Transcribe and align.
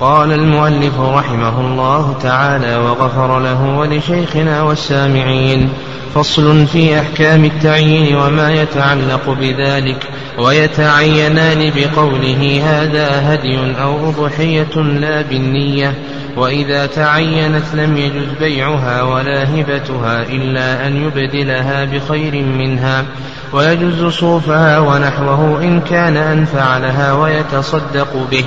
قال 0.00 0.32
المؤلف 0.32 1.00
رحمه 1.00 1.60
الله 1.60 2.16
تعالى 2.22 2.76
وغفر 2.76 3.40
له 3.40 3.78
ولشيخنا 3.78 4.62
والسامعين 4.62 5.72
فصل 6.14 6.66
في 6.66 7.00
أحكام 7.00 7.44
التعيين 7.44 8.16
وما 8.16 8.52
يتعلق 8.52 9.30
بذلك. 9.40 10.08
ويتعينان 10.38 11.72
بقوله 11.76 12.62
هذا 12.64 13.34
هدي 13.34 13.58
أو 13.82 14.08
أضحية 14.08 14.76
لا 14.76 15.22
بالنية 15.22 15.94
وإذا 16.36 16.86
تعينت 16.86 17.64
لم 17.74 17.96
يجز 17.96 18.28
بيعها 18.40 19.02
ولا 19.02 19.44
هبتها 19.44 20.22
إلا 20.22 20.86
أن 20.86 20.96
يبدلها 20.96 21.84
بخير 21.84 22.42
منها 22.42 23.04
ويجوز 23.52 24.12
صوفها 24.12 24.78
ونحوه 24.78 25.62
إن 25.62 25.80
كان 25.80 26.16
أنفع 26.16 26.78
لها 26.78 27.12
ويتصدق 27.12 28.28
به 28.30 28.44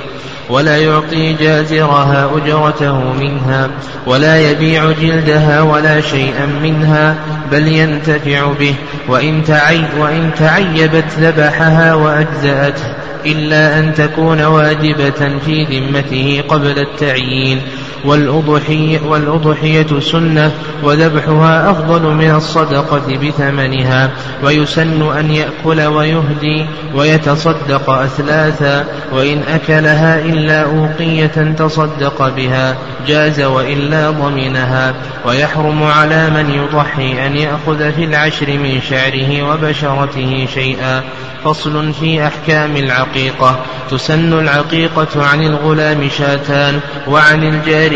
ولا 0.50 0.76
يعطي 0.78 1.32
جازرها 1.32 2.30
أجرته 2.36 3.12
منها 3.12 3.70
ولا 4.06 4.50
يبيع 4.50 4.92
جلدها 4.92 5.62
ولا 5.62 6.00
شيئا 6.00 6.46
منها 6.62 7.16
بل 7.52 7.68
ينتفع 7.68 8.52
به 8.60 8.74
وإن, 9.08 9.44
تعي 9.44 9.84
وإن 9.98 10.30
تعيبت 10.38 11.04
ذبحها 11.18 11.79
وأجزأته 11.80 12.94
إلا 13.26 13.78
أن 13.78 13.94
تكون 13.94 14.42
واجبة 14.42 15.38
في 15.44 15.64
ذمته 15.64 16.42
قبل 16.48 16.78
التعيين. 16.78 17.62
والأضحية, 18.04 19.00
والأضحية 19.06 20.00
سنة 20.00 20.52
وذبحها 20.82 21.70
أفضل 21.70 22.02
من 22.02 22.30
الصدقة 22.30 23.16
بثمنها 23.16 24.10
ويسن 24.44 25.18
أن 25.18 25.30
يأكل 25.30 25.80
ويهدي 25.80 26.66
ويتصدق 26.94 27.90
أثلاثا 27.90 28.84
وإن 29.12 29.42
أكلها 29.42 30.18
إلا 30.18 30.62
أوقية 30.62 31.54
تصدق 31.58 32.28
بها 32.28 32.76
جاز 33.06 33.40
وإلا 33.40 34.10
ضمنها 34.10 34.94
ويحرم 35.26 35.82
على 35.82 36.30
من 36.30 36.50
يضحي 36.50 37.26
أن 37.26 37.36
يأخذ 37.36 37.92
في 37.92 38.04
العشر 38.04 38.46
من 38.46 38.80
شعره 38.90 39.42
وبشرته 39.52 40.46
شيئا. 40.54 41.02
فصل 41.44 41.92
في 41.92 42.26
أحكام 42.26 42.76
العقيقة. 42.76 43.60
تسن 43.90 44.32
العقيقة 44.38 45.26
عن 45.26 45.42
الغلام 45.42 46.08
شاتان 46.08 46.80
وعن 47.08 47.42
الجارية 47.42 47.89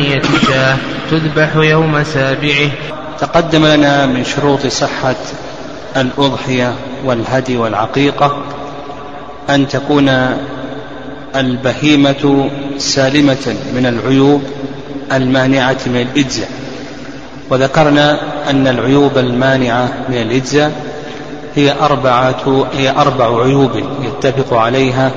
شاه 0.48 0.76
تذبح 1.10 1.56
يوم 1.56 2.04
سابعه. 2.04 2.70
تقدم 3.20 3.66
لنا 3.66 4.06
من 4.06 4.24
شروط 4.24 4.66
صحة 4.66 5.14
الأضحية 5.96 6.74
والهدي 7.04 7.56
والعقيقة 7.56 8.36
أن 9.50 9.68
تكون 9.68 10.36
البهيمة 11.36 12.50
سالمة 12.78 13.56
من 13.74 13.86
العيوب 13.86 14.42
المانعة 15.12 15.76
من 15.86 16.00
الإجزاء. 16.00 16.50
وذكرنا 17.50 18.18
أن 18.50 18.66
العيوب 18.66 19.18
المانعة 19.18 19.92
من 20.08 20.16
الإجزاء 20.16 20.72
هي 21.54 21.74
أربعة 21.80 22.66
هي 22.76 22.90
أربع 22.90 23.42
عيوب 23.42 23.70
يتفق 24.02 24.54
عليها 24.56 25.10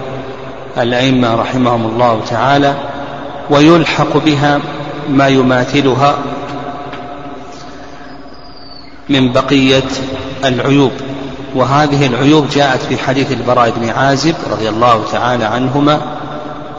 الأئمة 0.78 1.36
رحمهم 1.36 1.86
الله 1.86 2.22
تعالى. 2.30 2.76
ويلحق 3.50 4.18
بها 4.18 4.60
ما 5.10 5.28
يماثلها 5.28 6.16
من 9.10 9.32
بقية 9.32 9.84
العيوب. 10.46 10.92
وهذه 11.56 12.06
العيوب 12.06 12.50
جاءت 12.50 12.82
في 12.82 12.98
حديث 12.98 13.32
البراء 13.32 13.74
بن 13.78 13.90
عازب 13.90 14.36
رضي 14.52 14.70
الله 14.70 15.04
تعالى 15.12 15.46
عنهما 15.46 16.02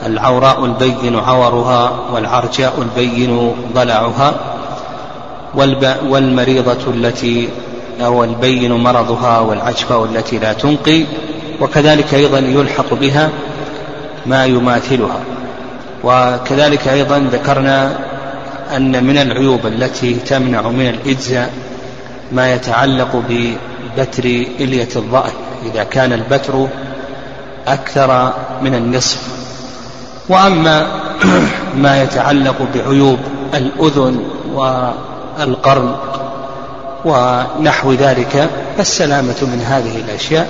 العوراء 0.06 0.64
البين 0.64 1.16
عورها 1.16 1.92
والعرجاء 2.12 2.74
البين 2.82 3.54
ضلعها 3.74 4.34
والمريضة 6.08 6.90
التي 6.94 7.48
أو 8.00 8.24
البين 8.24 8.72
مرضها 8.72 9.38
والعجفة 9.38 10.04
التي 10.04 10.38
لا 10.38 10.52
تنقي 10.52 11.04
وكذلك 11.60 12.14
أيضا 12.14 12.38
يلحق 12.38 12.94
بها 12.94 13.30
ما 14.26 14.44
يماثلها. 14.44 15.20
وكذلك 16.04 16.88
أيضا 16.88 17.18
ذكرنا 17.32 17.98
أن 18.76 19.04
من 19.04 19.18
العيوب 19.18 19.66
التي 19.66 20.14
تمنع 20.14 20.68
من 20.68 20.88
الإجزاء 20.88 21.50
ما 22.32 22.52
يتعلق 22.52 23.22
ببتر 23.28 24.24
إلية 24.60 24.88
الظأن 24.96 25.32
إذا 25.64 25.84
كان 25.84 26.12
البتر 26.12 26.68
أكثر 27.66 28.32
من 28.62 28.74
النصف. 28.74 29.28
وأما 30.28 30.86
ما 31.82 32.02
يتعلق 32.02 32.56
بعيوب 32.74 33.18
الأذن 33.54 34.22
والقرن 34.54 35.96
ونحو 37.04 37.92
ذلك 37.92 38.50
فالسلامة 38.76 39.36
من 39.42 39.64
هذه 39.68 39.96
الأشياء 39.96 40.46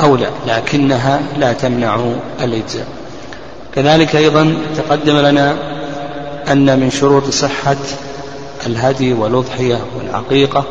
أولى 0.00 0.30
لكنها 0.46 1.20
لا 1.38 1.52
تمنع 1.52 2.00
الإجزاء. 2.42 3.01
كذلك 3.74 4.16
أيضا 4.16 4.56
تقدم 4.76 5.16
لنا 5.16 5.56
أن 6.52 6.80
من 6.80 6.90
شروط 6.90 7.30
صحة 7.30 7.76
الهدي 8.66 9.12
والأضحية 9.12 9.78
والعقيقة 9.98 10.64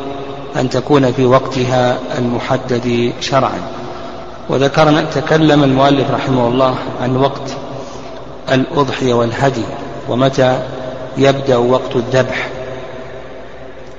أن 0.56 0.70
تكون 0.70 1.12
في 1.12 1.24
وقتها 1.24 1.98
المحدد 2.18 3.12
شرعا. 3.20 3.58
وذكرنا 4.48 5.02
تكلم 5.02 5.64
المؤلف 5.64 6.10
رحمه 6.10 6.48
الله 6.48 6.74
عن 7.02 7.16
وقت 7.16 7.56
الأضحية 8.52 9.14
والهدي 9.14 9.64
ومتى 10.08 10.62
يبدأ 11.18 11.56
وقت 11.56 11.96
الذبح 11.96 12.48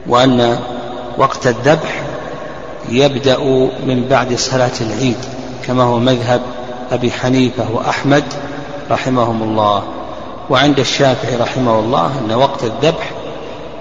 وأن 0.08 0.60
وقت 1.18 1.48
الذبح 1.48 2.02
يبدأ 2.90 3.40
من 3.86 4.06
بعد 4.10 4.36
صلاة 4.36 4.72
العيد 4.82 5.18
كما 5.68 5.84
هو 5.84 6.00
مذهب 6.00 6.42
أبي 6.92 7.12
حنيفة 7.12 7.72
وأحمد 7.72 8.24
رحمهم 8.92 9.44
الله 9.44 9.84
وعند 10.50 10.80
الشافعي 10.80 11.36
رحمه 11.36 11.80
الله 11.80 12.12
أن 12.26 12.34
وقت 12.34 12.64
الذبح 12.64 13.12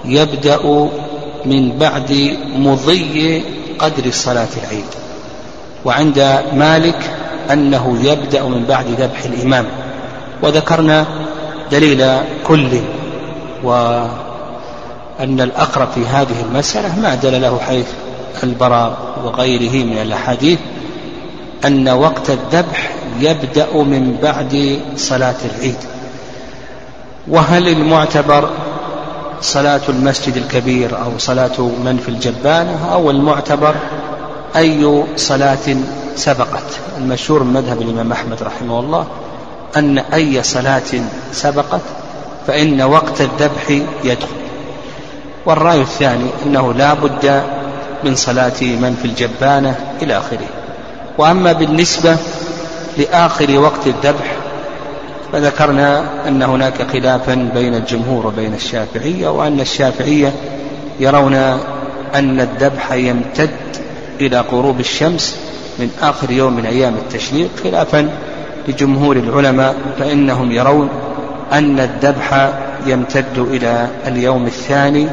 يبدأ 0.05 0.89
من 1.45 1.79
بعد 1.79 2.37
مضي 2.57 3.43
قدر 3.79 4.11
صلاة 4.11 4.49
العيد. 4.63 4.91
وعند 5.85 6.19
مالك 6.53 7.11
أنه 7.53 7.99
يبدأ 8.03 8.43
من 8.43 8.65
بعد 8.65 8.87
ذبح 8.87 9.25
الإمام. 9.25 9.67
وذكرنا 10.43 11.07
دليل 11.71 12.19
كل 12.47 12.69
وأن 13.63 15.41
الأقرب 15.41 15.89
في 15.95 16.07
هذه 16.07 16.45
المسألة 16.51 17.01
ما 17.01 17.15
دل 17.15 17.43
له 17.43 17.59
حيث 17.59 17.87
البراء 18.43 18.97
وغيره 19.25 19.85
من 19.85 19.99
الأحاديث 20.03 20.59
أن 21.65 21.89
وقت 21.89 22.31
الذبح 22.31 22.95
يبدأ 23.21 23.73
من 23.75 24.17
بعد 24.23 24.81
صلاة 24.97 25.35
العيد. 25.45 25.77
وهل 27.29 27.69
المعتبر 27.69 28.51
صلاة 29.41 29.81
المسجد 29.89 30.37
الكبير 30.37 31.03
أو 31.03 31.19
صلاة 31.19 31.61
من 31.61 32.01
في 32.03 32.09
الجبانة 32.09 32.93
أو 32.93 33.11
المعتبر؟ 33.11 33.75
أي 34.57 35.05
صلاة 35.17 35.77
سبقت؟ 36.17 36.79
المشهور 36.99 37.43
من 37.43 37.53
مذهب 37.53 37.83
الإمام 37.83 38.13
أحمد 38.13 38.43
رحمه 38.43 38.81
الله 38.81 39.07
أن 39.77 39.99
أي 39.99 40.43
صلاة 40.43 41.01
سبقت 41.33 41.81
فإن 42.47 42.83
وقت 42.83 43.21
الذبح 43.21 43.71
يدخل. 44.05 44.43
والرأي 45.47 45.81
الثاني 45.81 46.31
أنه 46.47 46.73
لا 46.75 46.95
بد 46.95 47.43
من 48.05 48.15
صلاة 48.15 48.61
من 48.61 48.99
في 49.03 49.09
الجبانة 49.09 49.77
إلى 50.03 50.19
آخره. 50.19 50.62
وأما 51.19 51.53
بالنسبة 51.53 52.17
لآخر 52.99 53.59
وقت 53.59 53.87
الذبح 53.87 54.37
فذكرنا 55.33 56.05
أن 56.29 56.43
هناك 56.43 56.91
خلافا 56.93 57.35
بين 57.55 57.75
الجمهور 57.75 58.27
وبين 58.27 58.55
الشافعية 58.55 59.29
وأن 59.29 59.61
الشافعية 59.61 60.33
يرون 61.01 61.35
أن 62.15 62.41
الذبح 62.41 62.93
يمتد 62.93 63.51
إلى 64.21 64.45
غروب 64.53 64.81
الشمس 64.81 65.37
من 65.79 65.91
آخر 66.03 66.31
يوم 66.31 66.57
من 66.57 66.67
أيام 66.67 66.95
التشريق. 66.95 67.49
خلافا 67.65 68.11
لجمهور 68.69 69.17
العلماء 69.17 69.77
فإنهم 69.99 70.53
يرون 70.53 70.89
أن 71.53 71.81
الذبح 71.81 72.53
يمتد 72.87 73.39
إلى 73.39 73.89
اليوم 74.07 74.47
الثاني 74.47 75.07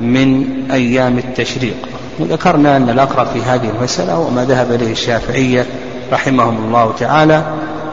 من 0.00 0.44
أيام 0.72 1.18
التشريق. 1.18 1.76
وذكرنا 2.18 2.76
أن 2.76 2.90
الأقرب 2.90 3.26
في 3.26 3.42
هذه 3.42 3.70
المسألة 3.78 4.18
وما 4.18 4.44
ذهب 4.44 4.72
إليه 4.72 4.92
الشافعية 4.92 5.66
رحمهم 6.12 6.64
الله 6.64 6.92
تعالى 6.98 7.44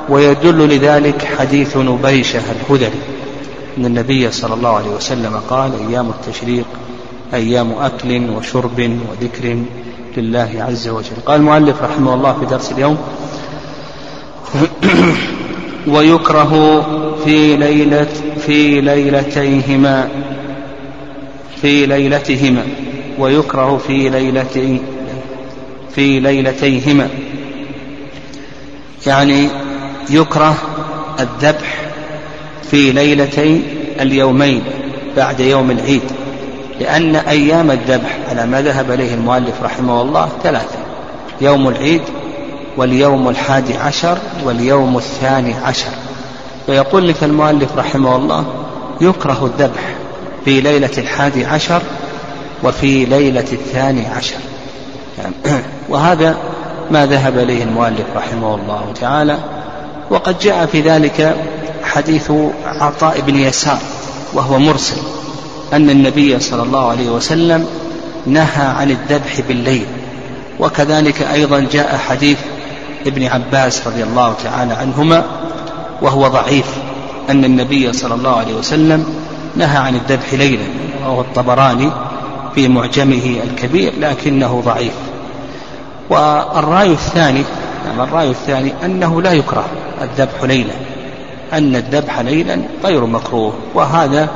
ويدل 0.09 0.75
لذلك 0.75 1.27
حديث 1.39 1.77
نبيشة 1.77 2.41
الهذلي 2.69 2.99
أن 3.77 3.85
النبي 3.85 4.31
صلى 4.31 4.53
الله 4.53 4.75
عليه 4.75 4.89
وسلم 4.89 5.41
قال 5.49 5.71
أيام 5.89 6.09
التشريق 6.09 6.65
أيام 7.33 7.71
أكل 7.71 8.29
وشرب 8.29 8.99
وذكر 9.09 9.57
لله 10.17 10.65
عز 10.69 10.87
وجل. 10.87 11.15
قال 11.25 11.39
المؤلف 11.39 11.81
رحمه 11.83 12.13
الله 12.13 12.33
في 12.39 12.45
درس 12.45 12.71
اليوم 12.71 12.97
ويكره 15.87 16.81
في 17.25 17.57
ليلة 17.57 18.07
في 18.45 18.81
ليلتيهما 18.81 20.09
في 21.61 21.85
ليلتهما. 21.85 22.65
ويكره 23.19 23.77
في 23.77 24.09
ليلتي 24.09 24.81
في 25.95 26.19
ليلتيهما. 26.19 27.09
يعني 29.07 29.47
يكره 30.09 30.55
الذبح 31.19 31.81
في 32.71 32.91
ليلتي 32.91 33.61
اليومين 34.01 34.63
بعد 35.17 35.39
يوم 35.39 35.71
العيد 35.71 36.01
لأن 36.79 37.15
أيام 37.15 37.71
الذبح 37.71 38.17
على 38.29 38.45
ما 38.45 38.61
ذهب 38.61 38.91
إليه 38.91 39.13
المؤلف 39.13 39.63
رحمه 39.63 40.01
الله 40.01 40.29
ثلاثة 40.43 40.77
يوم 41.41 41.67
العيد 41.67 42.01
واليوم 42.77 43.29
الحادي 43.29 43.77
عشر 43.77 44.17
واليوم 44.43 44.97
الثاني 44.97 45.53
عشر. 45.53 45.91
ويقول 46.67 47.07
لك 47.07 47.23
المؤلف 47.23 47.77
رحمه 47.77 48.15
الله 48.15 48.45
يكره 49.01 49.45
الذبح 49.45 49.95
في 50.45 50.61
ليلة 50.61 50.91
الحادي 50.97 51.45
عشر 51.45 51.81
وفي 52.63 53.05
ليلة 53.05 53.45
الثاني 53.51 54.07
عشر. 54.07 54.37
وهذا 55.89 56.37
ما 56.91 57.05
ذهب 57.05 57.37
إليه 57.37 57.63
المؤلف 57.63 58.05
رحمه 58.15 58.55
الله 58.55 58.93
تعالى 59.01 59.37
وقد 60.09 60.39
جاء 60.39 60.65
في 60.65 60.81
ذلك 60.81 61.35
حديث 61.83 62.31
عطاء 62.65 63.21
بن 63.21 63.35
يسار 63.35 63.79
وهو 64.33 64.59
مرسل 64.59 64.97
أن 65.73 65.89
النبي 65.89 66.39
صلى 66.39 66.63
الله 66.63 66.89
عليه 66.89 67.09
وسلم 67.09 67.67
نهى 68.25 68.65
عن 68.65 68.91
الذبح 68.91 69.41
بالليل. 69.47 69.85
وكذلك 70.59 71.21
أيضا 71.21 71.67
جاء 71.71 71.97
حديث 71.97 72.37
ابن 73.07 73.23
عباس 73.23 73.87
رضي 73.87 74.03
الله 74.03 74.35
تعالى 74.43 74.73
عنهما 74.73 75.23
وهو 76.01 76.27
ضعيف 76.27 76.65
أن 77.29 77.45
النبي 77.45 77.93
صلى 77.93 78.13
الله 78.13 78.35
عليه 78.35 78.53
وسلم 78.53 79.05
نهى 79.55 79.77
عن 79.77 79.95
الذبح 79.95 80.33
ليلا 80.33 80.63
وهو 81.01 81.21
الطبراني 81.21 81.91
في 82.55 82.67
معجمه 82.67 83.39
الكبير 83.43 83.93
لكنه 83.99 84.61
ضعيف. 84.65 84.93
والرأي 86.09 86.91
الثاني 86.91 87.43
يعني 87.85 88.03
الرأي 88.03 88.29
الثاني 88.29 88.73
أنه 88.85 89.21
لا 89.21 89.31
يكره 89.31 89.65
الذبح 90.01 90.43
ليلا 90.43 90.73
أن 91.53 91.75
الذبح 91.75 92.19
ليلا 92.19 92.59
غير 92.83 93.05
مكروه 93.05 93.53
وهذا 93.73 94.29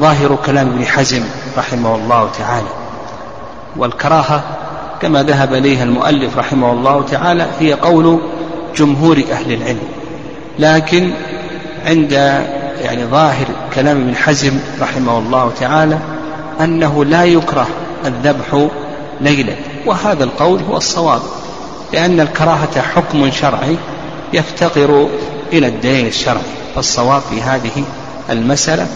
ظاهر 0.00 0.38
كلام 0.46 0.66
ابن 0.68 0.86
حزم 0.86 1.22
رحمه 1.58 1.94
الله 1.94 2.30
تعالى. 2.38 2.68
والكراهة 3.76 4.42
كما 5.00 5.22
ذهب 5.22 5.54
إليها 5.54 5.84
المؤلف 5.84 6.38
رحمه 6.38 6.72
الله 6.72 7.02
تعالى 7.02 7.46
هي 7.60 7.72
قول 7.72 8.20
جمهور 8.76 9.22
أهل 9.32 9.52
العلم. 9.52 9.88
لكن 10.58 11.10
عند 11.86 12.12
يعني 12.82 13.04
ظاهر 13.04 13.46
كلام 13.74 14.00
ابن 14.00 14.16
حزم 14.16 14.58
رحمه 14.80 15.18
الله 15.18 15.52
تعالى 15.60 15.98
أنه 16.60 17.04
لا 17.04 17.24
يكره 17.24 17.68
الذبح 18.06 18.68
ليلا 19.20 19.54
وهذا 19.86 20.24
القول 20.24 20.60
هو 20.60 20.76
الصواب 20.76 21.20
لأن 21.92 22.20
الكراهة 22.20 22.80
حكم 22.80 23.30
شرعي 23.30 23.76
يفتقر 24.32 25.08
إلى 25.52 25.66
الدليل 25.66 26.06
الشرعي 26.06 26.42
فالصواب 26.74 27.22
في 27.30 27.42
هذه 27.42 27.84
المسألة 28.30 28.86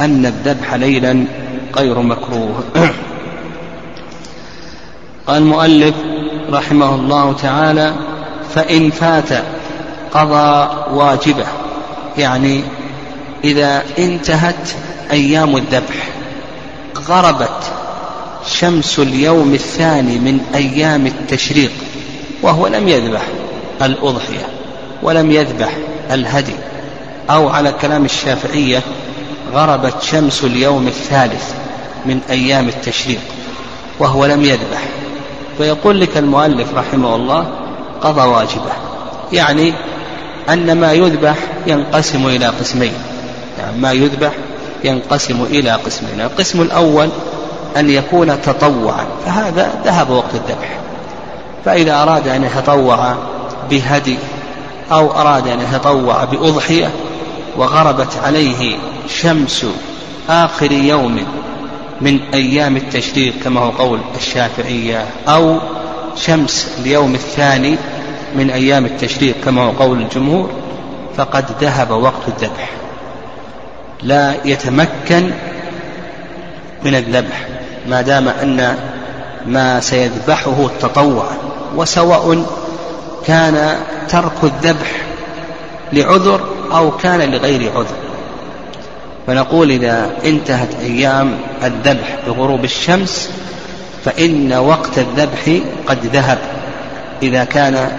أن 0.00 0.26
الذبح 0.26 0.74
ليلا 0.74 1.24
غير 1.76 1.98
مكروه. 1.98 2.64
قال 5.26 5.42
المؤلف 5.42 5.94
رحمه 6.52 6.94
الله 6.94 7.32
تعالى 7.32 7.94
فإن 8.54 8.90
فات 8.90 9.44
قضى 10.14 10.68
واجبه 10.90 11.46
يعني 12.18 12.60
إذا 13.44 13.82
انتهت 13.98 14.70
أيام 15.10 15.56
الذبح. 15.56 16.21
غربت 17.08 17.72
شمس 18.46 18.98
اليوم 18.98 19.54
الثاني 19.54 20.18
من 20.18 20.40
أيام 20.54 21.06
التشريق 21.06 21.72
وهو 22.42 22.66
لم 22.66 22.88
يذبح 22.88 23.22
الأضحية 23.82 24.46
ولم 25.02 25.30
يذبح 25.30 25.76
الهدي 26.10 26.54
أو 27.30 27.48
على 27.48 27.72
كلام 27.72 28.04
الشافعية 28.04 28.82
غربت 29.52 30.02
شمس 30.02 30.44
اليوم 30.44 30.86
الثالث 30.86 31.54
من 32.06 32.20
أيام 32.30 32.68
التشريق 32.68 33.20
وهو 33.98 34.26
لم 34.26 34.44
يذبح. 34.44 34.82
فيقول 35.58 36.00
لك 36.00 36.16
المؤلف 36.16 36.74
رحمه 36.74 37.14
الله 37.14 37.46
قضى 38.00 38.20
واجبه 38.20 38.72
يعني 39.32 39.74
أن 40.48 40.80
ما 40.80 40.92
يذبح 40.92 41.36
ينقسم 41.66 42.26
إلى 42.26 42.46
قسمين 42.46 42.92
يعني 43.58 43.78
ما 43.78 43.92
يذبح 43.92 44.32
ينقسم 44.84 45.42
إلى 45.42 45.70
قسمين. 45.70 46.20
القسم 46.20 46.62
الأول 46.62 47.08
أن 47.76 47.90
يكون 47.90 48.42
تطوعا. 48.42 49.06
فهذا 49.26 49.70
ذهب 49.84 50.10
وقت 50.10 50.34
الذبح. 50.34 50.78
فإذا 51.64 52.02
أراد 52.02 52.28
أن 52.28 52.44
يتطوع 52.44 53.14
بهدي 53.70 54.18
أو 54.92 55.12
أراد 55.12 55.48
أن 55.48 55.60
يتطوع 55.60 56.24
بأضحية 56.24 56.90
وغربت 57.56 58.16
عليه 58.24 58.76
شمس 59.08 59.66
آخر 60.28 60.72
يوم 60.72 61.24
من 62.00 62.20
أيام 62.34 62.76
التشريق 62.76 63.34
كما 63.44 63.60
هو 63.60 63.70
قول 63.70 64.00
الشافعية 64.16 65.06
أو 65.28 65.58
شمس 66.16 66.68
اليوم 66.78 67.14
الثاني 67.14 67.76
من 68.34 68.50
أيام 68.50 68.84
التشريق 68.84 69.34
كما 69.44 69.62
هو 69.62 69.70
قول 69.70 70.02
الجمهور 70.02 70.50
فقد 71.16 71.44
ذهب 71.60 71.90
وقت 71.90 72.28
الذبح. 72.28 72.81
لا 74.02 74.34
يتمكن 74.44 75.30
من 76.84 76.94
الذبح 76.94 77.46
ما 77.88 78.02
دام 78.02 78.28
أن 78.28 78.76
ما 79.46 79.80
سيذبحه 79.80 80.66
التطوع 80.66 81.26
وسواء 81.76 82.44
كان 83.26 83.76
ترك 84.08 84.44
الذبح 84.44 85.02
لعذر 85.92 86.40
أو 86.72 86.90
كان 86.96 87.30
لغير 87.30 87.72
عذر. 87.76 87.96
فنقول 89.26 89.70
إذا 89.70 90.10
انتهت 90.24 90.74
أيام 90.80 91.38
الذبح 91.64 92.16
بغروب 92.26 92.64
الشمس 92.64 93.30
فإن 94.04 94.52
وقت 94.52 94.98
الذبح 94.98 95.60
قد 95.86 96.06
ذهب 96.06 96.38
إذا 97.22 97.44
كان 97.44 97.98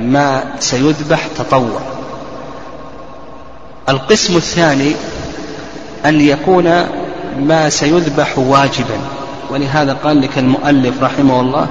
ما 0.00 0.44
سيذبح 0.60 1.26
تطوع. 1.38 1.97
القسم 3.88 4.36
الثاني 4.36 4.92
أن 6.06 6.20
يكون 6.20 6.64
ما 7.38 7.68
سيذبح 7.68 8.38
واجبا. 8.38 8.98
ولهذا 9.50 9.92
قال 10.04 10.20
لك 10.20 10.38
المؤلف 10.38 11.02
رحمه 11.02 11.40
الله 11.40 11.66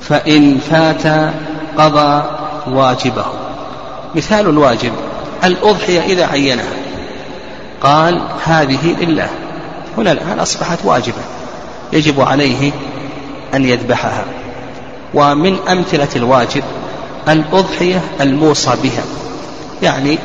فإن 0.00 0.58
فات 0.58 1.32
قضى 1.78 2.24
واجبه. 2.66 3.24
مثال 4.14 4.48
الواجب 4.48 4.92
الأضحية 5.44 6.00
إذا 6.00 6.26
عينها. 6.26 6.72
قال 7.82 8.22
هذه 8.44 8.96
لله. 9.00 9.28
هنا 9.98 10.12
الآن 10.12 10.38
أصبحت 10.38 10.78
واجبة. 10.84 11.22
يجب 11.92 12.20
عليه 12.20 12.72
أن 13.54 13.64
يذبحها. 13.64 14.24
ومن 15.14 15.56
أمثلة 15.68 16.08
الواجب 16.16 16.62
الأضحية 17.28 18.00
الموصى 18.20 18.70
بها. 18.82 19.02
يعني 19.82 20.18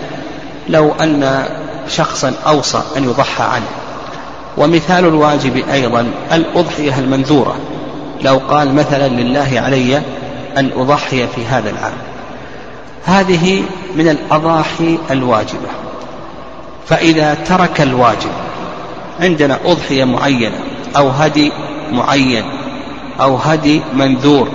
لو 0.70 0.92
أن 0.92 1.46
شخصا 1.88 2.34
أوصى 2.48 2.82
أن 2.98 3.04
يضحى 3.04 3.44
عنه. 3.44 3.70
ومثال 4.58 5.06
الواجب 5.06 5.64
أيضا 5.72 6.12
الأضحية 6.32 7.00
المنذورة. 7.00 7.56
لو 8.22 8.42
قال 8.50 8.76
مثلا 8.76 9.08
لله 9.08 9.62
علي 9.66 10.02
أن 10.58 10.72
أضحي 10.76 11.28
في 11.28 11.46
هذا 11.46 11.70
العام. 11.70 11.94
هذه 13.06 13.64
من 13.96 14.08
الأضاحي 14.08 14.98
الواجبة. 15.12 15.70
فإذا 16.88 17.34
ترك 17.34 17.82
الواجب 17.82 18.32
عندنا 19.20 19.60
أضحية 19.66 20.04
معينة 20.04 20.58
أو 20.98 21.10
هدي 21.10 21.52
معين 21.92 22.44
أو 23.22 23.36
هدي 23.36 23.82
منذور 23.94 24.50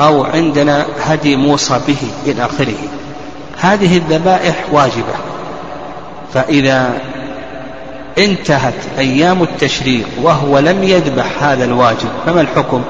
أو 0.00 0.24
عندنا 0.24 0.86
هدي 1.00 1.36
موصى 1.36 1.80
به 1.88 1.98
إلى 2.26 2.44
آخره. 2.44 2.99
هذه 3.60 3.96
الذبائح 3.96 4.54
واجبة. 4.72 5.14
فإذا 6.34 6.92
انتهت 8.18 8.74
أيام 8.98 9.42
التشريق 9.42 10.06
وهو 10.22 10.58
لم 10.58 10.84
يذبح 10.84 11.42
هذا 11.42 11.64
الواجب 11.64 12.08
فما 12.26 12.40
الحكم؟ 12.40 12.82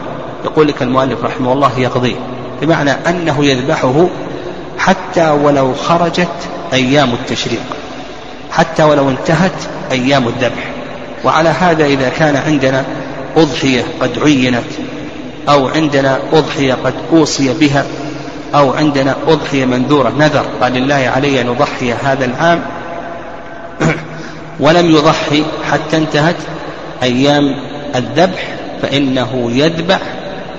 يقول 0.44 0.68
لك 0.68 0.82
المؤلف 0.82 1.24
رحمه 1.24 1.52
الله 1.52 1.78
يقضيه 1.78 2.16
بمعنى 2.62 2.90
أنه 2.90 3.44
يذبحه 3.44 4.06
حتى 4.78 5.30
ولو 5.30 5.74
خرجت 5.74 6.28
أيام 6.72 7.12
التشريق 7.12 7.62
حتى 8.52 8.82
ولو 8.82 9.10
انتهت 9.10 9.52
أيام 9.90 10.28
الذبح. 10.28 10.70
وعلى 11.24 11.48
هذا 11.48 11.86
إذا 11.86 12.08
كان 12.08 12.36
عندنا 12.36 12.84
أضحية 13.36 13.84
قد 14.00 14.18
عينت 14.18 14.64
أو 15.48 15.68
عندنا 15.68 16.18
أضحية 16.32 16.74
قد 16.74 16.94
أوصي 17.12 17.54
بها 17.54 17.84
أو 18.54 18.72
عندنا 18.72 19.16
أضحية 19.28 19.64
منذورة 19.64 20.12
نذر 20.18 20.46
قال 20.60 20.72
لله 20.72 21.12
علي 21.16 21.40
أن 21.40 21.48
أضحي 21.48 21.92
هذا 21.92 22.24
العام. 22.24 22.62
ولم 24.60 24.90
يضحي 24.90 25.44
حتى 25.70 25.96
انتهت 25.96 26.36
أيام 27.02 27.54
الذبح 27.96 28.54
فإنه 28.82 29.50
يذبح 29.50 30.00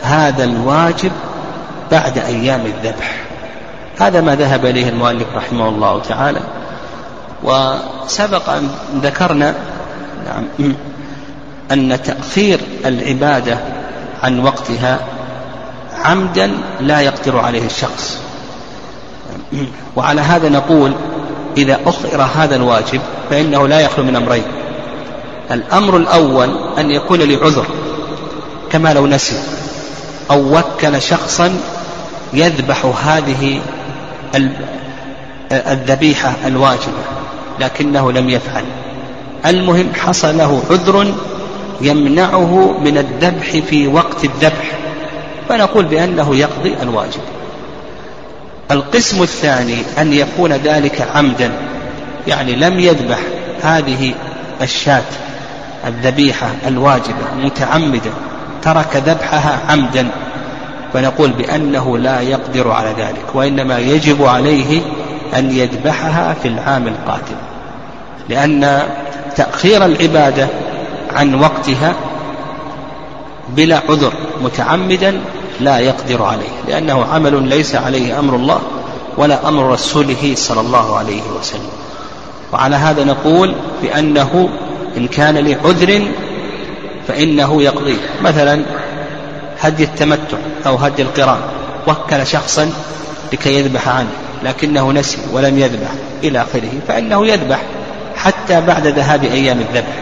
هذا 0.03 0.43
الواجب 0.43 1.11
بعد 1.91 2.17
أيام 2.17 2.61
الذبح. 2.65 3.15
هذا 3.99 4.21
ما 4.21 4.35
ذهب 4.35 4.65
إليه 4.65 4.89
المؤلف 4.89 5.27
رحمه 5.35 5.69
الله 5.69 6.01
تعالى. 6.01 6.41
وسبق 7.43 8.49
أن 8.49 8.69
ذكرنا 9.03 9.55
نعم 10.25 10.75
أن 11.71 12.01
تأخير 12.03 12.59
العبادة 12.85 13.57
عن 14.23 14.39
وقتها 14.39 14.99
عمدا 16.05 16.51
لا 16.79 17.01
يقدر 17.01 17.39
عليه 17.39 17.65
الشخص. 17.65 18.17
وعلى 19.95 20.21
هذا 20.21 20.49
نقول 20.49 20.93
إذا 21.57 21.79
أخر 21.85 22.21
هذا 22.35 22.55
الواجب 22.55 23.01
فإنه 23.29 23.67
لا 23.67 23.79
يخلو 23.79 24.05
من 24.05 24.15
أمرين. 24.15 24.43
الأمر 25.51 25.97
الأول 25.97 26.49
أن 26.77 26.91
يكون 26.91 27.19
لعذر 27.19 27.65
كما 28.71 28.93
لو 28.93 29.07
نسي 29.07 29.35
أو 30.31 30.57
وكل 30.57 31.01
شخصا 31.01 31.53
يذبح 32.33 32.85
هذه 33.05 33.61
الذبيحة 35.51 36.33
الواجبة 36.45 37.03
لكنه 37.59 38.11
لم 38.11 38.29
يفعل. 38.29 38.63
المهم 39.45 39.87
حصل 39.95 40.37
له 40.37 40.63
عذر 40.69 41.13
يمنعه 41.81 42.77
من 42.79 42.97
الذبح 42.97 43.57
في 43.69 43.87
وقت 43.87 44.23
الذبح. 44.23 44.71
فنقول 45.49 45.85
بأنه 45.85 46.35
يقضي 46.35 46.75
الواجب. 46.81 47.21
القسم 48.71 49.23
الثاني 49.23 49.77
أن 49.97 50.13
يكون 50.13 50.51
ذلك 50.51 51.07
عمدا 51.15 51.51
يعني 52.27 52.55
لم 52.55 52.79
يذبح 52.79 53.19
هذه 53.61 54.13
الشاة 54.61 55.03
الذبيحة 55.87 56.47
الواجبة 56.67 57.33
متعمدا 57.43 58.11
ترك 58.61 58.95
ذبحها 58.95 59.59
عمدا. 59.69 60.07
فنقول 60.93 61.31
بأنه 61.31 61.97
لا 61.97 62.21
يقدر 62.21 62.71
على 62.71 62.89
ذلك 62.89 63.25
وإنما 63.33 63.79
يجب 63.79 64.25
عليه 64.25 64.81
أن 65.35 65.51
يذبحها 65.51 66.33
في 66.33 66.47
العام 66.47 66.87
القادم 66.87 67.35
لأن 68.29 68.83
تأخير 69.35 69.85
العبادة 69.85 70.47
عن 71.15 71.35
وقتها 71.35 71.93
بلا 73.55 73.81
عذر 73.89 74.13
متعمدا 74.43 75.21
لا 75.59 75.79
يقدر 75.79 76.23
عليه 76.23 76.49
لأنه 76.67 77.05
عمل 77.05 77.47
ليس 77.49 77.75
عليه 77.75 78.19
أمر 78.19 78.35
الله 78.35 78.61
ولا 79.17 79.47
أمر 79.47 79.71
رسوله 79.71 80.33
صلى 80.35 80.61
الله 80.61 80.97
عليه 80.97 81.21
وسلم. 81.39 81.69
وعلى 82.53 82.75
هذا 82.75 83.03
نقول 83.03 83.55
بأنه 83.81 84.49
إن 84.97 85.07
كان 85.07 85.37
لعذر 85.37 86.01
فإنه 87.07 87.63
يقضيه. 87.63 87.97
مثلا 88.21 88.63
هدي 89.59 89.83
التمتع 89.83 90.37
أو 90.67 90.75
هدي 90.75 91.01
القران 91.01 91.39
وكل 91.87 92.27
شخصا 92.27 92.71
لكي 93.33 93.59
يذبح 93.59 93.87
عنه 93.87 94.09
لكنه 94.43 94.91
نسي 94.91 95.17
ولم 95.33 95.59
يذبح 95.59 95.89
إلى 96.23 96.41
آخره 96.41 96.71
فإنه 96.87 97.27
يذبح 97.27 97.61
حتى 98.15 98.61
بعد 98.61 98.87
ذهاب 98.87 99.23
أيام 99.23 99.59
الذبح. 99.59 99.95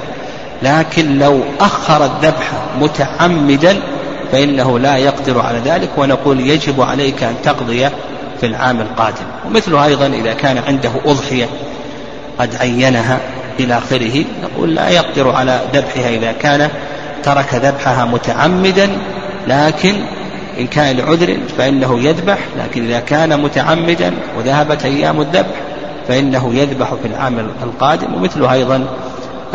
لكن 0.64 1.20
لو 1.20 1.42
أخر 1.60 2.06
الذبح 2.06 2.52
متعمدا 2.80 3.78
فإنه 4.32 4.80
لا 4.80 4.98
يقدر 4.98 5.42
على 5.42 5.60
ذلك 5.66 5.90
ونقول 5.98 6.40
يجب 6.40 6.82
عليك 6.82 7.24
أن 7.24 7.36
تقضي 7.44 7.90
في 8.40 8.46
العام 8.46 8.82
القادم. 8.82 9.26
ومثله 9.46 9.86
أيضا 9.86 10.08
إذا 10.08 10.34
كان 10.34 10.58
عنده 10.58 10.92
أضحية 11.06 11.46
قد 12.40 12.56
عينها 12.56 13.20
إلى 13.60 13.78
آخره 13.78 14.26
نقول 14.44 14.76
لا 14.76 14.90
يقدر 14.90 15.32
على 15.32 15.60
ذبحها 15.74 16.10
إذا 16.10 16.32
كان 16.32 16.70
ترك 17.24 17.54
ذبحها 17.54 18.06
متعمدا 18.06 18.90
لكن 19.48 19.96
إن 20.60 20.68
كان 20.68 20.98
لعذر 20.98 21.38
فإنه 21.58 22.00
يذبح 22.00 22.38
لكن 22.58 22.86
إذا 22.86 23.00
كان 23.00 23.42
متعمدا 23.42 24.14
وذهبت 24.38 24.86
أيام 24.86 25.22
الذبح 25.22 25.56
فإنه 26.08 26.52
يذبح 26.54 26.94
في 26.94 27.08
العام 27.08 27.40
القادم. 27.64 28.14
ومثله 28.14 28.54
أيضا 28.54 28.88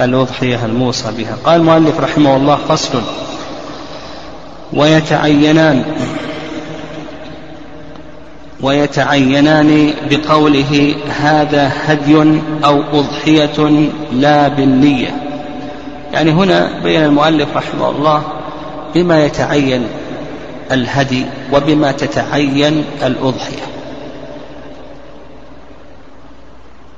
الأضحية 0.00 0.64
الموصى 0.64 1.12
بها. 1.18 1.36
قال 1.44 1.60
المؤلف 1.60 2.00
رحمه 2.00 2.36
الله 2.36 2.56
فصل. 2.56 3.02
ويتعينان 4.72 5.84
ويتعينان 8.60 9.94
بقوله 10.10 10.94
هذا 11.20 11.72
هدي 11.84 12.40
أو 12.64 12.82
أضحية 12.92 13.88
لا 14.12 14.48
بالنية. 14.48 15.16
يعني 16.12 16.30
هنا 16.30 16.80
بين 16.82 17.04
المؤلف 17.04 17.56
رحمه 17.56 17.90
الله 17.90 18.22
بما 18.94 19.24
يتعين 19.24 19.86
الهدي 20.72 21.26
وبما 21.52 21.92
تتعين 21.92 22.84
الأضحية. 23.02 23.62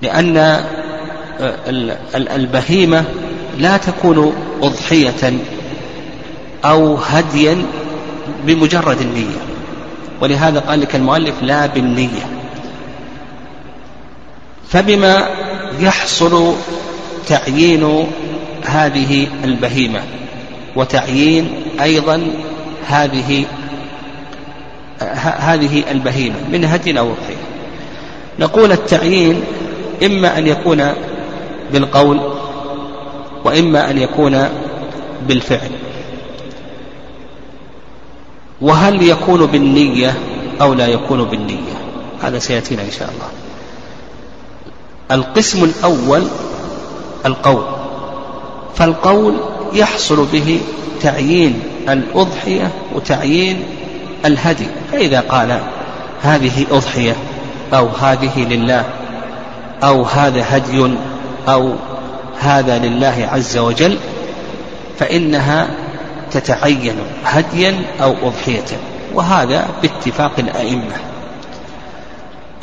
لأن 0.03 0.65
البهيمة 2.15 3.05
لا 3.59 3.77
تكون 3.77 4.35
أضحية 4.63 5.39
أو 6.65 6.95
هديا 6.95 7.63
بمجرد 8.47 9.01
النية. 9.01 9.41
ولهذا 10.21 10.61
قال 10.61 10.81
لك 10.81 10.97
المؤلف 10.97 11.43
لا 11.43 11.67
بالنية. 11.67 12.27
فبما 14.69 15.29
يحصل 15.81 16.55
تعيين 17.27 18.07
هذه 18.65 19.29
البهيمة 19.45 20.03
وتعيين 20.77 21.51
أيضا 21.83 22.31
هذه 22.87 23.45
هذه 25.23 25.85
البهيمة 25.91 26.37
من 26.53 26.65
هدي 26.65 26.99
أو 26.99 27.11
أضحية. 27.11 27.37
نقول 28.39 28.73
التعيين 28.73 29.41
إما 30.05 30.39
أن 30.39 30.47
يكون 30.47 30.93
بالقول 31.73 32.21
وإما 33.45 33.91
أن 33.91 33.99
يكون 33.99 34.49
بالفعل. 35.29 35.71
وهل 38.61 39.03
يكون 39.03 39.47
بالنية 39.47 40.15
أو 40.61 40.75
لا 40.75 40.87
يكون 40.87 41.25
بالنية؟ 41.25 41.77
هذا 42.23 42.39
سيأتينا 42.39 42.83
إن 42.83 42.91
شاء 42.91 43.11
الله. 43.11 43.29
القسم 45.11 45.65
الأول 45.65 46.23
القول. 47.27 47.65
فالقول 48.75 49.35
يحصل 49.73 50.27
به 50.33 50.61
تعيين 51.03 51.63
الأضحية 51.89 52.71
وتعيين 52.95 53.63
الهدي. 54.25 54.67
فإذا 54.93 55.21
قال 55.21 55.61
هذه 56.23 56.67
أضحية 56.71 57.17
أو 57.75 57.89
هذه 57.89 58.45
لله 58.45 58.85
أو 59.85 60.03
هذا 60.03 60.45
هدي 60.49 60.97
أو 61.49 61.75
هذا 62.39 62.79
لله 62.79 63.29
عز 63.33 63.57
وجل 63.57 63.99
فإنها 64.99 65.69
تتعين 66.31 66.97
هديا 67.25 67.83
أو 68.03 68.29
أضحية. 68.29 68.81
وهذا 69.15 69.69
باتفاق 69.83 70.33
الأئمة. 70.39 70.97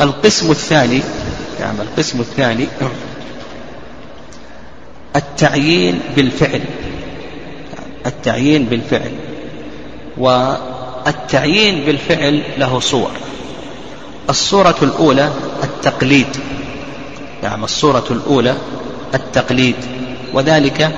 القسم 0.02 0.52
الثاني 0.52 1.02
نعم 1.60 1.82
القسم 1.82 2.20
الثاني 2.20 2.68
التعيين 5.16 6.00
بالفعل. 6.16 6.62
التعيين 8.06 8.66
بالفعل. 8.66 9.12
والتعيين 10.18 11.86
بالفعل 11.86 12.44
له 12.58 12.80
صور. 12.80 13.12
الصورة 14.30 14.76
الأولى 14.82 15.32
التقليد. 15.64 16.38
نعم 17.44 17.64
الصورة 17.64 18.04
الأولى 18.12 18.56
التقليد 19.14 19.76
وذلك 20.34 20.92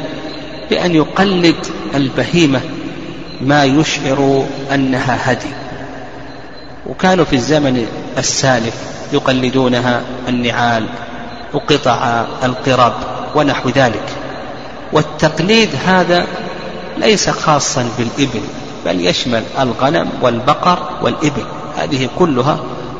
بأن 0.69 0.95
يقلد 0.95 1.55
البهيمة 1.95 2.61
ما 3.41 3.63
يشعر 3.63 4.45
أنها 4.73 5.31
هدي. 5.31 5.53
وكانوا 6.87 7.25
في 7.25 7.35
الزمن 7.35 7.87
السالف 8.17 8.73
يقلدونها 9.13 10.01
النعال 10.27 10.87
وقطع 11.53 12.25
القرب 12.43 12.93
ونحو 13.35 13.69
ذلك. 13.69 14.09
والتقليد 14.93 15.69
هذا 15.85 16.27
ليس 16.97 17.29
خاصا 17.29 17.89
بالإبل 17.97 18.41
بل 18.85 19.05
يشمل 19.07 19.43
الغنم 19.59 20.09
والبقر 20.21 20.89
والإبل. 21.01 21.45
هذه 21.77 22.09
كلها 22.19 22.59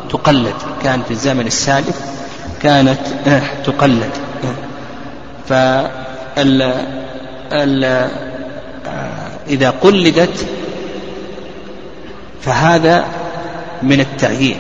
تقلد. 0.10 0.56
كان 0.84 1.02
في 1.08 1.12
الزمن 1.12 1.48
السالف 1.48 2.16
كانت 2.66 3.00
تقلد. 3.66 4.12
فال 5.50 6.74
إذا 9.48 9.70
قلدت 9.70 10.48
فهذا 12.42 13.06
من 13.84 14.00
التعيين 14.00 14.58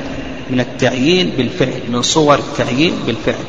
من 0.50 0.60
التعيين 0.60 1.34
بالفعل 1.38 1.82
من 1.90 2.02
صور 2.02 2.36
التعيين 2.36 2.94
بالفعل. 3.08 3.46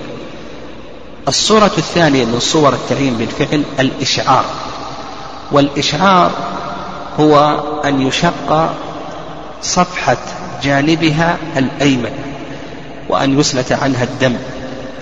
الصورة 1.28 1.72
الثانية 1.78 2.24
من 2.24 2.40
صور 2.40 2.72
التعيين 2.72 3.16
بالفعل 3.16 3.62
الإشعار. 3.80 4.44
والإشعار 5.52 6.30
هو 7.20 7.60
أن 7.84 8.02
يشق 8.02 8.74
صفحة 9.62 10.16
جانبها 10.62 11.36
الأيمن. 11.56 12.25
وأن 13.08 13.40
يسلت 13.40 13.72
عنها 13.72 14.04
الدم 14.04 14.36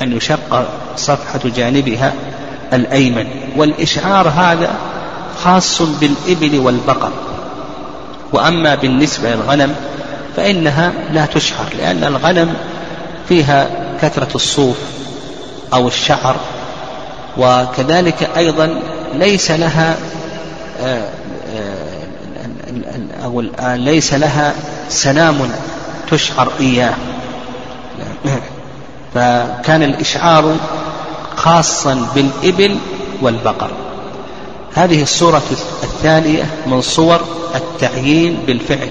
أن 0.02 0.16
يشق 0.16 0.68
صفحة 0.96 1.40
جانبها 1.56 2.12
الأيمن. 2.72 3.26
والإشعار 3.56 4.28
هذا 4.28 4.74
خاص 5.44 5.82
بالإبل 5.82 6.58
والبقر. 6.58 7.12
وأما 8.32 8.74
بالنسبة 8.74 9.30
للغنم 9.34 9.74
فإنها 10.36 10.92
لا 11.12 11.26
تشعر 11.26 11.66
لأن 11.78 12.04
الغنم 12.04 12.54
فيها 13.28 13.68
كثرة 14.02 14.34
الصوف 14.34 14.76
أو 15.74 15.88
الشعر. 15.88 16.36
وكذلك 17.36 18.30
أيضا 18.36 18.80
ليس 19.14 19.50
لها 19.50 19.96
آه، 20.82 21.08
آه، 21.56 21.94
أو 23.24 23.44
ليس 23.60 24.14
لها 24.14 24.54
سنام 24.88 25.50
تشعر 26.10 26.52
إياه. 26.60 26.94
فكان 29.14 29.82
الإشعار 29.82 30.56
خاصا 31.36 32.08
بالإبل 32.14 32.76
والبقر. 33.22 33.70
هذه 34.74 35.02
الصورة 35.02 35.42
الثانية 35.82 36.46
من 36.66 36.80
صور 36.80 37.20
التعيين 37.54 38.38
بالفعل. 38.46 38.88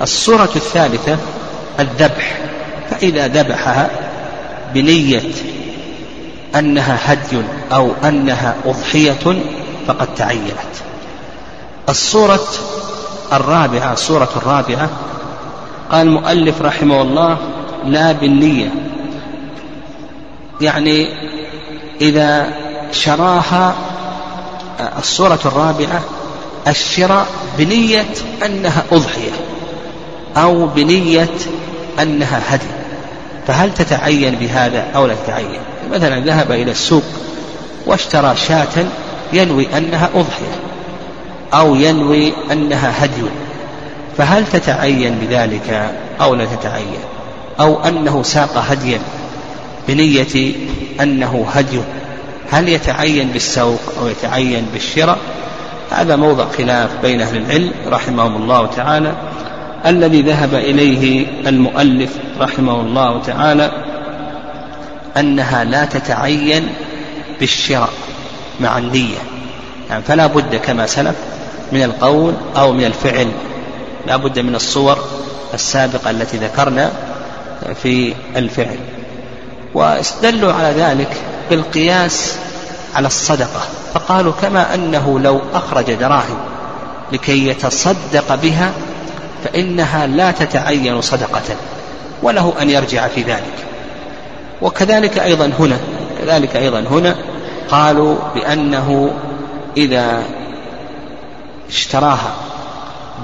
الصورة 0.00 0.50
الثالثة 0.56 1.16
الذبح. 1.80 2.38
فإذا 2.90 3.28
ذبحها 3.28 3.90
بنية 4.74 5.22
أنها 6.54 6.98
هدي 7.12 7.42
أو 7.72 7.90
أنها 8.04 8.54
أضحية 8.66 9.42
فقد 9.86 10.14
تعينت. 10.14 10.72
الصورة 11.88 12.48
الرابعة 13.32 13.92
الصورة 13.92 14.28
الرابعة 14.36 14.90
قال 15.90 16.06
المؤلف 16.06 16.62
رحمه 16.62 17.02
الله 17.02 17.38
لا 17.84 18.12
بالنية. 18.12 18.68
يعني 20.60 21.08
إذا 22.00 22.52
شراها 22.92 23.74
الصورة 24.98 25.38
الرابعة 25.44 26.00
الشراء 26.68 27.26
بنية 27.58 28.06
أنها 28.46 28.82
أضحية 28.92 29.30
أو 30.36 30.66
بنية 30.66 31.28
أنها 32.02 32.42
هدي. 32.48 32.66
فهل 33.46 33.74
تتعين 33.74 34.34
بهذا 34.34 34.86
أو 34.96 35.06
لا 35.06 35.14
تتعين؟ 35.14 35.60
مثلا 35.92 36.20
ذهب 36.20 36.52
إلى 36.52 36.70
السوق 36.70 37.02
واشترى 37.86 38.36
شاة 38.36 38.86
ينوي 39.32 39.66
أنها 39.76 40.10
أضحية 40.14 40.60
أو 41.54 41.74
ينوي 41.74 42.32
أنها 42.52 43.04
هدي. 43.04 43.22
فهل 44.18 44.46
تتعين 44.46 45.14
بذلك 45.14 45.94
أو 46.20 46.34
لا 46.34 46.44
تتعين؟ 46.44 47.00
أو 47.60 47.84
أنه 47.84 48.22
ساق 48.22 48.58
هديا 48.58 49.00
بنية 49.88 50.54
أنه 51.00 51.46
هدي. 51.52 51.80
هل 52.50 52.68
يتعين 52.68 53.28
بالسوق 53.28 53.80
أو 54.00 54.08
يتعين 54.08 54.66
بالشراء؟ 54.72 55.18
هذا 55.90 56.16
موضع 56.16 56.44
خلاف 56.58 56.90
بين 57.02 57.20
أهل 57.20 57.36
العلم 57.36 57.72
رحمهم 57.86 58.42
الله 58.42 58.66
تعالى. 58.66 59.12
الذي 59.86 60.22
ذهب 60.22 60.54
إليه 60.54 61.26
المؤلف 61.46 62.10
رحمه 62.40 62.80
الله 62.80 63.22
تعالى 63.22 63.72
أنها 65.16 65.64
لا 65.64 65.84
تتعين 65.84 66.68
بالشراء 67.40 67.90
مع 68.60 68.78
النية. 68.78 69.18
يعني 69.90 70.02
فلا 70.02 70.26
بد 70.26 70.54
كما 70.56 70.86
سلف 70.86 71.16
من 71.72 71.82
القول 71.82 72.34
أو 72.56 72.72
من 72.72 72.84
الفعل. 72.84 73.28
لا 74.06 74.16
بد 74.16 74.38
من 74.38 74.54
الصور 74.54 74.98
السابقة 75.54 76.10
التي 76.10 76.36
ذكرنا 76.36 76.90
في 77.82 78.14
الفعل. 78.36 78.78
واستدلوا 79.74 80.52
على 80.52 80.82
ذلك 80.82 81.16
بالقياس 81.50 82.36
على 82.94 83.06
الصدقة. 83.06 83.60
فقالوا 83.94 84.32
كما 84.42 84.74
أنه 84.74 85.20
لو 85.20 85.40
أخرج 85.54 85.92
دراهم 85.92 86.38
لكي 87.12 87.48
يتصدق 87.48 88.34
بها 88.34 88.72
فإنها 89.44 90.06
لا 90.06 90.30
تتعين 90.30 91.00
صدقة 91.00 91.56
وله 92.22 92.54
أن 92.62 92.70
يرجع 92.70 93.08
في 93.08 93.22
ذلك. 93.22 93.72
وكذلك 94.62 95.18
أيضا 95.18 95.52
هنا 95.58 95.78
كذلك 96.18 96.56
أيضا 96.56 96.80
هنا 96.80 97.16
قالوا 97.70 98.16
بأنه 98.34 99.10
إذا 99.76 100.22
اشتراها 101.68 102.32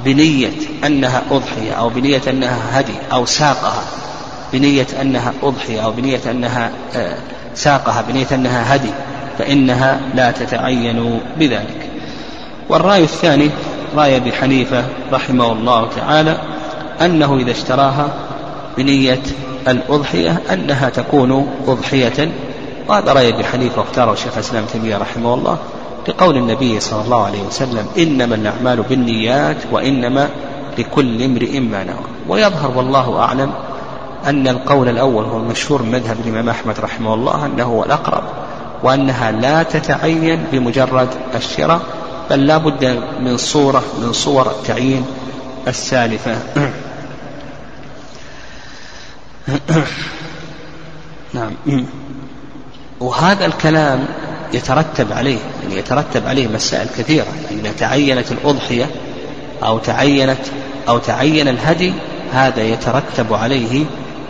بنية 0.04 0.52
أنها 0.84 1.22
أضحية 1.30 1.72
أو 1.72 1.88
بنية 1.88 2.22
أنها 2.28 2.80
هدي 2.80 2.94
أو 3.12 3.26
ساقها 3.26 3.82
بنية 4.52 4.86
أنها 5.00 5.32
أضحية 5.42 5.80
أو 5.80 5.92
بنية 5.92 6.20
أنها 6.30 6.70
آه، 6.96 7.16
ساقها 7.54 8.04
بنية 8.08 8.26
أنها 8.32 8.74
هدي 8.74 8.90
فإنها 9.38 10.00
لا 10.14 10.30
تتعين 10.30 11.20
بذلك. 11.38 11.90
والرأي 12.68 13.02
الثاني 13.02 13.50
رأي 13.96 14.16
أبي 14.16 14.32
حنيفة 14.32 14.84
رحمه 15.12 15.52
الله 15.52 15.88
تعالى 15.96 16.38
أنه 17.00 17.36
إذا 17.36 17.50
اشتراها 17.50 18.08
بنية 18.76 19.22
الأضحية 19.68 20.40
أنها 20.52 20.88
تكون 20.88 21.46
أضحية. 21.66 22.32
وهذا 22.88 23.12
رأي 23.12 23.34
أبي 23.34 23.44
حنيفة 23.44 23.80
واختاره 23.80 24.14
شيخ 24.14 24.34
الإسلام 24.34 24.64
تيمية 24.64 24.96
رحمه 24.96 25.34
الله 25.34 25.58
لقول 26.08 26.36
النبي 26.36 26.80
صلى 26.80 27.04
الله 27.04 27.24
عليه 27.24 27.42
وسلم 27.42 27.86
إنما 27.98 28.34
الأعمال 28.34 28.82
بالنيات 28.82 29.56
وإنما 29.72 30.28
لكل 30.78 31.22
امرئ 31.22 31.60
ما 31.60 31.84
نوى. 31.84 32.04
ويظهر 32.28 32.70
والله 32.76 33.18
أعلم 33.20 33.52
أن 34.26 34.48
القول 34.48 34.88
الأول 34.88 35.24
هو 35.24 35.38
المشهور 35.38 35.82
من 35.82 35.90
مذهب 35.90 36.16
الإمام 36.24 36.48
أحمد 36.48 36.80
رحمه 36.80 37.14
الله 37.14 37.46
أنه 37.46 37.64
هو 37.64 37.84
الأقرب 37.84 38.24
وأنها 38.82 39.30
لا 39.30 39.62
تتعين 39.62 40.44
بمجرد 40.52 41.08
الشراء 41.34 41.80
بل 42.30 42.46
لا 42.46 42.58
بد 42.58 43.02
من 43.20 43.36
صورة 43.36 43.82
من 44.02 44.12
صور 44.12 44.50
التعيين 44.50 45.06
السالفة. 45.68 46.38
نعم. 51.34 51.52
وهذا 53.00 53.46
الكلام 53.46 54.06
يترتب 54.52 55.12
عليه 55.12 55.38
يعني 55.62 55.76
يترتب 55.76 56.26
عليه 56.26 56.48
مسائل 56.48 56.88
كثيرة 56.98 57.26
إذا 57.50 57.72
تعينت 57.72 58.32
الأضحية 58.32 58.90
أو 59.62 59.78
تعينت 59.78 60.40
أو 60.88 60.98
تعين 60.98 61.48
الهدي 61.48 61.92
هذا 62.32 62.62
يترتب 62.62 63.34
عليه 63.34 63.84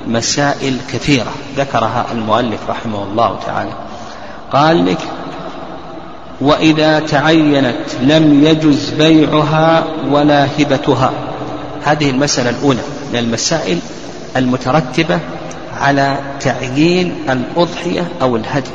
مسائل 0.08 0.76
كثيرة 0.92 1.32
ذكرها 1.56 2.06
المؤلف 2.12 2.60
رحمه 2.68 3.02
الله 3.02 3.38
تعالى. 3.46 3.72
قال 4.52 4.86
لك 4.86 4.98
وإذا 6.40 7.00
تعينت 7.00 7.86
لم 8.02 8.44
يجز 8.44 8.90
بيعها 8.90 9.84
ولا 10.10 10.48
هبتها. 10.58 11.12
هذه 11.84 12.10
المسألة 12.10 12.50
الأولى 12.50 12.80
من 13.12 13.18
المسائل 13.18 13.78
المترتبة 14.36 15.18
على 15.80 16.16
تعيين 16.40 17.14
الأضحية 17.30 18.08
أو 18.22 18.36
الهدي. 18.36 18.70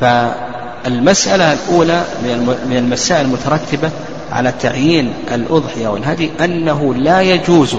فالمسألة 0.00 1.52
الأولى 1.52 2.02
من 2.66 2.76
المسائل 2.76 3.26
المترتبة 3.26 3.90
على 4.32 4.52
تعيين 4.60 5.12
الأضحية 5.34 5.88
والهدي 5.88 6.30
أنه 6.44 6.94
لا 6.94 7.20
يجوز 7.20 7.76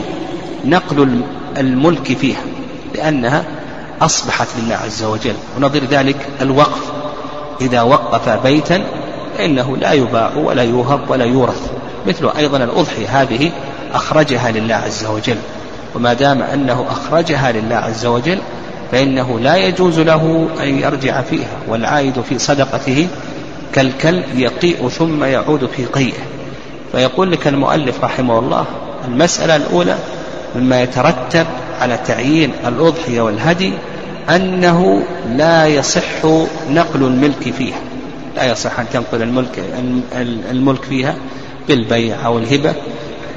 نقل 0.66 1.22
الملك 1.60 2.18
فيها 2.18 2.42
لأنها 2.96 3.44
أصبحت 4.02 4.48
لله 4.58 4.76
عز 4.76 5.04
وجل. 5.04 5.34
ونظير 5.58 5.86
ذلك 5.86 6.28
الوقف. 6.42 6.92
إذا 7.62 7.82
وقف 7.82 8.30
بيتا 8.30 8.84
فإنه 9.38 9.78
لا 9.78 9.92
يباع 9.92 10.32
ولا 10.36 10.64
يوهب 10.64 11.10
ولا 11.10 11.26
يورث. 11.26 11.72
مثل 12.08 12.30
أيضا 12.38 12.58
الأضحية 12.58 13.22
هذه 13.22 13.52
أخرجها 13.94 14.52
لله 14.52 14.76
عز 14.76 15.06
وجل. 15.06 15.38
وما 15.96 16.14
دام 16.14 16.42
أنه 16.42 16.86
أخرجها 16.90 17.52
لله 17.52 17.76
عز 17.76 18.06
وجل 18.06 18.40
فإنه 18.92 19.40
لا 19.40 19.56
يجوز 19.56 20.00
له 20.00 20.50
أن 20.60 20.80
يرجع 20.80 21.22
فيها. 21.22 21.58
والعائد 21.68 22.22
في 22.22 22.40
صدقته 22.40 23.08
كالكلب 23.74 24.26
يقيء 24.36 24.90
ثم 24.90 25.24
يعود 25.24 25.70
في 25.78 25.86
قيئه. 25.86 26.22
فيقول 26.92 27.32
لك 27.32 27.48
المؤلف 27.48 28.04
رحمه 28.04 28.40
الله 28.40 28.66
المسألة 29.08 29.56
الأولى 29.56 29.98
مما 30.56 30.82
يترتب 30.82 31.46
على 31.82 32.00
تعيين 32.08 32.52
الأضحية 32.68 33.22
والهدي 33.22 33.74
أنه 34.30 35.04
لا 35.36 35.68
يصح 35.68 36.26
نقل 36.70 37.04
الملك 37.04 37.54
فيها. 37.58 37.80
لا 38.36 38.52
يصح 38.52 38.80
أن 38.80 38.86
تنقل 38.94 39.22
الملك 39.22 39.64
الملك 40.52 40.84
فيها 40.84 41.16
بالبيع 41.68 42.26
أو 42.26 42.40
الهبة 42.40 42.74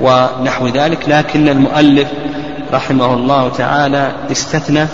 ونحو 0.01 0.69
ذلك 0.69 1.09
لكن 1.09 1.49
المؤلف 1.49 2.09
رحمه 2.73 3.15
الله 3.15 3.49
تعالى 3.49 4.13
استثنى 4.33 4.87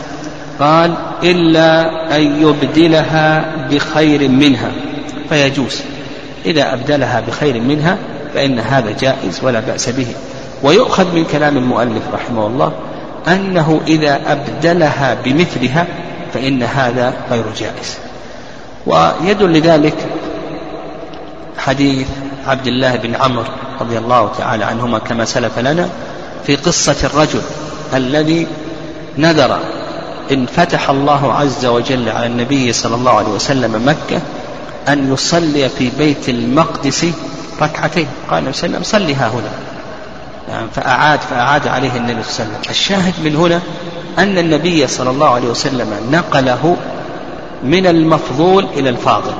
قال 0.60 0.94
إلا 1.22 1.90
أن 2.16 2.42
يبدلها 2.42 3.54
بخير 3.70 4.28
منها 4.28 4.70
فيجوز. 5.28 5.80
إذا 6.46 6.72
أبدلها 6.72 7.20
بخير 7.20 7.60
منها 7.60 7.98
فإن 8.34 8.58
هذا 8.58 8.90
جائز 9.00 9.40
ولا 9.42 9.60
بأس 9.60 9.88
به. 9.88 10.06
ويؤخذ 10.62 11.14
من 11.14 11.24
كلام 11.24 11.56
المؤلف 11.56 12.02
رحمه 12.12 12.46
الله 12.46 12.72
أنه 13.28 13.80
إذا 13.86 14.20
أبدلها 14.32 15.16
بمثلها 15.24 15.86
فإن 16.34 16.62
هذا 16.62 17.14
غير 17.30 17.44
جائز. 17.58 17.98
ويدل 18.86 19.52
لذلك 19.52 19.96
حديث 21.58 22.08
عبد 22.46 22.66
الله 22.66 22.96
بن 22.96 23.14
عمرو 23.14 23.44
رضي 23.80 23.98
الله 23.98 24.32
تعالى 24.38 24.64
عنهما 24.64 24.98
كما 24.98 25.24
سلف 25.24 25.58
لنا 25.58 25.88
في 26.46 26.56
قصة 26.56 26.96
الرجل 27.04 27.40
الذي 27.94 28.46
نذر 29.18 29.58
إن 30.32 30.46
فتح 30.46 30.90
الله 30.90 31.32
عز 31.32 31.66
وجل 31.66 32.08
على 32.08 32.26
النبي 32.26 32.72
صلى 32.72 32.94
الله 32.94 33.12
عليه 33.12 33.28
وسلم 33.28 33.88
مكة 33.88 34.20
أن 34.88 35.12
يصلي 35.12 35.68
في 35.68 35.90
بيت 35.98 36.28
المقدس 36.28 37.06
ركعتين. 37.62 38.06
قال 38.30 38.38
النبي 38.38 38.52
صلى 38.52 38.66
الله 38.66 38.78
عليه 38.78 38.88
وسلم 38.88 39.06
صلها 39.16 39.28
هنا. 39.28 39.67
فأعاد 40.74 41.20
فأعاد 41.20 41.68
عليه 41.68 41.96
النبي 41.96 42.22
صلى 42.22 42.46
الله 42.46 42.56
عليه 42.56 42.60
وسلم. 42.60 42.70
الشاهد 42.70 43.14
من 43.24 43.36
هنا 43.36 43.60
أن 44.18 44.38
النبي 44.38 44.86
صلى 44.86 45.10
الله 45.10 45.28
عليه 45.28 45.48
وسلم 45.48 46.10
نقله 46.10 46.76
من 47.64 47.86
المفضول 47.86 48.66
إلى 48.76 48.88
الفاضل. 48.88 49.32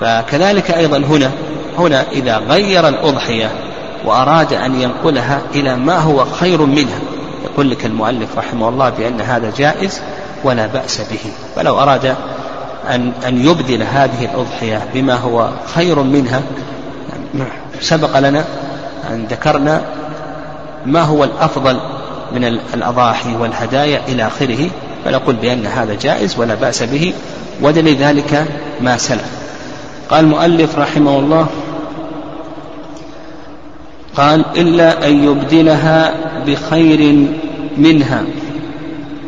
فكذلك 0.00 0.70
أيضا 0.70 0.98
هنا 0.98 1.30
هنا 1.78 2.04
إذا 2.12 2.38
غير 2.38 2.88
الأضحية 2.88 3.50
وأراد 4.04 4.52
أن 4.52 4.80
ينقلها 4.80 5.40
إلى 5.54 5.76
ما 5.76 5.98
هو 5.98 6.24
خير 6.24 6.62
منها. 6.62 6.98
يقول 7.44 7.70
لك 7.70 7.86
المؤلف 7.86 8.38
رحمه 8.38 8.68
الله 8.68 8.88
بأن 8.88 9.20
هذا 9.20 9.52
جائز 9.56 10.00
ولا 10.44 10.66
بأس 10.66 11.00
به. 11.00 11.32
فلو 11.56 11.78
أراد 11.78 12.14
أن 12.88 13.12
أن 13.28 13.46
يبدل 13.46 13.82
هذه 13.82 14.24
الأضحية 14.24 14.82
بما 14.94 15.14
هو 15.14 15.50
خير 15.74 16.02
منها 16.02 16.42
سبق 17.80 18.18
لنا 18.18 18.44
أن 19.10 19.26
ذكرنا 19.30 19.82
ما 20.86 21.02
هو 21.02 21.24
الأفضل 21.24 21.80
من 22.34 22.44
الأضاحي 22.74 23.36
والهدايا 23.36 24.00
إلى 24.08 24.26
آخره؟ 24.26 24.70
فنقول 25.04 25.36
بأن 25.36 25.66
هذا 25.66 25.94
جائز 25.94 26.38
ولا 26.38 26.54
بأس 26.54 26.82
به 26.82 27.12
ودليل 27.62 27.96
ذلك 27.96 28.46
ما 28.80 28.96
سلف. 28.96 29.30
قال 30.10 30.24
المؤلف 30.24 30.78
رحمه 30.78 31.18
الله 31.18 31.46
قال 34.16 34.44
إلا 34.56 35.08
أن 35.08 35.24
يبدلها 35.24 36.14
بخير 36.46 37.28
منها. 37.76 38.24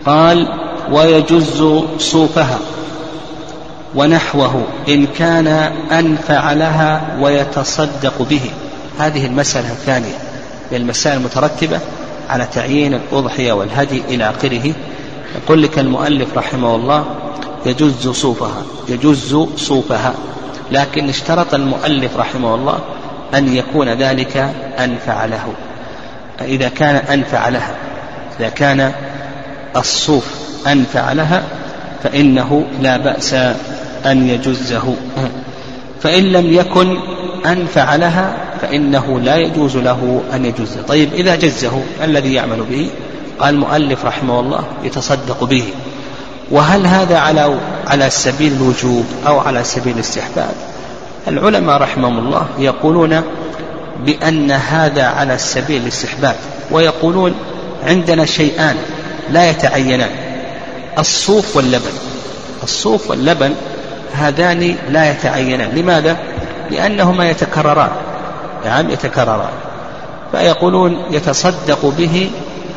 قال 0.06 0.48
ويجز 0.92 1.64
صوفها 1.98 2.58
ونحوه 3.94 4.62
إن 4.88 5.06
كان 5.06 5.46
أنفع 5.92 6.52
لها 6.52 7.16
ويتصدق 7.20 8.22
به. 8.30 8.50
هذه 8.98 9.26
المسألة 9.26 9.72
الثانية. 9.72 10.27
من 10.72 10.78
المسائل 10.78 11.16
المترتبة 11.16 11.80
على 12.28 12.46
تعيين 12.52 12.94
الأضحية 12.94 13.52
والهدي 13.52 14.02
إلى 14.08 14.30
آخره. 14.30 14.72
يقول 15.42 15.62
لك 15.62 15.78
المؤلف 15.78 16.38
رحمه 16.38 16.74
الله 16.74 17.04
يجز 17.66 18.08
صوفها 18.08 18.62
يجز 18.88 19.36
صوفها. 19.56 20.14
لكن 20.72 21.08
اشترط 21.08 21.54
المؤلف 21.54 22.16
رحمه 22.16 22.54
الله 22.54 22.78
أن 23.34 23.56
يكون 23.56 23.88
ذلك 23.88 24.36
أنفع 24.78 25.24
له. 25.24 25.52
إذا 26.40 26.68
كان 26.68 26.96
أنفع 26.96 27.48
لها 27.48 27.76
إذا 28.40 28.48
كان 28.48 28.92
الصوف 29.76 30.26
أنفع 30.66 31.12
لها 31.12 31.42
فإنه 32.02 32.64
لا 32.80 32.96
بأس 32.96 33.34
أن 34.06 34.28
يجزه. 34.28 34.94
فإن 36.02 36.24
لم 36.24 36.52
يكن 36.52 36.98
أنفع 37.46 37.96
لها 37.96 38.36
فإنه 38.62 39.20
لا 39.20 39.36
يجوز 39.36 39.76
له 39.76 40.22
أن 40.34 40.44
يجزه 40.44 40.82
طيب 40.88 41.14
إذا 41.14 41.36
جزه 41.36 41.82
الذي 42.04 42.34
يعمل 42.34 42.62
به؟ 42.70 42.90
قال 43.40 43.54
المؤلف 43.54 44.04
رحمه 44.04 44.40
الله 44.40 44.64
يتصدق 44.84 45.44
به. 45.44 45.64
وهل 46.50 46.86
هذا 46.86 47.18
على 47.18 47.58
على 47.86 48.10
سبيل 48.10 48.52
الوجوب 48.52 49.04
أو 49.26 49.38
على 49.38 49.64
سبيل 49.64 49.94
الاستحباب؟ 49.94 50.54
العلماء 51.28 51.76
رحمهم 51.76 52.18
الله 52.18 52.46
يقولون 52.58 53.22
بأن 54.04 54.50
هذا 54.50 55.04
على 55.04 55.38
سبيل 55.38 55.82
الاستحباب 55.82 56.36
ويقولون 56.70 57.34
عندنا 57.84 58.24
شيئان 58.24 58.76
لا 59.30 59.50
يتعينان 59.50 60.10
الصوف 60.98 61.56
واللبن. 61.56 61.92
الصوف 62.62 63.10
واللبن 63.10 63.54
هذان 64.12 64.76
لا 64.90 65.10
يتعينان. 65.10 65.70
لماذا؟ 65.74 66.16
لأنهما 66.70 67.30
يتكرران. 67.30 67.90
نعم 68.64 68.90
يتكرران. 68.90 69.52
فيقولون 70.32 71.02
يتصدق 71.10 71.86
به 71.98 72.30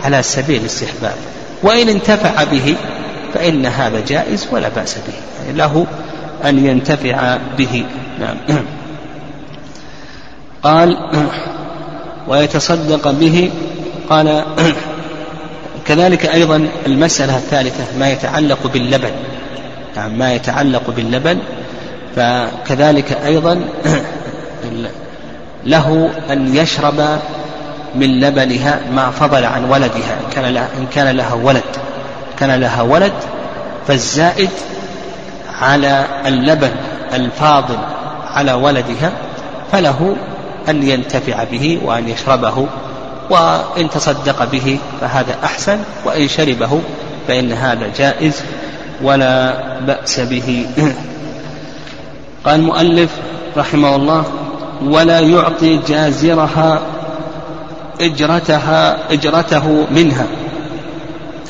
على 0.03 0.23
سبيل 0.23 0.61
الاستحباب. 0.61 1.15
وإن 1.63 1.89
انتفع 1.89 2.43
به 2.43 2.75
فإن 3.33 3.65
هذا 3.65 3.99
جائز 4.07 4.47
ولا 4.51 4.69
بأس 4.69 4.95
به. 4.95 5.45
يعني 5.45 5.57
له 5.57 5.85
أن 6.45 6.65
ينتفع 6.65 7.37
به. 7.57 7.85
نعم. 8.19 8.37
قال 10.63 10.97
ويتصدق 12.27 13.11
به. 13.11 13.51
قال 14.09 14.43
كذلك 15.87 16.25
أيضا 16.25 16.67
المسألة 16.87 17.37
الثالثة 17.37 17.97
ما 17.99 18.09
يتعلق 18.09 18.67
باللبن. 18.73 19.11
يعني 19.95 20.17
ما 20.17 20.33
يتعلق 20.33 20.89
باللبن. 20.89 21.39
فكذلك 22.15 23.11
أيضا 23.25 23.61
له 25.65 26.09
أن 26.31 26.55
يشرب 26.55 27.19
من 27.95 28.19
لبنها 28.19 28.79
ما 28.95 29.11
فضل 29.11 29.45
عن 29.45 29.65
ولدها 29.65 30.13
إن 30.19 30.33
كان 30.35 30.53
لها, 30.53 30.67
إن 30.79 30.85
كان 30.93 31.15
لها 31.17 31.33
ولد. 31.33 31.63
كان 32.39 32.59
لها 32.59 32.81
ولد 32.81 33.13
فالزائد 33.87 34.49
على 35.61 36.05
اللبن 36.25 36.71
الفاضل 37.13 37.77
على 38.25 38.53
ولدها 38.53 39.11
فله 39.71 40.15
أن 40.69 40.83
ينتفع 40.83 41.43
به 41.43 41.79
وأن 41.83 42.09
يشربه 42.09 42.67
وإن 43.29 43.89
تصدق 43.89 44.43
به 44.51 44.79
فهذا 45.01 45.35
أحسن 45.43 45.79
وإن 46.05 46.27
شربه 46.27 46.81
فإن 47.27 47.51
هذا 47.51 47.87
جائز 47.97 48.43
ولا 49.01 49.55
بأس 49.79 50.19
به 50.19 50.65
قال 52.45 52.55
المؤلف 52.55 53.09
رحمه 53.57 53.95
الله 53.95 54.23
ولا 54.83 55.19
يعطي 55.19 55.79
جازرها 55.87 56.81
إجرتها 58.01 58.97
إجرته 59.13 59.87
منها. 59.91 60.25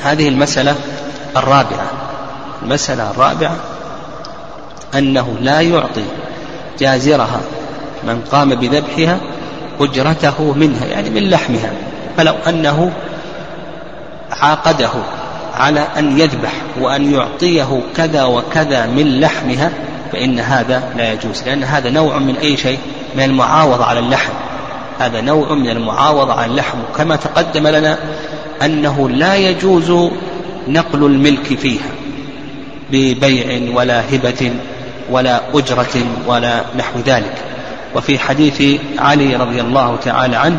هذه 0.02 0.28
المسألة 0.28 0.74
الرابعة. 1.36 1.86
المسألة 2.62 3.10
الرابعة 3.10 3.56
أنه 4.94 5.36
لا 5.40 5.60
يعطي 5.60 6.04
جازرها 6.78 7.40
من 8.04 8.20
قام 8.32 8.54
بذبحها 8.54 9.18
أجرته 9.80 10.52
منها 10.52 10.86
يعني 10.86 11.10
من 11.10 11.30
لحمها 11.30 11.72
فلو 12.16 12.34
أنه 12.48 12.92
عاقده 14.30 14.90
على 15.54 15.86
أن 15.98 16.18
يذبح 16.18 16.52
وأن 16.80 17.12
يعطيه 17.12 17.80
كذا 17.96 18.24
وكذا 18.24 18.86
من 18.86 19.20
لحمها 19.20 19.70
فإن 20.12 20.40
هذا 20.40 20.82
لا 20.96 21.12
يجوز 21.12 21.42
لأن 21.42 21.64
هذا 21.64 21.90
نوع 21.90 22.18
من 22.18 22.36
أي 22.36 22.56
شيء؟ 22.56 22.78
من 23.16 23.24
المعاوضة 23.24 23.84
على 23.84 24.00
اللحم. 24.00 24.32
هذا 24.98 25.20
نوع 25.20 25.52
من 25.54 25.70
المعاوضة 25.70 26.32
على 26.32 26.50
اللحم. 26.50 26.78
كما 26.96 27.16
تقدم 27.16 27.68
لنا 27.68 27.98
أنه 28.64 29.08
لا 29.08 29.34
يجوز 29.36 29.90
نقل 30.68 31.04
الملك 31.04 31.58
فيها 31.58 31.90
ببيع 32.90 33.74
ولا 33.74 34.00
هبة 34.00 34.52
ولا 35.10 35.40
أجرة 35.54 36.06
ولا 36.26 36.64
نحو 36.78 36.98
ذلك. 37.06 37.34
وفي 37.96 38.18
حديث 38.18 38.80
علي 38.98 39.36
رضي 39.36 39.60
الله 39.60 39.96
تعالى 39.96 40.36
عنه 40.36 40.58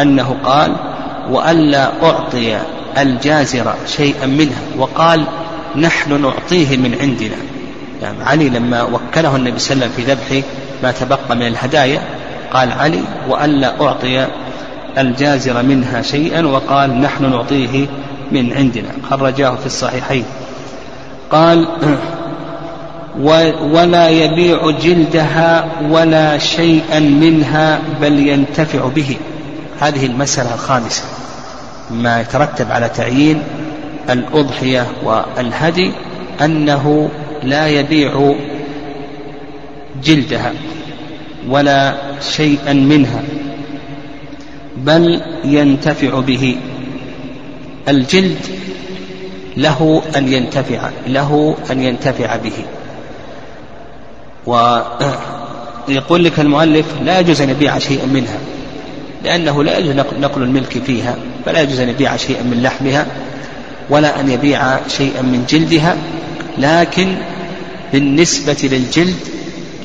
أنه 0.00 0.36
قال 0.44 0.76
وألا 1.30 1.90
أعطي 2.02 2.58
الجازر 2.98 3.74
شيئا 3.86 4.26
منها 4.26 4.60
وقال 4.78 5.24
نحن 5.76 6.22
نعطيه 6.22 6.76
من 6.76 6.98
عندنا 7.00 7.36
يعني 8.02 8.24
علي 8.24 8.48
لما 8.48 8.82
وكله 8.82 9.36
النبي 9.36 9.58
صلى 9.58 9.74
الله 9.74 9.84
عليه 9.84 9.94
وسلم 9.94 10.04
في 10.06 10.12
ذبح 10.12 10.46
ما 10.82 10.92
تبقى 10.92 11.36
من 11.36 11.46
الهدايا 11.46 12.00
قال 12.52 12.72
علي 12.72 13.00
وألا 13.28 13.80
أعطي 13.80 14.26
الجازر 14.98 15.62
منها 15.62 16.02
شيئا 16.02 16.46
وقال 16.46 17.00
نحن 17.00 17.30
نعطيه 17.30 17.86
من 18.32 18.52
عندنا. 18.52 18.88
خرجاه 19.10 19.54
في 19.54 19.66
الصحيحين. 19.66 20.24
قال 21.30 21.68
ولا 23.72 24.08
يبيع 24.08 24.70
جلدها 24.70 25.66
ولا 25.90 26.38
شيئا 26.38 26.98
منها 26.98 27.80
بل 28.00 28.28
ينتفع 28.28 28.88
به. 28.88 29.16
هذه 29.80 30.06
المسألة 30.06 30.54
الخامسة. 30.54 31.02
ما 31.90 32.20
يترتب 32.20 32.70
على 32.70 32.88
تعيين 32.88 33.42
الأضحية 34.10 34.86
والهدي 35.04 35.92
أنه 36.40 37.10
لا 37.42 37.68
يبيع 37.68 38.34
جلدها 40.04 40.52
ولا 41.48 41.94
شيئا 42.20 42.72
منها 42.72 43.22
بل 44.76 45.22
ينتفع 45.44 46.20
به. 46.20 46.56
الجلد 47.88 48.38
له 49.56 50.02
أن 50.16 50.32
ينتفع 50.32 50.90
له 51.06 51.56
أن 51.70 51.82
ينتفع 51.82 52.36
به. 52.36 52.64
ويقول 55.88 56.24
لك 56.24 56.40
المؤلف 56.40 56.86
لا 57.04 57.20
يجوز 57.20 57.40
أن 57.40 57.50
يبيع 57.50 57.78
شيئا 57.78 58.06
منها 58.06 58.38
لأنه 59.24 59.64
لا 59.64 59.78
يجوز 59.78 59.94
نقل 60.20 60.42
الملك 60.42 60.82
فيها 60.86 61.16
فلا 61.46 61.60
يجوز 61.60 61.80
أن 61.80 61.88
يبيع 61.88 62.16
شيئا 62.16 62.42
من 62.42 62.62
لحمها 62.62 63.06
ولا 63.90 64.20
أن 64.20 64.30
يبيع 64.30 64.86
شيئا 64.88 65.22
من 65.22 65.44
جلدها. 65.48 65.96
لكن 66.58 67.16
بالنسبة 67.92 68.56
للجلد 68.62 69.20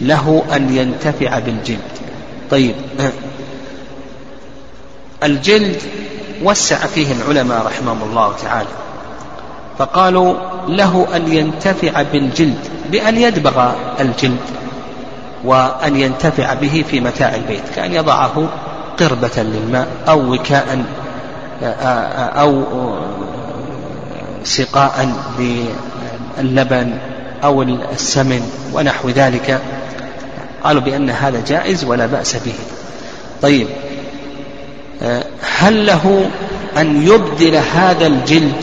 له 0.02 0.44
أن 0.56 0.78
ينتفع 0.78 1.40
بالجلد. 1.40 1.94
طيب. 2.52 2.76
الجلد 5.24 5.82
وسع 6.44 6.78
فيه 6.78 7.08
العلماء 7.12 7.66
رحمهم 7.66 8.04
الله 8.10 8.34
تعالى. 8.44 8.70
فقالوا 9.78 10.36
له 10.68 11.08
أن 11.16 11.34
ينتفع 11.34 12.02
بالجلد 12.02 12.68
بأن 12.92 13.18
يدبغ 13.18 13.72
الجلد 14.00 14.40
وأن 15.44 15.96
ينتفع 15.96 16.54
به 16.54 16.86
في 16.90 17.00
متاع 17.00 17.36
البيت 17.36 17.70
كأن 17.76 17.94
يضعه 17.94 18.50
قربة 19.00 19.32
للماء 19.38 19.88
أو 20.08 20.34
وكاء 20.34 20.86
أو 22.40 22.64
سقاء 24.44 25.16
للبن 26.40 26.94
أو 27.44 27.62
السمن 27.62 28.42
ونحو 28.74 29.10
ذلك. 29.10 29.62
قالوا 30.64 30.82
بأن 30.82 31.10
هذا 31.10 31.44
جائز 31.48 31.84
ولا 31.84 32.06
بأس 32.06 32.36
به. 32.36 32.54
طيب 33.42 33.68
هل 35.60 35.86
له 35.86 36.30
أن 36.78 37.08
يبدل 37.08 37.56
هذا 37.56 38.08
الجلد 38.08 38.56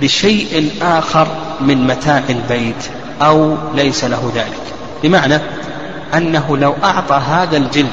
بشيء 0.00 0.70
آخر 0.82 1.28
من 1.60 1.86
متاع 1.86 2.22
البيت 2.30 2.84
أو 3.22 3.56
ليس 3.74 4.04
له 4.04 4.32
ذلك؟ 4.34 4.62
بمعنى 5.02 5.38
أنه 6.14 6.56
لو 6.56 6.74
أعطى 6.84 7.14
هذا 7.14 7.56
الجلد 7.56 7.90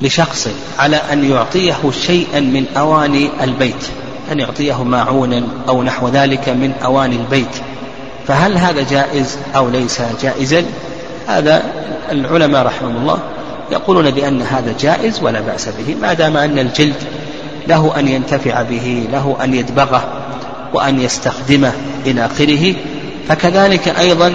لشخص 0.00 0.48
على 0.78 0.96
أن 0.96 1.30
يعطيه 1.30 1.90
شيئا 1.90 2.40
من 2.40 2.66
أواني 2.76 3.30
البيت 3.42 3.86
أن 4.32 4.40
يعطيه 4.40 4.84
ماعونا 4.84 5.42
أو 5.68 5.82
نحو 5.82 6.08
ذلك 6.08 6.48
من 6.48 6.72
أواني 6.84 7.16
البيت. 7.16 7.56
فهل 8.28 8.58
هذا 8.58 8.86
جائز 8.90 9.38
أو 9.56 9.68
ليس 9.68 10.02
جائزا؟ 10.22 10.64
هذا 11.26 11.62
العلماء 12.10 12.66
رحمهم 12.66 12.96
الله 12.96 13.18
يقولون 13.72 14.10
بأن 14.10 14.42
هذا 14.42 14.74
جائز 14.80 15.22
ولا 15.22 15.40
بأس 15.40 15.68
به 15.68 15.94
ما 16.02 16.12
دام 16.12 16.36
أن 16.36 16.58
الجلد 16.58 16.96
له 17.68 17.98
أن 17.98 18.08
ينتفع 18.08 18.62
به 18.62 19.08
له 19.12 19.36
أن 19.44 19.54
يدبغه 19.54 20.04
وأن 20.74 21.00
يستخدمه 21.00 21.72
إلى 22.06 22.26
آخره 22.26 22.74
فكذلك 23.28 23.88
أيضا 23.88 24.34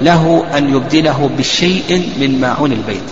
له 0.00 0.44
أن 0.56 0.74
يبدله 0.74 1.30
بشيء 1.38 2.10
من 2.20 2.40
ماعون 2.40 2.72
البيت. 2.72 3.02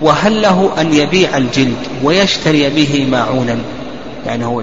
وهل 0.00 0.42
له 0.42 0.70
أن 0.80 0.94
يبيع 0.94 1.36
الجلد 1.36 1.76
ويشتري 2.04 2.70
به 2.70 3.06
ماعونا 3.10 3.58
يعني 4.26 4.44
هو 4.44 4.62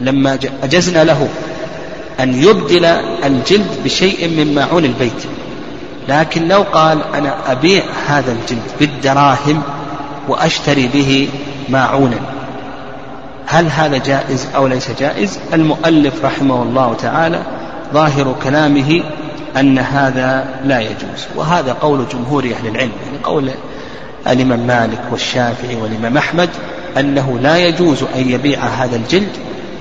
لما 0.00 0.38
أجزنا 0.62 1.04
له 1.04 1.28
أن 2.20 2.42
يبدل 2.42 2.84
الجلد 3.24 3.80
بشيء 3.84 4.28
من 4.28 4.54
ماعون 4.54 4.84
البيت. 4.84 5.22
لكن 6.08 6.48
لو 6.48 6.62
قال 6.62 6.98
أنا 7.14 7.52
أبيع 7.52 7.84
هذا 8.06 8.32
الجلد 8.32 8.62
بالدراهم 8.80 9.62
وأشتري 10.28 10.88
به 10.94 11.28
ماعونا 11.68 12.16
هل 13.46 13.66
هذا 13.66 13.98
جائز 13.98 14.46
أو 14.56 14.66
ليس 14.66 14.90
جائز؟ 15.00 15.38
المؤلف 15.52 16.24
رحمه 16.24 16.62
الله 16.62 16.94
تعالى 16.94 17.42
ظاهر 17.94 18.36
كلامه 18.42 19.02
أن 19.56 19.78
هذا 19.78 20.46
لا 20.64 20.80
يجوز 20.80 21.26
وهذا 21.36 21.72
قول 21.72 22.04
جمهور 22.12 22.44
أهل 22.44 22.66
العلم 22.68 22.92
يعني 23.06 23.18
قول 23.24 23.50
الإمام 24.26 24.66
مالك 24.66 25.00
والشافعي 25.10 25.76
والإمام 25.76 26.16
أحمد 26.16 26.50
أنه 26.98 27.38
لا 27.42 27.56
يجوز 27.56 28.02
أن 28.02 28.30
يبيع 28.30 28.60
هذا 28.60 28.96
الجلد 28.96 29.32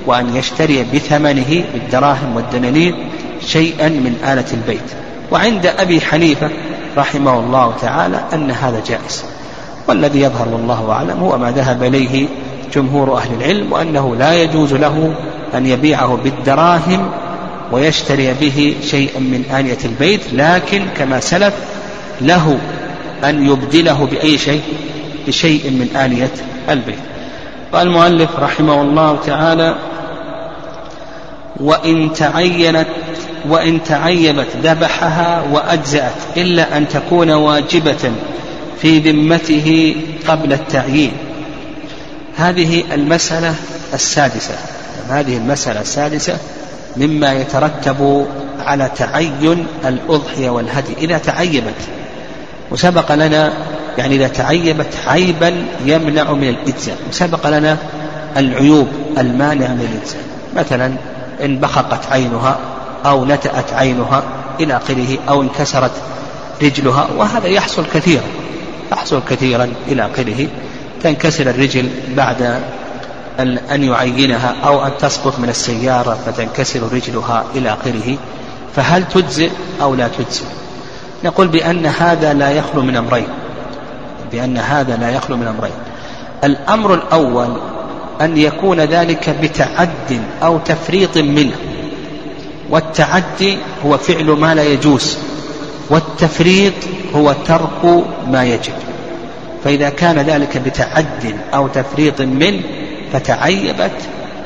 وأن 0.07 0.35
يشتري 0.35 0.85
بثمنه 0.93 1.63
بالدراهم 1.73 2.35
والدنانير 2.35 2.95
شيئا 3.45 3.89
من 3.89 4.15
آلة 4.23 4.45
البيت. 4.53 4.91
وعند 5.31 5.65
أبي 5.65 6.01
حنيفة 6.01 6.49
رحمه 6.97 7.39
الله 7.39 7.73
تعالى 7.81 8.23
أن 8.33 8.51
هذا 8.51 8.81
جائز. 8.87 9.23
والذي 9.87 10.21
يظهر 10.21 10.47
والله 10.47 10.91
أعلم 10.91 11.19
هو 11.19 11.37
ما 11.37 11.51
ذهب 11.51 11.83
إليه 11.83 12.27
جمهور 12.73 13.17
أهل 13.17 13.33
العلم 13.33 13.71
وأنه 13.71 14.15
لا 14.15 14.43
يجوز 14.43 14.73
له 14.73 15.15
أن 15.55 15.65
يبيعه 15.65 16.15
بالدراهم 16.23 17.09
ويشتري 17.71 18.33
به 18.33 18.75
شيئا 18.83 19.19
من 19.19 19.43
آنية 19.59 19.77
البيت 19.85 20.21
لكن 20.33 20.85
كما 20.97 21.19
سلف 21.19 21.53
له 22.21 22.57
أن 23.23 23.45
يبدله 23.45 24.05
بأي 24.11 24.37
شيء 24.37 24.61
بشيء 25.27 25.69
من 25.69 25.95
آنية 25.95 26.31
البيت. 26.69 27.14
قال 27.75 27.87
المؤلف 27.87 28.29
رحمه 28.39 28.81
الله 28.81 29.19
تعالى 29.25 29.75
وإن 31.59 32.13
تعينت 32.13 32.87
وإن 33.49 33.83
تعيبت 33.83 34.47
ذبحها 34.63 35.43
وأجزأت 35.51 36.37
إلا 36.37 36.77
أن 36.77 36.87
تكون 36.87 37.31
واجبة 37.31 38.11
في 38.81 38.99
ذمته 38.99 39.95
قبل 40.27 40.53
التعيين. 40.53 41.11
هذه 42.35 42.83
المسألة 42.93 43.55
السادسة 43.93 44.55
هذه 45.09 45.37
المسألة 45.37 45.81
السادسة 45.81 46.37
مما 46.97 47.33
يترتب 47.33 48.27
على 48.59 48.91
تعين 48.95 49.67
الأضحية 49.85 50.49
والهدي. 50.49 50.93
إذا 50.97 51.17
تعيبت 51.17 51.81
وسبق 52.71 53.11
لنا 53.11 53.53
يعني 53.97 54.15
إذا 54.15 54.27
تعيبت 54.27 54.93
عيبا 55.07 55.65
يمنع 55.85 56.31
من 56.31 56.49
الإجزاء. 56.49 56.97
وسبق 57.09 57.47
لنا 57.49 57.77
العيوب 58.37 58.87
المانعة 59.17 59.67
من 59.67 59.87
الإجزاء. 59.91 60.21
مثلا 60.55 60.93
إن 61.43 61.59
بخقت 61.59 62.11
عينها 62.11 62.59
أو 63.05 63.25
نتأت 63.25 63.73
عينها 63.73 64.23
إلى 64.59 64.77
آخره 64.77 65.17
أو 65.29 65.41
انكسرت 65.41 65.91
رجلها 66.61 67.07
وهذا 67.17 67.47
يحصل 67.47 67.85
كثيرا 67.93 68.23
يحصل 68.91 69.21
كثيرا 69.29 69.73
إلى 69.87 70.05
آخره. 70.05 70.47
تنكسر 71.03 71.49
الرجل 71.49 71.89
بعد 72.17 72.61
أن 73.71 73.83
يعينها 73.83 74.55
أو 74.65 74.85
أن 74.85 74.91
تسقط 74.99 75.39
من 75.39 75.49
السيارة 75.49 76.17
فتنكسر 76.25 76.79
رجلها 76.93 77.45
إلى 77.55 77.73
آخره. 77.73 78.17
فهل 78.75 79.07
تجزئ 79.07 79.49
أو 79.81 79.95
لا 79.95 80.07
تجزئ؟ 80.07 80.45
نقول 81.23 81.47
بأن 81.47 81.85
هذا 81.85 82.33
لا 82.33 82.51
يخلو 82.51 82.81
من 82.81 82.95
أمرين. 82.95 83.27
بأن 84.31 84.57
هذا 84.57 84.97
لا 84.97 85.09
يخلو 85.09 85.37
من 85.37 85.47
أمرين. 85.47 85.73
الأمر 86.43 86.93
الأول 86.93 87.57
أن 88.21 88.37
يكون 88.37 88.79
ذلك 88.79 89.29
بتعد 89.41 90.21
أو 90.43 90.57
تفريط 90.57 91.17
منه. 91.17 91.55
والتعدي 92.69 93.57
هو 93.85 93.97
فعل 93.97 94.25
ما 94.25 94.55
لا 94.55 94.63
يجوز 94.63 95.17
والتفريط 95.89 96.73
هو 97.15 97.35
ترك 97.45 98.03
ما 98.31 98.43
يجب. 98.43 98.73
فإذا 99.63 99.89
كان 99.89 100.19
ذلك 100.19 100.57
بتعد 100.57 101.35
أو 101.53 101.67
تفريط 101.67 102.21
منه 102.21 102.61
فتعيبت 103.13 104.01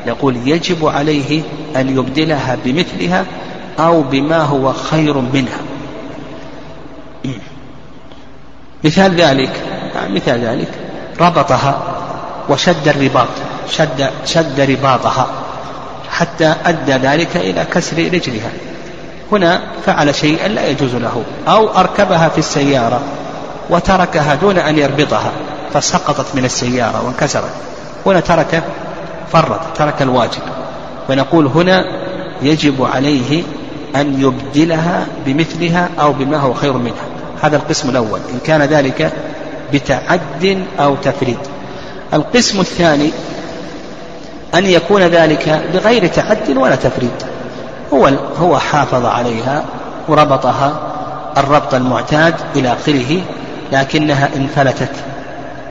يقول 0.07 0.37
يجب 0.45 0.85
عليه 0.85 1.41
أن 1.75 1.97
يبدلها 1.97 2.57
بمثلها 2.65 3.25
أو 3.79 4.01
بما 4.01 4.43
هو 4.43 4.73
خير 4.73 5.17
منها. 5.33 5.59
مثال 8.83 9.15
ذلك 9.15 9.51
مثال 10.09 10.45
ذلك. 10.45 10.67
ربطها 11.21 11.81
وشد 12.49 12.87
الرباط 12.87 13.27
شد 13.69 14.09
شد 14.25 14.59
رباطها 14.59 15.27
حتى 16.09 16.53
أدى 16.65 16.93
ذلك 16.93 17.37
إلى 17.37 17.65
كسر 17.73 17.97
رجلها. 17.97 18.51
هنا 19.31 19.61
فعل 19.85 20.15
شيئا 20.15 20.47
لا 20.47 20.67
يجوز 20.67 20.95
له 20.95 21.23
أو 21.47 21.77
أركبها 21.77 22.29
في 22.29 22.37
السيارة 22.37 23.01
وتركها 23.69 24.35
دون 24.35 24.57
أن 24.57 24.77
يربطها 24.77 25.31
فسقطت 25.73 26.35
من 26.35 26.45
السيارة 26.45 27.05
وانكسرت. 27.05 27.51
هنا 28.05 28.19
ترك 28.19 28.63
فرط 29.33 29.59
ترك 29.77 30.01
الواجب. 30.01 30.41
ونقول 31.09 31.45
هنا 31.45 31.85
يجب 32.41 32.87
عليه 32.93 33.43
أن 33.95 34.21
يبدلها 34.21 35.07
بمثلها 35.25 35.89
أو 35.99 36.13
بما 36.13 36.37
هو 36.37 36.53
خير 36.53 36.73
منها. 36.73 37.18
هذا 37.41 37.56
القسم 37.56 37.89
الأول. 37.89 38.19
إن 38.34 38.39
كان 38.45 38.62
ذلك 38.62 39.12
بتعد 39.73 40.65
أو 40.80 40.95
تفريط. 40.95 41.38
القسم 42.13 42.60
الثاني 42.60 43.12
أن 44.56 44.65
يكون 44.65 45.02
ذلك 45.02 45.69
بغير 45.73 46.08
تعد 46.08 46.58
ولا 46.58 46.75
تفريط. 46.75 47.25
هو 47.93 48.08
هو 48.39 48.60
حافظ 48.60 49.06
عليها 49.06 49.63
وربطها 50.08 50.80
الربط 51.38 51.73
المعتاد 51.73 52.36
إلى 52.56 52.73
آخره 52.73 53.21
لكنها 53.71 54.30
انفلتت 54.36 54.91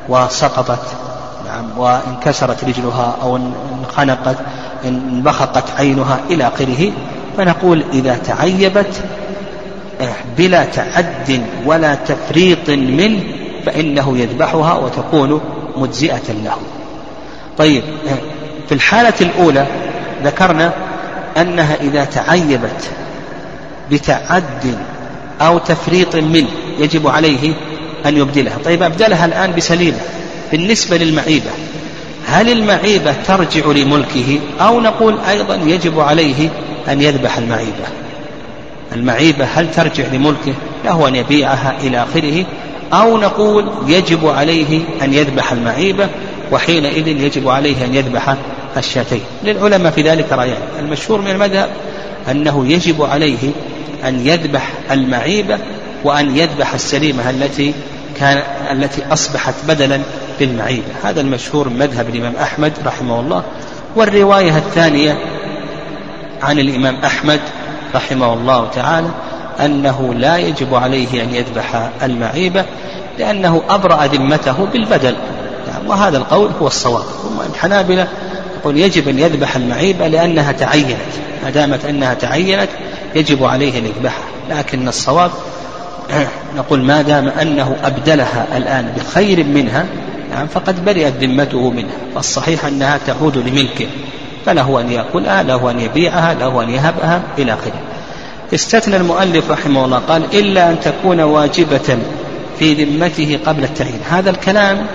وسقطت. 0.09 0.87
نعم 1.47 1.79
وانكسرت 1.79 2.65
رجلها 2.65 3.17
أو 3.23 3.37
انخنقت 3.37 4.37
انبخقت 4.85 5.65
عينها 5.79 6.19
إلى 6.31 6.49
آخره. 6.49 6.93
فنقول 7.37 7.85
إذا 7.93 8.17
تعيبت 8.17 9.03
بلا 10.39 10.65
تعد 10.65 11.43
ولا 11.67 11.95
تفريط 11.95 12.71
منه 12.71 13.23
فإنه 13.67 14.19
يذبحها 14.19 14.75
وتكون 14.75 15.41
مجزئة 15.77 16.33
له. 16.45 16.57
طيب 17.59 17.83
في 18.69 18.75
الحالة 18.75 19.15
الأولى 19.21 19.67
ذكرنا 20.25 20.73
أنها 21.37 21.77
إذا 21.81 22.05
تعيبت 22.05 22.91
بتعد 23.91 24.79
أو 25.41 25.59
تفريط 25.59 26.17
منه 26.17 26.49
يجب 26.79 27.07
عليه 27.07 27.55
أن 28.07 28.17
يبدلها. 28.17 28.59
طيب 28.65 28.83
أبدلها 28.83 29.25
الآن 29.25 29.53
بسليمة. 29.57 29.99
بالنسبة 30.53 30.97
للمعيبة 30.97 31.51
هل 32.27 32.53
المعيبة 32.53 33.15
ترجع 33.27 33.67
لملكه 33.67 34.39
أو 34.61 34.81
نقول 34.81 35.19
أيضا 35.29 35.55
يجب 35.55 36.01
عليه 36.01 36.49
أن 36.89 37.03
يذبح 37.03 37.39
المعيبة؟ 37.39 37.85
المعيبة 38.93 39.45
هل 39.45 39.71
ترجع 39.71 40.05
لملكه 40.13 40.55
له 40.85 41.09
أن 41.09 41.17
يبيعها 41.17 41.77
إلى 41.81 42.03
آخره؟ 42.03 42.45
أو 42.93 43.19
نقول 43.19 43.73
يجب 43.87 44.27
عليه 44.27 44.81
أن 45.03 45.15
يذبح 45.15 45.53
المعيبة 45.53 46.09
وحينئذ 46.53 47.09
يجب 47.09 47.49
عليه 47.49 47.85
أن 47.85 47.95
يذبح 47.95 48.35
الشاتين. 48.77 49.21
للعلماء 49.45 49.93
في 49.93 50.03
ذلك 50.03 50.33
رأيان. 50.33 50.63
المشهور 50.79 51.21
من 51.21 51.31
المذهب 51.31 51.71
أنه 52.31 52.67
يجب 52.67 53.03
عليه 53.03 53.51
أن 54.05 54.27
يذبح 54.27 54.71
المعيبة 54.91 55.59
وأن 56.05 56.37
يذبح 56.37 56.75
السليمة 56.75 57.31
التي 57.31 57.75
كان 58.21 58.43
التي 58.71 59.03
أصبحت 59.13 59.55
بدلا 59.69 60.01
للمعيبة 60.41 60.85
هذا 61.03 61.21
المشهور 61.21 61.69
مذهب 61.69 62.09
الإمام 62.09 62.33
أحمد 62.43 62.73
رحمه 62.87 63.21
الله. 63.21 63.43
والرواية 63.97 64.57
الثانية 64.57 65.19
عن 66.43 66.59
الإمام 66.59 66.97
أحمد 66.97 67.41
رحمه 67.95 68.33
الله 68.33 68.69
تعالى 68.75 69.09
أنه 69.65 70.15
لا 70.15 70.37
يجب 70.37 70.75
عليه 70.75 71.23
أن 71.23 71.35
يذبح 71.35 71.91
المعيبة 72.03 72.65
لأنه 73.19 73.63
أبرأ 73.69 74.07
ذمته 74.07 74.67
بالبدل. 74.73 75.17
يعني 75.69 75.89
وهذا 75.89 76.19
القول 76.19 76.51
هو 76.61 76.67
الصواب. 76.67 77.03
ثم 77.03 77.53
الحنابلة 77.55 78.09
يقول 78.61 78.77
يجب 78.77 79.09
أن 79.09 79.19
يذبح 79.19 79.57
المعيبة 79.57 80.09
لأنها 80.09 80.53
تعينت. 80.53 80.97
ما 81.45 81.51
دامت 81.51 81.85
أنها 81.85 82.15
تعينت 82.15 82.69
يجب 83.15 83.45
عليه 83.45 83.79
أن 83.79 83.87
يذبحها. 83.87 84.25
لكن 84.51 84.89
الصواب 84.89 85.31
نقول 86.57 86.83
ما 86.83 87.03
دام 87.03 87.29
أنه 87.29 87.77
أبدلها 87.85 88.47
الآن 88.57 88.93
بخير 88.97 89.45
منها 89.45 89.87
نعم 90.31 90.47
فقد 90.47 90.85
برئت 90.85 91.13
ذمته 91.21 91.71
منها. 91.71 91.97
فالصحيح 92.15 92.65
أنها 92.65 92.99
تعود 93.07 93.39
لملكه. 93.39 93.87
فله 94.47 94.81
أن 94.81 94.91
يأكلها 94.91 95.43
له 95.43 95.71
أن 95.71 95.81
يبيعها 95.81 96.35
له 96.35 96.63
أن 96.63 96.71
يهبها 96.71 97.23
إلى 97.39 97.53
آخره. 97.53 97.81
استثنى 98.55 98.97
المؤلف 98.97 99.51
رحمه 99.51 99.85
الله 99.85 99.99
قال 99.99 100.23
إلا 100.35 100.71
أن 100.71 100.81
تكون 100.81 101.21
واجبة 101.21 101.99
في 102.59 102.85
ذمته 102.85 103.39
قبل 103.47 103.65
التعيين. 103.65 104.01
هذا 104.11 104.31
الكلام 104.31 104.87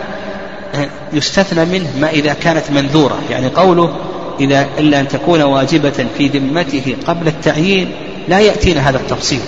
يستثنى 1.13 1.65
منه 1.65 1.87
ما 2.01 2.09
إذا 2.09 2.33
كانت 2.33 2.71
منذورة. 2.71 3.19
يعني 3.29 3.47
قوله 3.47 3.95
إذا 4.39 4.67
إلا 4.79 4.99
أن 4.99 5.07
تكون 5.07 5.41
واجبة 5.41 6.05
في 6.17 6.27
ذمته 6.27 6.95
قبل 7.07 7.27
التعيين 7.27 7.91
لا 8.27 8.39
يأتينا 8.39 8.89
هذا 8.89 8.97
التفصيل. 8.97 9.41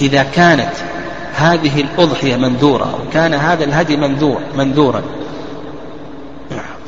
إذا 0.00 0.26
كانت 0.34 0.72
هذه 1.34 1.80
الأضحية 1.80 2.36
منذورة 2.36 2.84
أو 2.84 3.10
كان 3.12 3.34
هذا 3.34 3.64
الهدي 3.64 3.96
منذور 3.96 4.40
منذورا 4.56 5.02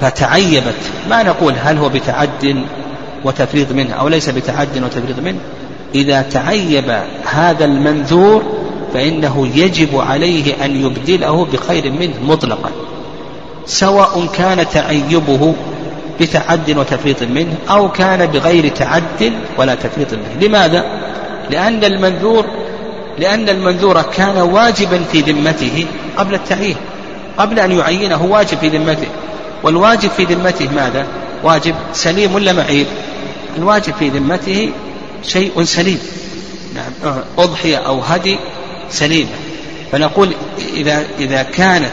فتعيبت. 0.03 0.75
ما 1.11 1.23
نقول 1.23 1.55
هل 1.63 1.79
هو 1.79 1.89
بتعد 1.89 2.65
وتفريط 3.25 3.73
منه 3.73 3.95
أو 3.95 4.09
ليس 4.09 4.29
بتعد 4.29 4.83
وتفريط 4.85 5.19
منه. 5.19 5.39
إذا 5.95 6.23
تعيب 6.23 6.99
هذا 7.25 7.65
المنذور 7.65 8.43
فإنه 8.95 9.49
يجب 9.55 9.99
عليه 10.01 10.65
أن 10.65 10.85
يبدله 10.85 11.45
بخير 11.53 11.91
منه 11.91 12.15
مطلقا. 12.23 12.71
سواء 13.67 14.27
كان 14.35 14.69
تعيبه 14.69 15.55
بتعد 16.21 16.71
وتفريط 16.71 17.23
منه 17.23 17.55
أو 17.71 17.89
كان 17.89 18.27
بغير 18.27 18.69
تعد 18.69 19.33
ولا 19.59 19.75
تفريط 19.75 20.15
منه. 20.15 20.47
لماذا؟ 20.47 20.85
لأن 21.51 21.85
المنذور 21.85 22.47
لأن 23.19 23.49
المنذور 23.49 24.03
كان 24.03 24.39
واجبا 24.39 25.01
في 25.13 25.21
ذمته 25.21 25.87
قبل 26.17 26.35
التعيين 26.35 26.77
قبل 27.39 27.59
أن 27.59 27.73
يعينه 27.73 28.25
واجب 28.25 28.59
في 28.59 28.69
ذمته. 28.69 29.09
والواجب 29.63 30.11
في 30.11 30.25
ذمته 30.25 30.69
ماذا؟ 30.69 31.07
واجب 31.43 31.75
سليم 31.93 32.35
ولا 32.35 32.53
معيب؟ 32.53 32.87
الواجب 33.59 33.95
في 33.95 34.09
ذمته 34.09 34.71
شيء 35.23 35.65
سليم 35.65 35.99
نعم 36.75 37.15
أضحية 37.39 37.77
أو 37.77 38.01
هدي 38.01 38.39
سليمة 38.91 39.31
فنقول 39.93 40.33
إذا 40.75 41.05
إذا 41.19 41.43
كانت 41.43 41.93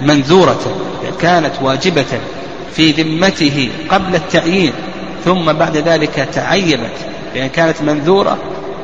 منذورة 0.00 0.76
كانت 1.20 1.52
واجبة 1.62 2.20
في 2.74 2.92
ذمته 2.92 3.68
قبل 3.88 4.14
التعيين 4.14 4.72
ثم 5.24 5.52
بعد 5.52 5.76
ذلك 5.76 6.28
تعيبت 6.32 6.96
بأن 7.34 7.48
كانت 7.48 7.82
منذورة 7.82 8.38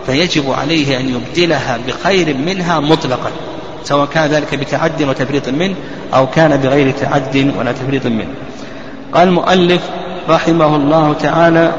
فيجب 0.06 0.50
عليه 0.50 1.00
أن 1.00 1.08
يبدلها 1.08 1.78
بخير 1.88 2.36
منها 2.36 2.80
مطلقا 2.80 3.30
سواء 3.84 4.06
كان 4.06 4.30
ذلك 4.30 4.54
بتعد 4.54 5.02
وتفريط 5.02 5.48
منه 5.48 5.74
أو 6.14 6.26
كان 6.26 6.56
بغير 6.56 6.90
تعد 6.90 7.52
ولا 7.58 7.72
تفريط 7.72 8.06
منه. 8.06 8.34
قال 9.12 9.28
المؤلف 9.28 9.82
رحمه 10.28 10.76
الله 10.76 11.12
تعالى 11.12 11.72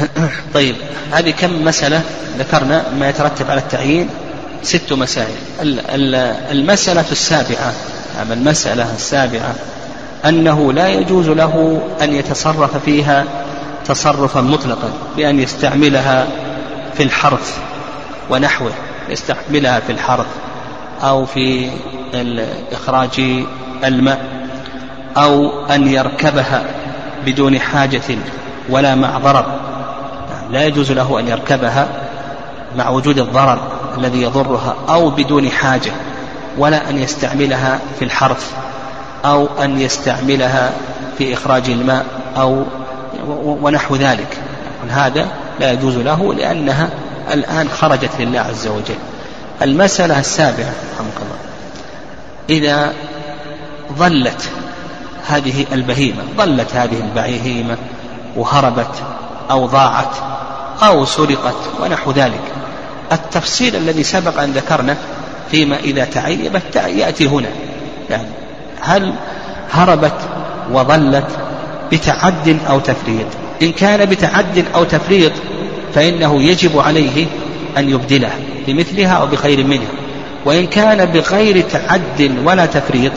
طيب 0.54 0.76
هذه 1.12 1.30
كم 1.30 1.64
مسألة 1.64 2.02
ذكرنا 2.38 2.84
ما 2.98 3.08
يترتب 3.08 3.50
على 3.50 3.60
التعيين؟ 3.60 4.08
ست 4.62 4.92
مسائل. 4.92 5.36
المسألة 6.50 7.04
السابعة 7.12 7.72
المسألة 8.32 8.94
السابعة 8.94 9.54
أنه 10.24 10.72
لا 10.72 10.88
يجوز 10.88 11.28
له 11.28 11.82
أن 12.02 12.14
يتصرف 12.14 12.76
فيها 12.76 13.24
تصرفا 13.86 14.40
مطلقا 14.40 14.90
بأن 15.16 15.40
يستعملها 15.40 16.26
في 16.94 17.02
الحرث 17.02 17.58
ونحوه 18.30 18.72
يستعملها 19.08 19.80
في 19.80 19.92
الحرث 19.92 20.26
أو 21.02 21.26
في 21.26 21.70
إخراج 22.72 23.44
الماء 23.84 24.20
أو 25.16 25.66
أن 25.66 25.88
يركبها 25.88 26.64
بدون 27.26 27.58
حاجة 27.58 28.18
ولا 28.68 28.94
مع 28.94 29.18
ضرر. 29.18 29.60
لا 30.50 30.66
يجوز 30.66 30.92
له 30.92 31.20
أن 31.20 31.28
يركبها 31.28 31.88
مع 32.76 32.88
وجود 32.88 33.18
الضرر 33.18 33.58
الذي 33.98 34.22
يضرها 34.22 34.76
أو 34.88 35.10
بدون 35.10 35.48
حاجة 35.48 35.92
ولا 36.58 36.90
أن 36.90 36.98
يستعملها 36.98 37.78
في 37.98 38.04
الحرث 38.04 38.52
أو 39.24 39.48
أن 39.64 39.80
يستعملها 39.80 40.72
في 41.18 41.34
إخراج 41.34 41.70
الماء 41.70 42.04
أو 42.36 42.64
ونحو 43.62 43.96
ذلك. 43.96 44.38
هذا 44.88 45.28
لا 45.60 45.72
يجوز 45.72 45.96
له 45.96 46.34
لأنها 46.34 46.90
الآن 47.32 47.68
خرجت 47.68 48.10
لله 48.18 48.40
عز 48.40 48.66
وجل. 48.66 48.98
المسألة 49.62 50.20
السابعة 50.20 50.72
رحمك 50.94 51.16
الله. 51.16 51.38
إذا 52.50 52.92
ظلت 53.98 54.50
هذه 55.26 55.66
البهيمة 55.72 56.22
ظلت 56.36 56.74
هذه 56.74 57.00
البهيمة 57.00 57.76
وهربت 58.36 58.94
أو 59.50 59.66
ضاعت 59.66 60.14
أو 60.82 61.04
سرقت 61.04 61.56
ونحو 61.80 62.10
ذلك. 62.10 62.42
التفصيل 63.12 63.76
الذي 63.76 64.02
سبق 64.02 64.40
أن 64.40 64.52
ذكرنا 64.52 64.96
فيما 65.50 65.76
إذا 65.76 66.04
تعيبت 66.04 66.76
يأتي 66.76 67.26
هنا. 67.28 67.48
يعني 68.10 68.28
هل 68.80 69.14
هربت 69.72 70.18
وظلت 70.72 71.28
بتعد 71.92 72.58
أو 72.68 72.80
تفريط؟ 72.80 73.26
إن 73.62 73.72
كان 73.72 74.08
بتعد 74.08 74.64
أو 74.74 74.84
تفريط 74.84 75.32
فإنه 75.94 76.42
يجب 76.42 76.78
عليه 76.78 77.26
أن 77.78 77.90
يبدلها 77.90 78.36
بمثلها 78.66 79.12
أو 79.12 79.26
بخير 79.26 79.64
منها 79.64 79.88
وإن 80.44 80.66
كان 80.66 81.04
بغير 81.04 81.60
تعد 81.60 82.32
ولا 82.44 82.66
تفريط 82.66 83.12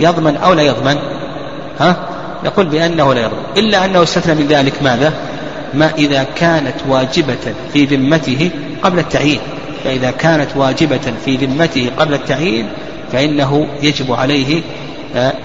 يضمن 0.00 0.36
أو 0.36 0.52
لا 0.52 0.62
يضمن؟ 0.62 0.96
ها؟ 1.80 1.96
نقول 2.44 2.66
بأنه 2.66 3.14
لا 3.14 3.20
يضمن. 3.20 3.42
إلا 3.56 3.84
أنه 3.84 4.02
استثنى 4.02 4.34
من 4.34 4.46
ذلك 4.46 4.82
ماذا؟ 4.82 5.12
ما 5.74 5.90
إذا 5.98 6.26
كانت 6.36 6.74
واجبة 6.88 7.54
في 7.72 7.84
ذمته 7.84 8.50
قبل 8.82 8.98
التعيين. 8.98 9.40
فإذا 9.84 10.10
كانت 10.10 10.48
واجبة 10.56 11.12
في 11.24 11.36
ذمته 11.36 11.90
قبل 11.98 12.14
التعيين 12.14 12.68
فإنه 13.12 13.66
يجب 13.82 14.12
عليه 14.12 14.62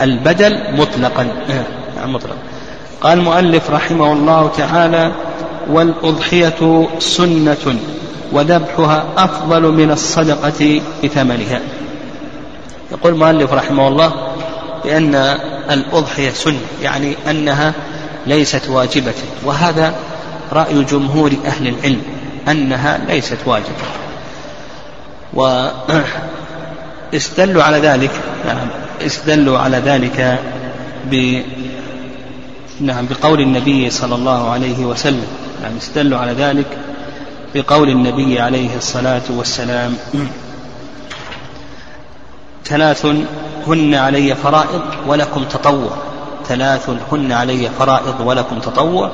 البدل 0.02 0.58
مطلقا. 0.74 1.28
نعم 1.98 2.14
مطلق 2.14 2.36
قال 3.02 3.20
المؤلف 3.20 3.70
رحمه 3.72 4.14
الله 4.14 4.52
تعالى 4.58 5.12
والأضحية 5.72 6.88
سنة 7.00 7.80
وذبحها 8.32 9.06
أفضل 9.18 9.62
من 9.62 9.92
الصدقة 9.92 10.82
بثمنها. 11.04 11.62
يقول 12.92 13.14
المؤلف 13.14 13.54
رحمه 13.54 13.88
الله 13.88 14.14
بأن 14.84 15.16
الأضحية 15.72 16.30
سنة 16.30 16.60
يعني 16.82 17.16
أنها 17.30 17.74
ليست 18.28 18.70
واجبة 18.70 19.14
وهذا 19.46 19.94
رأي 20.54 20.84
جمهور 20.84 21.32
أهل 21.46 21.68
العلم 21.68 22.02
أنها 22.48 23.00
ليست 23.08 23.38
واجبة. 23.46 23.86
واستدلوا 27.14 27.64
على 27.64 27.78
ذلك 27.78 28.12
نعم 28.46 28.68
استدلوا 29.06 29.60
على 29.60 29.78
ذلك 29.78 30.40
ب 31.12 31.42
نعم 32.82 33.06
بقول 33.08 33.42
النبي 33.42 33.90
صلى 33.90 34.16
الله 34.16 34.50
عليه 34.50 34.86
وسلم. 34.86 35.28
نعم 35.62 35.78
استدلوا 35.78 36.20
على 36.20 36.34
ذلك 36.34 36.78
بقول 37.56 37.90
النبي 37.90 38.40
عليه 38.40 38.78
الصلاة 38.78 39.22
والسلام 39.30 39.98
ثلاث 42.66 43.06
هن 43.68 43.96
علي 43.96 44.36
فرائض 44.36 44.82
ولكم 45.08 45.44
تطوع. 45.44 45.90
ثلاث 46.48 46.90
هن 47.12 47.32
علي 47.32 47.70
فرائض 47.80 48.16
ولكم 48.20 48.60
تطوع. 48.60 49.12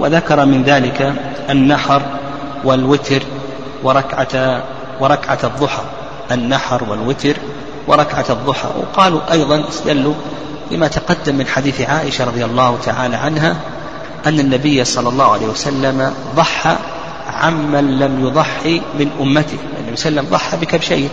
وذكر 0.00 0.46
من 0.46 0.62
ذلك 0.62 1.14
النحر 1.50 2.02
والوتر 2.64 3.22
وركعة 3.82 4.62
وركعة 5.00 5.38
الضحى. 5.44 5.82
النحر 6.30 6.84
والوتر 6.84 7.36
وركعة 7.86 8.24
الضحى. 8.30 8.68
وقالوا 8.80 9.20
أيضا 9.32 9.68
استدلوا 9.68 10.14
بما 10.70 10.88
تقدم 10.88 11.34
من 11.34 11.46
حديث 11.46 11.80
عائشة 11.80 12.24
رضي 12.24 12.44
الله 12.44 12.78
تعالى 12.84 13.16
عنها 13.16 13.56
أن 14.26 14.40
النبي 14.40 14.84
صلى 14.84 15.08
الله 15.08 15.32
عليه 15.32 15.46
وسلم 15.46 16.12
ضحى 16.36 16.76
عمن 17.26 17.98
لم 17.98 18.26
يضحي 18.26 18.80
من 18.98 19.10
أمته. 19.20 19.58
النبي 19.80 19.96
صلى 19.96 20.08
الله 20.08 20.20
عليه 20.20 20.28
وسلم 20.28 20.28
ضحى 20.30 20.56
بكبشين 20.56 21.08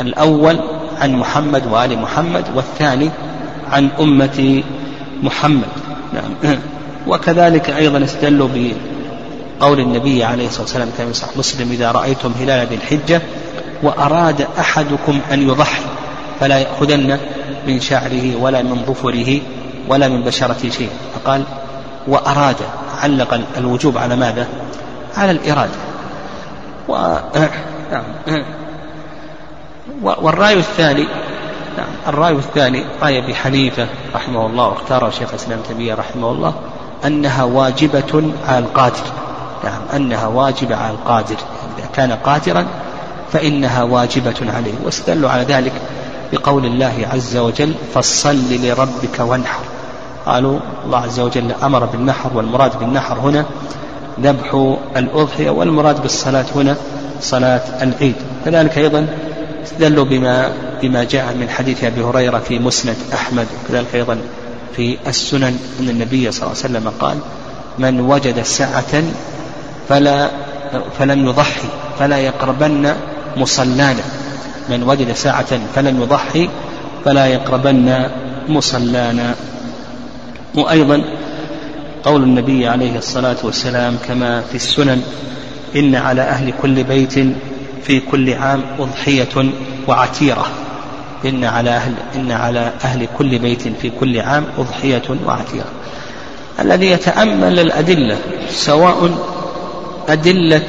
الأول 0.00 0.60
عن 1.00 1.12
محمد 1.12 1.66
وآل 1.66 1.98
محمد 1.98 2.44
والثاني 2.54 3.10
عن 3.70 3.88
أمة 4.00 4.62
محمد. 5.22 5.68
نعم. 6.12 6.58
وكذلك 7.08 7.70
أيضا 7.70 8.04
استدلوا 8.04 8.48
بقول 8.54 9.80
النبي 9.80 10.24
عليه 10.24 10.46
الصلاة 10.46 10.62
والسلام 10.62 10.88
كما 10.98 11.12
صحيح 11.12 11.36
مسلم 11.36 11.72
إذا 11.72 11.92
رأيتم 11.92 12.32
هلال 12.40 12.66
ذي 12.66 12.74
الحجة 12.74 13.22
وأراد 13.82 14.46
أحدكم 14.58 15.20
أن 15.32 15.48
يضحي 15.48 15.82
فلا 16.40 16.58
يأخذن 16.58 17.18
من 17.66 17.80
شعره 17.80 18.36
ولا 18.36 18.62
من 18.62 18.84
ظفره 18.86 19.40
ولا 19.88 20.08
من 20.08 20.22
بشرته 20.22 20.70
شيء. 20.70 20.88
فقال 21.14 21.44
وأراد 22.06 22.56
علق 23.02 23.40
الوجوب 23.56 23.98
على 23.98 24.16
ماذا؟ 24.16 24.46
على 25.16 25.30
الإرادة. 25.30 25.72
و... 26.88 27.16
نعم. 27.90 28.04
والرأي 30.02 30.54
الثاني 30.54 31.06
نعم. 31.76 31.88
الرأي 32.06 32.32
الثاني 32.32 32.84
رأي 33.02 33.18
أبي 33.18 33.34
حنيفة 33.34 33.86
رحمه 34.14 34.46
الله 34.46 34.68
واختاره 34.68 35.10
شيخ 35.10 35.28
الإسلام 35.28 35.60
تيمية 35.68 35.94
رحمه 35.94 36.30
الله 36.30 36.54
أنها 37.06 37.44
واجبة 37.44 38.32
على 38.48 38.58
القادر. 38.58 39.04
نعم. 39.64 39.82
أنها 39.96 40.26
واجبة 40.26 40.76
على 40.76 40.90
القادر. 40.90 41.36
إذا 41.78 41.86
كان 41.94 42.12
قادرا 42.12 42.66
فإنها 43.32 43.82
واجبة 43.82 44.52
عليه. 44.56 44.74
واستدلوا 44.84 45.30
على 45.30 45.42
ذلك 45.42 45.72
بقول 46.32 46.66
الله 46.66 47.08
عز 47.12 47.36
وجل 47.36 47.74
فصل 47.94 48.38
لربك 48.50 49.20
وانحر. 49.20 49.69
قالوا 50.26 50.58
الله 50.86 50.98
عز 50.98 51.20
وجل 51.20 51.52
أمر 51.62 51.84
بالنحر 51.84 52.30
والمراد 52.34 52.78
بالنحر 52.78 53.18
هنا 53.18 53.44
ذبح 54.20 54.76
الأضحية 54.96 55.50
والمراد 55.50 56.02
بالصلاة 56.02 56.44
هنا 56.54 56.76
صلاة 57.20 57.62
العيد. 57.82 58.14
كذلك 58.44 58.78
أيضا 58.78 59.06
استدلوا 59.64 60.04
بما 60.04 60.52
بما 60.82 61.04
جاء 61.04 61.34
من 61.34 61.48
حديث 61.48 61.84
أبي 61.84 62.02
هريرة 62.02 62.38
في 62.38 62.58
مسند 62.58 62.96
أحمد 63.14 63.46
وكذلك 63.64 63.94
أيضا 63.94 64.18
في 64.76 64.98
السنن 65.06 65.58
أن 65.80 65.88
النبي 65.88 66.32
صلى 66.32 66.42
الله 66.42 66.56
عليه 66.64 66.78
وسلم 66.78 66.92
قال 67.00 67.18
من 67.78 68.00
وجد 68.00 68.42
سعة 68.42 69.02
فلا 69.88 70.30
فلم 70.98 71.26
يضحي 71.26 71.68
فلا 71.98 72.18
يقربن 72.18 72.94
مصلانا. 73.36 74.04
من 74.68 74.82
وجد 74.82 75.12
ساعة 75.12 75.60
فلم 75.74 76.02
يضحي 76.02 76.48
فلا 77.04 77.26
يقربن 77.26 78.06
مصلانا. 78.48 79.34
وأيضا 80.54 81.02
قول 82.04 82.22
النبي 82.22 82.68
عليه 82.68 82.98
الصلاة 82.98 83.36
والسلام 83.42 83.96
كما 84.08 84.40
في 84.40 84.54
السنن 84.54 85.02
إن 85.76 85.94
على 85.94 86.22
أهل 86.22 86.52
كل 86.62 86.84
بيت 86.84 87.14
في 87.82 88.00
كل 88.00 88.34
عام 88.34 88.62
أضحية 88.78 89.50
وعتيرة. 89.88 90.46
إن 91.24 91.44
على 91.44 91.70
أهل 91.70 91.92
إن 92.14 92.32
على 92.32 92.72
أهل 92.84 93.08
كل 93.18 93.38
بيت 93.38 93.62
في 93.82 93.90
كل 94.00 94.20
عام 94.20 94.44
أضحية 94.58 95.02
وعتيرة. 95.26 95.70
الذي 96.60 96.90
يتأمل 96.90 97.58
الأدلة 97.58 98.18
سواء 98.50 99.10
أدلة 100.08 100.68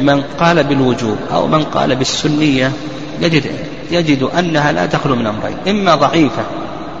من 0.00 0.22
قال 0.22 0.64
بالوجوب 0.64 1.16
أو 1.32 1.46
من 1.46 1.62
قال 1.64 1.96
بالسنية 1.96 2.72
يجد 3.20 3.44
يجد 3.90 4.22
أنها 4.22 4.72
لا 4.72 4.86
تخلو 4.86 5.16
من 5.16 5.26
أمرين. 5.26 5.56
إما 5.68 5.94
ضعيفة 5.94 6.42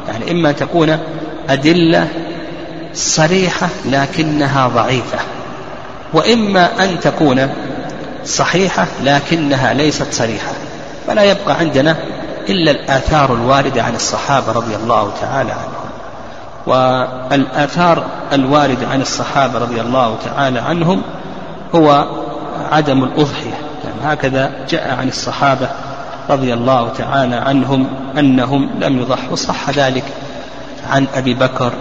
يعني 0.08 0.30
إما 0.30 0.52
تكون 0.52 0.98
أدلة 1.48 2.08
صريحة 2.94 3.68
لكنها 3.84 4.68
ضعيفة. 4.68 5.18
وإما 6.12 6.84
أن 6.84 7.00
تكون 7.00 7.48
صحيحة 8.24 8.86
لكنها 9.02 9.74
ليست 9.74 10.12
صريحة. 10.12 10.52
فلا 11.06 11.22
يبقى 11.22 11.54
عندنا 11.54 11.96
إلا 12.48 12.70
الآثار 12.70 13.34
الواردة 13.34 13.82
عن 13.82 13.94
الصحابة 13.94 14.52
رضي 14.52 14.76
الله 14.76 15.12
تعالى 15.20 15.52
عنهم. 15.52 15.90
والآثار 16.66 18.04
الواردة 18.32 18.88
عن 18.88 19.00
الصحابة 19.00 19.58
رضي 19.58 19.80
الله 19.80 20.16
تعالى 20.24 20.58
عنهم 20.58 21.02
هو 21.74 22.06
عدم 22.72 23.04
الأضحية. 23.04 23.58
يعني 23.84 24.14
هكذا 24.14 24.52
جاء 24.68 24.96
عن 25.00 25.08
الصحابة 25.08 25.68
رضي 26.30 26.54
الله 26.54 26.88
تعالى 26.98 27.36
عنهم 27.36 27.86
أنهم 28.18 28.70
لم 28.80 28.98
يضحوا. 28.98 29.36
صح 29.36 29.70
ذلك. 29.70 30.04
عن 30.90 31.06
أبي 31.14 31.34
بكر 31.34 31.72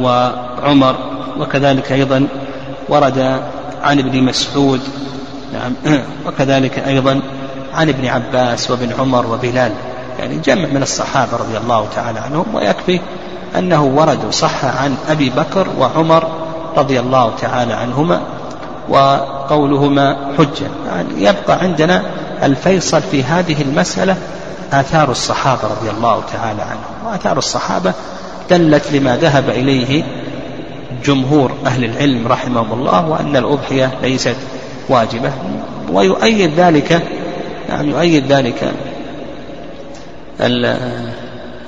وعمر 0.00 0.96
وكذلك 1.38 1.92
أيضا 1.92 2.26
ورد 2.88 3.18
عن 3.82 3.98
ابن 3.98 4.22
مسعود 4.22 4.80
نعم 5.52 5.72
وكذلك 6.26 6.78
أيضا 6.78 7.20
عن 7.74 7.88
ابن 7.88 8.06
عباس 8.06 8.70
وابن 8.70 8.92
عمر 8.98 9.26
وبلال 9.26 9.72
يعني 10.18 10.38
جمع 10.38 10.68
من 10.68 10.82
الصحابة 10.82 11.36
رضي 11.36 11.56
الله 11.56 11.86
تعالى 11.94 12.18
عنهم 12.20 12.54
ويكفي 12.54 13.00
أنه 13.58 13.84
ورد 13.84 14.30
صح 14.30 14.64
عن 14.64 14.96
أبي 15.08 15.30
بكر 15.30 15.66
وعمر 15.78 16.28
رضي 16.76 17.00
الله 17.00 17.32
تعالى 17.40 17.72
عنهما 17.72 18.20
وقولهما 18.88 20.16
حجة. 20.38 20.70
يعني 20.86 21.24
يبقى 21.24 21.58
عندنا 21.62 22.02
الفيصل 22.42 23.02
في 23.02 23.24
هذه 23.24 23.62
المسألة 23.62 24.16
آثار 24.72 25.10
الصحابة 25.10 25.62
رضي 25.62 25.90
الله 25.90 26.22
تعالى 26.32 26.62
عنهم 26.62 27.06
وآثار 27.06 27.38
الصحابة 27.38 27.92
دلت 28.50 28.92
لما 28.92 29.16
ذهب 29.16 29.48
إليه 29.48 30.04
جمهور 31.04 31.52
أهل 31.66 31.84
العلم 31.84 32.28
رحمهم 32.28 32.72
الله 32.72 33.08
وأن 33.08 33.36
الأضحية 33.36 33.90
ليست 34.02 34.36
واجبة. 34.88 35.32
ويؤيد 35.92 36.50
ذلك 36.56 37.02
يعني 37.68 37.90
يؤيد 37.90 38.32
ذلك 38.32 38.72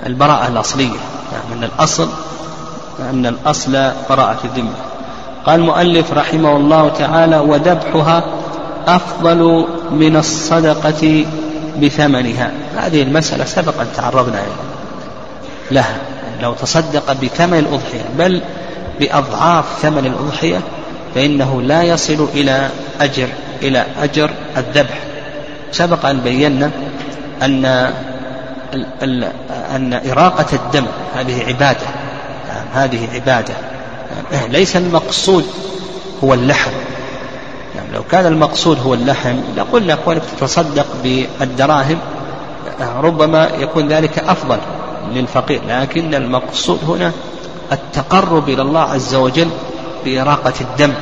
البراءة 0.06 0.48
الأصلية 0.48 0.98
يعني 1.32 1.58
أن 1.58 1.64
الأصل 1.64 2.08
أن 3.10 3.26
الأصل 3.26 3.72
براءة 4.10 4.38
الذمة. 4.44 4.74
قال 5.46 5.60
المؤلف 5.60 6.12
رحمه 6.12 6.56
الله 6.56 6.88
تعالى 6.88 7.38
وذبحها 7.38 8.24
أفضل 8.86 9.66
من 9.90 10.16
الصدقة 10.16 11.24
بثمنها. 11.82 12.52
هذه 12.76 13.02
المسألة 13.02 13.44
سبق 13.44 13.80
أن 13.80 13.86
تعرضنا 13.96 14.42
لها. 15.70 15.96
لو 16.42 16.54
تصدق 16.54 17.12
بثمن 17.12 17.58
الأضحية 17.58 18.04
بل 18.18 18.42
بأضعاف 19.00 19.64
ثمن 19.82 20.06
الأضحية 20.06 20.60
فإنه 21.14 21.62
لا 21.62 21.82
يصل 21.82 22.28
إلى 22.34 22.68
أجر 23.00 23.28
إلى 23.62 23.86
أجر 24.02 24.30
الذبح. 24.56 24.98
سبق 25.72 26.06
أن 26.06 26.20
بينا 26.20 26.70
أن 27.42 27.64
أن 29.74 30.00
إراقة 30.10 30.46
الدم 30.52 30.86
هذه 31.14 31.46
عبادة 31.46 31.86
هذه 32.74 33.08
عبادة. 33.14 33.54
ليس 34.48 34.76
المقصود 34.76 35.46
هو 36.24 36.34
اللحم. 36.34 36.70
لو 37.94 38.02
كان 38.02 38.26
المقصود 38.26 38.78
هو 38.80 38.94
اللحم 38.94 39.36
لقلنا 39.56 39.94
كونك 39.94 40.22
تتصدق 40.36 40.86
بالدراهم 41.04 41.98
ربما 42.80 43.50
يكون 43.58 43.88
ذلك 43.88 44.18
أفضل. 44.18 44.58
للفقير 45.14 45.60
لكن 45.68 46.14
المقصود 46.14 46.78
هنا 46.88 47.12
التقرب 47.72 48.48
إلى 48.48 48.62
الله 48.62 48.80
عز 48.80 49.14
وجل 49.14 49.48
بإراقة 50.04 50.52
الدم. 50.60 50.92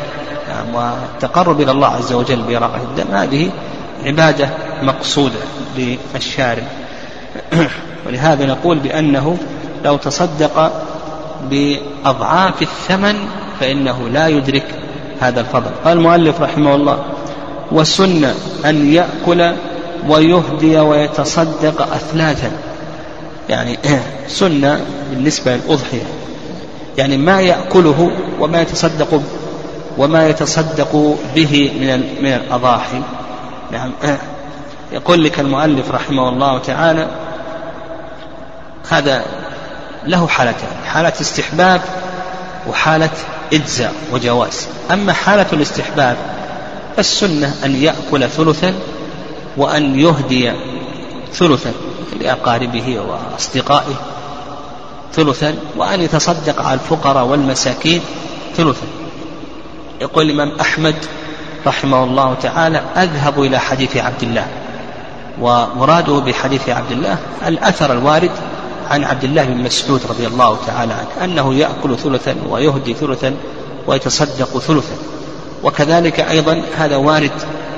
نعم 0.48 0.74
والتقرب 0.74 1.60
إلى 1.60 1.70
الله 1.70 1.88
عز 1.88 2.12
وجل 2.12 2.42
بإراقة 2.42 2.80
الدم 2.82 3.14
هذه 3.14 3.50
عبادة 4.04 4.50
مقصودة 4.82 5.38
للشارع. 6.14 6.62
ولهذا 8.06 8.46
نقول 8.46 8.78
بأنه 8.78 9.38
لو 9.84 9.96
تصدق 9.96 10.72
بأضعاف 11.50 12.62
الثمن 12.62 13.16
فإنه 13.60 14.08
لا 14.08 14.28
يدرك 14.28 14.66
هذا 15.20 15.40
الفضل. 15.40 15.70
قال 15.84 15.98
المؤلف 15.98 16.40
رحمه 16.40 16.74
الله 16.74 17.04
والسنة 17.72 18.34
أن 18.64 18.92
يأكل 18.92 19.52
ويهدي 20.08 20.78
ويتصدق 20.78 21.82
أثلاثا 21.82 22.50
يعني 23.48 23.78
سنة 24.28 24.80
بالنسبة 25.10 25.56
للأضحية. 25.56 26.02
يعني 26.98 27.16
ما 27.16 27.40
يأكله 27.40 28.10
وما 28.40 28.60
يتصدق 28.60 29.22
وما 29.98 30.28
يتصدق 30.28 31.16
به 31.34 31.72
من 31.80 32.22
من 32.22 32.32
الأضاحي. 32.32 33.02
نعم. 33.72 33.92
يقول 34.92 35.24
لك 35.24 35.40
المؤلف 35.40 35.90
رحمه 35.90 36.28
الله 36.28 36.58
تعالى 36.58 37.08
هذا 38.90 39.24
له 40.06 40.26
حالتان 40.26 40.84
حالة 40.86 41.12
استحباب 41.20 41.80
وحالة 42.68 43.10
إجزاء 43.52 43.94
وجواز. 44.12 44.68
أما 44.90 45.12
حالة 45.12 45.46
الاستحباب 45.52 46.16
السنة 46.98 47.54
أن 47.64 47.76
يأكل 47.76 48.28
ثلثا 48.28 48.74
وأن 49.56 50.00
يهدي 50.00 50.52
ثلثا. 51.32 51.72
لأقاربه 52.20 53.00
وأصدقائه 53.00 53.94
ثلثا 55.12 55.54
وأن 55.76 56.00
يتصدق 56.00 56.62
على 56.62 56.74
الفقراء 56.74 57.24
والمساكين 57.24 58.00
ثلثا. 58.56 58.86
يقول 60.00 60.30
الإمام 60.30 60.60
أحمد 60.60 60.94
رحمه 61.66 62.04
الله 62.04 62.34
تعالى 62.34 62.82
أذهب 62.96 63.42
إلى 63.42 63.58
حديث 63.58 63.96
عبد 63.96 64.22
الله. 64.22 64.46
ومراده 65.40 66.18
بحديث 66.18 66.68
عبد 66.68 66.92
الله 66.92 67.18
الأثر 67.46 67.92
الوارد 67.92 68.30
عن 68.90 69.04
عبد 69.04 69.24
الله 69.24 69.44
بن 69.44 69.62
مسعود 69.62 70.00
رضي 70.10 70.26
الله 70.26 70.58
تعالى 70.66 70.94
عنه 70.94 71.24
أنه 71.24 71.54
يأكل 71.54 71.98
ثلثا 71.98 72.36
ويهدي 72.48 72.94
ثلثا 72.94 73.34
ويتصدق 73.86 74.58
ثلثا. 74.58 74.96
وكذلك 75.64 76.20
أيضا 76.20 76.62
هذا 76.76 76.96
وارد 76.96 77.32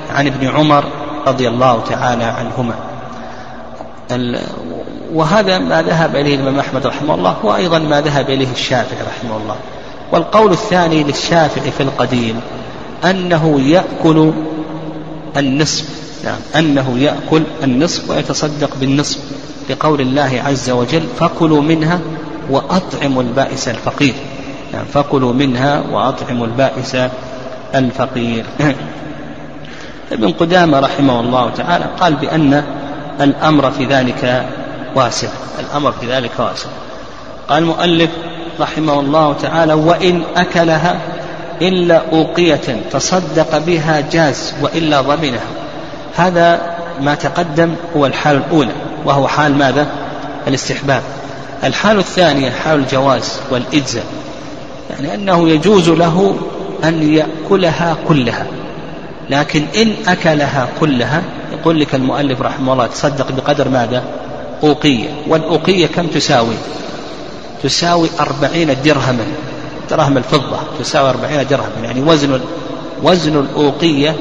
عن 0.09 0.27
ابن 0.27 0.47
عمر 0.47 0.83
رضي 1.27 1.47
الله 1.47 1.83
تعالى 1.89 2.23
عنهما. 2.23 2.90
وهذا 5.13 5.57
ما 5.57 5.81
ذهب 5.81 6.15
إليه 6.15 6.35
الإمام 6.35 6.59
أحمد 6.59 6.87
رحمه 6.87 7.15
الله 7.15 7.29
هو 7.31 7.55
أيضا 7.55 7.79
ما 7.79 8.01
ذهب 8.01 8.29
إليه 8.29 8.51
الشافعي 8.51 9.01
رحمه 9.01 9.37
الله. 9.37 9.55
والقول 10.11 10.51
الثاني 10.51 11.03
للشافعي 11.03 11.71
في 11.71 11.83
القديم 11.83 12.39
أنه 13.05 13.61
يأكل 13.61 14.31
النصف. 15.37 15.85
نعم 16.25 16.39
أنه 16.55 16.97
يأكل 16.99 17.43
النصف 17.63 18.09
ويتصدق 18.09 18.69
بالنصف 18.79 19.19
لقول 19.69 20.01
الله 20.01 20.41
عز 20.45 20.69
وجل 20.69 21.03
فكلوا 21.19 21.61
منها 21.61 21.99
وأطعموا 22.49 23.23
البائس 23.23 23.67
الفقير. 23.67 24.13
نعم 24.73 24.85
فكلوا 24.93 25.33
منها 25.33 25.83
وأطعموا 25.91 26.45
البائس 26.45 26.95
الفقير. 27.75 28.45
ابن 30.11 30.31
قدامة 30.31 30.79
رحمه 30.79 31.19
الله 31.19 31.49
تعالى 31.49 31.85
قال 31.99 32.15
بأن 32.15 32.63
الأمر 33.21 33.71
في 33.71 33.85
ذلك 33.85 34.45
واسع. 34.95 35.27
الأمر 35.59 35.91
في 35.91 36.11
ذلك 36.11 36.31
واسع. 36.39 36.69
قال 37.49 37.63
المؤلف 37.63 38.09
رحمه 38.59 38.99
الله 38.99 39.33
تعالى 39.33 39.73
وإن 39.73 40.21
أكلها 40.35 40.99
إلا 41.61 42.01
أوقية 42.13 42.81
تصدق 42.91 43.57
بها 43.57 44.03
جاز 44.11 44.53
وإلا 44.61 45.01
ضمنها. 45.01 45.47
هذا 46.15 46.61
ما 47.01 47.15
تقدم 47.15 47.75
هو 47.95 48.05
الحال 48.05 48.37
الأولى 48.37 48.73
وهو 49.05 49.27
حال 49.27 49.57
ماذا؟ 49.57 49.87
الاستحباب. 50.47 51.01
الحال 51.63 51.99
الثانية 51.99 52.51
حال 52.51 52.79
الجواز 52.79 53.39
والإجزاء. 53.51 54.05
يعني 54.89 55.13
أنه 55.13 55.49
يجوز 55.49 55.89
له 55.89 56.35
أن 56.83 57.13
يأكلها 57.13 57.97
كلها 58.07 58.45
لكن 59.29 59.65
إن 59.75 59.93
أكلها 60.07 60.67
كلها 60.79 61.21
يقول 61.61 61.79
لك 61.79 61.95
المؤلف 61.95 62.41
رحمه 62.41 62.73
الله 62.73 62.87
تصدق 62.87 63.31
بقدر 63.31 63.69
ماذا؟ 63.69 64.03
أوقية. 64.63 65.09
والأوقية 65.27 65.87
كم 65.87 66.07
تساوي؟ 66.07 66.55
تساوي 67.63 68.09
أربعين 68.19 68.75
درهما. 68.85 69.25
درهم 69.89 70.17
الفضة 70.17 70.57
تساوي 70.79 71.09
أربعين 71.09 71.47
درهما. 71.47 71.83
يعني 71.83 72.01
وزن 72.01 72.39
وزن 73.03 73.39
الأوقية 73.39 74.15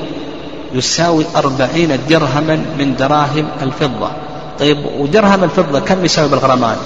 يساوي 0.75 1.25
أربعين 1.37 1.99
درهما 2.09 2.57
من 2.79 2.97
دراهم 2.97 3.49
الفضة. 3.63 4.11
طيب 4.59 4.79
ودرهم 4.99 5.45
الفضة 5.45 5.81
كم 5.81 6.05
يساوي 6.05 6.29
بالغرامات؟ 6.29 6.79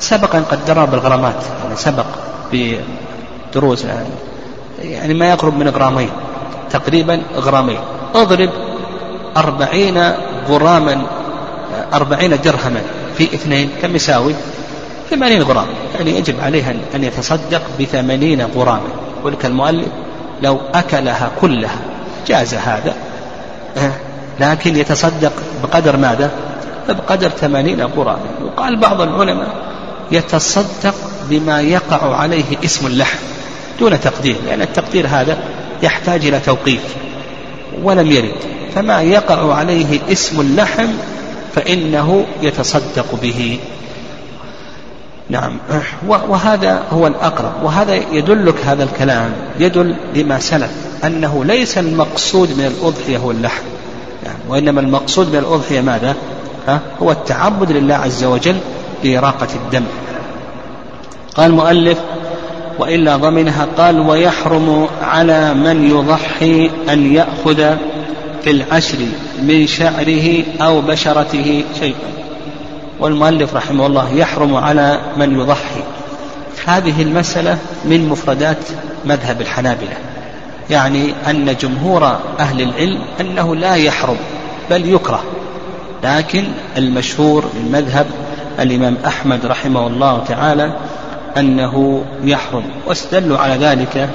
سبق 0.00 0.34
أن 0.34 0.42
قدرنا 0.42 0.84
بالغرامات. 0.84 1.42
يعني 1.64 1.76
سبق 1.76 2.06
بدروس 2.52 3.84
يعني, 3.84 4.08
يعني 4.82 5.14
ما 5.14 5.28
يقرب 5.28 5.58
من 5.58 5.68
غرامين 5.68 6.10
تقريبا 6.70 7.22
غرامين. 7.36 7.78
اضرب 8.14 8.50
أربعين 9.36 10.12
غراما 10.48 11.06
أربعين 11.94 12.38
درهما 12.44 12.82
في 13.18 13.24
اثنين 13.24 13.70
كم 13.82 13.96
يساوي؟ 13.96 14.34
ثمانين 15.10 15.42
غرام. 15.42 15.66
يعني 15.94 16.18
يجب 16.18 16.40
عليه 16.40 16.76
أن 16.94 17.04
يتصدق 17.04 17.62
بثمانين 17.80 18.42
غراما. 18.42 18.88
ولك 19.24 19.46
المؤلف 19.46 19.88
لو 20.42 20.60
أكلها 20.74 21.30
كلها 21.40 21.78
جاز 22.26 22.54
هذا. 22.54 22.94
لكن 24.40 24.76
يتصدق 24.76 25.32
بقدر 25.62 25.96
ماذا؟ 25.96 26.30
بقدر 26.88 27.28
ثمانين 27.28 27.82
غراما. 27.82 28.26
وقال 28.44 28.80
بعض 28.80 29.00
العلماء 29.00 29.48
يتصدق 30.12 30.94
بما 31.30 31.60
يقع 31.60 32.16
عليه 32.16 32.44
اسم 32.64 32.86
اللحم 32.86 33.18
دون 33.80 34.00
تقدير 34.00 34.36
لأن 34.46 34.62
التقدير 34.62 35.06
هذا 35.06 35.38
يحتاج 35.82 36.26
إلى 36.26 36.40
توقيف. 36.40 37.03
ولم 37.82 38.12
يرد 38.12 38.34
فما 38.74 39.02
يقع 39.02 39.54
عليه 39.54 40.00
اسم 40.12 40.40
اللحم 40.40 40.88
فإنه 41.54 42.24
يتصدق 42.42 43.06
به. 43.22 43.58
نعم. 45.30 45.58
وهذا 46.08 46.82
هو 46.92 47.06
الأقرب 47.06 47.52
وهذا 47.62 47.94
يدلك 47.94 48.54
هذا 48.64 48.84
الكلام 48.84 49.32
يدل 49.60 49.96
لما 50.14 50.38
سلف 50.38 50.70
أنه 51.04 51.44
ليس 51.44 51.78
المقصود 51.78 52.48
من 52.58 52.64
الأضحية 52.66 53.18
هو 53.18 53.30
اللحم. 53.30 53.62
يعني 54.24 54.38
وإنما 54.48 54.80
المقصود 54.80 55.28
من 55.28 55.38
الأضحية 55.38 55.80
ماذا؟ 55.80 56.14
ها؟ 56.68 56.80
هو 57.02 57.12
التعبد 57.12 57.72
لله 57.72 57.94
عز 57.94 58.24
وجل 58.24 58.56
بإراقة 59.02 59.48
الدم. 59.54 59.84
قال 61.34 61.50
المؤلف 61.50 61.98
وإلا 62.78 63.16
ضمنها 63.16 63.66
قال 63.78 64.00
ويحرم 64.00 64.88
على 65.02 65.54
من 65.54 65.90
يضحي 65.90 66.70
أن 66.88 67.14
يأخذ 67.14 67.76
في 68.42 68.50
العشر 68.50 68.98
من 69.42 69.66
شعره 69.66 70.44
أو 70.60 70.80
بشرته 70.80 71.64
شيئا. 71.80 72.14
والمؤلف 73.00 73.54
رحمه 73.54 73.86
الله 73.86 74.14
يحرم 74.14 74.56
على 74.56 75.00
من 75.16 75.40
يضحي. 75.40 75.82
هذه 76.66 77.02
المسألة 77.02 77.58
من 77.84 78.08
مفردات 78.08 78.68
مذهب 79.04 79.40
الحنابلة. 79.40 79.96
يعني 80.70 81.14
أن 81.30 81.56
جمهور 81.60 82.18
أهل 82.40 82.62
العلم 82.62 82.98
أنه 83.20 83.56
لا 83.56 83.74
يحرم 83.74 84.16
بل 84.70 84.94
يكره. 84.94 85.22
لكن 86.04 86.44
المشهور 86.76 87.44
من 87.44 87.72
مذهب 87.72 88.06
الإمام 88.60 88.96
أحمد 89.06 89.46
رحمه 89.46 89.86
الله 89.86 90.24
تعالى 90.28 90.72
أنه 91.38 92.04
يحرم. 92.24 92.64
واستدلوا 92.86 93.38
على 93.38 93.54
ذلك 93.54 94.10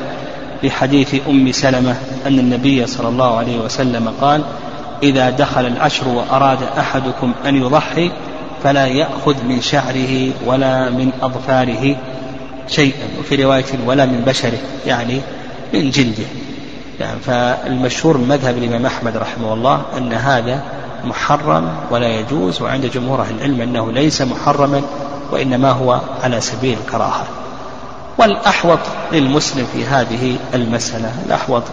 بحديث 0.64 1.16
أم 1.30 1.52
سلمة 1.52 1.96
أن 2.28 2.40
النبي 2.40 2.88
صلى 2.88 3.08
الله 3.10 3.38
عليه 3.38 3.60
وسلم 3.60 4.14
قال 4.22 4.42
إذا 5.04 5.30
دخل 5.30 5.66
العشر 5.66 6.08
وأراد 6.08 6.64
أحدكم 6.78 7.34
أن 7.46 7.56
يضحي 7.56 8.12
فلا 8.64 8.88
يأخذ 8.88 9.44
من 9.44 9.62
شعره 9.62 10.32
ولا 10.46 10.90
من 10.90 11.12
أظفاره 11.22 11.96
شيئا 12.68 13.08
وفي 13.20 13.44
رواية 13.44 13.66
ولا 13.86 14.06
من 14.06 14.24
بشره 14.28 14.60
يعني 14.86 15.22
من 15.74 15.90
جلده. 15.90 16.26
يعني 17.00 17.20
فالمشهور 17.20 18.18
من 18.18 18.28
مذهب 18.28 18.58
الإمام 18.58 18.86
أحمد 18.86 19.18
رحمه 19.18 19.54
الله 19.54 19.82
أن 19.98 20.14
هذا 20.14 20.64
محرم 21.04 21.72
ولا 21.92 22.08
يجوز 22.08 22.62
وعند 22.62 22.86
جمهور 22.86 23.22
أهل 23.22 23.36
العلم 23.36 23.62
أنه 23.62 23.92
ليس 23.92 24.22
محرما 24.22 24.82
وإنما 25.32 25.72
هو 25.72 26.02
على 26.24 26.42
سبيل 26.42 26.78
الكراهة. 26.86 27.26
والأحوط 28.18 28.80
للمسلم 29.12 29.68
في 29.74 29.86
هذه 29.86 30.36
المسألة 30.54 31.14
الأحوط 31.26 31.64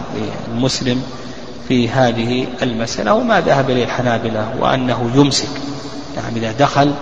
للمسلم 0.49 1.03
في 1.67 1.89
هذه 1.89 2.47
المسألة 2.61 3.13
وما 3.13 3.41
ذهب 3.41 3.69
إليه 3.69 3.83
الحنابلة 3.83 4.49
وأنه 4.59 5.11
يمسك. 5.15 5.49
يعني 6.17 6.37
إذا 6.37 6.51
دخل 6.51 6.93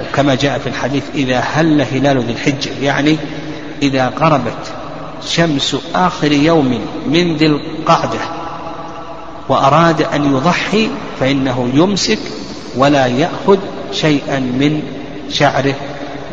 وكما 0.00 0.34
جاء 0.34 0.58
في 0.58 0.68
الحديث 0.68 1.02
إذا 1.14 1.38
هل 1.38 1.82
هلال 1.82 2.22
ذي 2.22 2.32
الحجة 2.32 2.70
يعني 2.82 3.16
إذا 3.82 4.08
قربت 4.08 4.72
شمس 5.26 5.76
آخر 5.94 6.32
يوم 6.32 6.80
من 7.06 7.36
ذي 7.36 7.46
القعدة 7.46 8.18
وأراد 9.48 10.02
أن 10.02 10.36
يضحي 10.36 10.90
فإنه 11.20 11.70
يمسك 11.74 12.18
ولا 12.76 13.06
يأخذ 13.06 13.58
شيئا 13.92 14.38
من 14.38 14.82
شعره 15.30 15.74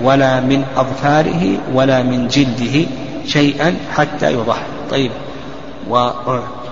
ولا 0.03 0.39
من 0.39 0.65
أظفاره 0.77 1.57
ولا 1.73 2.03
من 2.03 2.27
جلده 2.27 2.85
شيئا 3.25 3.77
حتى 3.95 4.33
يضحي 4.33 4.65
طيب 4.91 5.11
و 5.89 6.09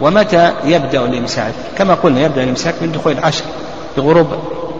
ومتى 0.01 0.53
يبدأ 0.65 1.05
الإمساك؟ 1.05 1.53
كما 1.77 1.93
قلنا 1.93 2.21
يبدأ 2.21 2.43
الإمساك 2.43 2.75
من 2.81 2.91
دخول 2.91 3.11
العشر 3.11 3.43
بغروب 3.97 4.27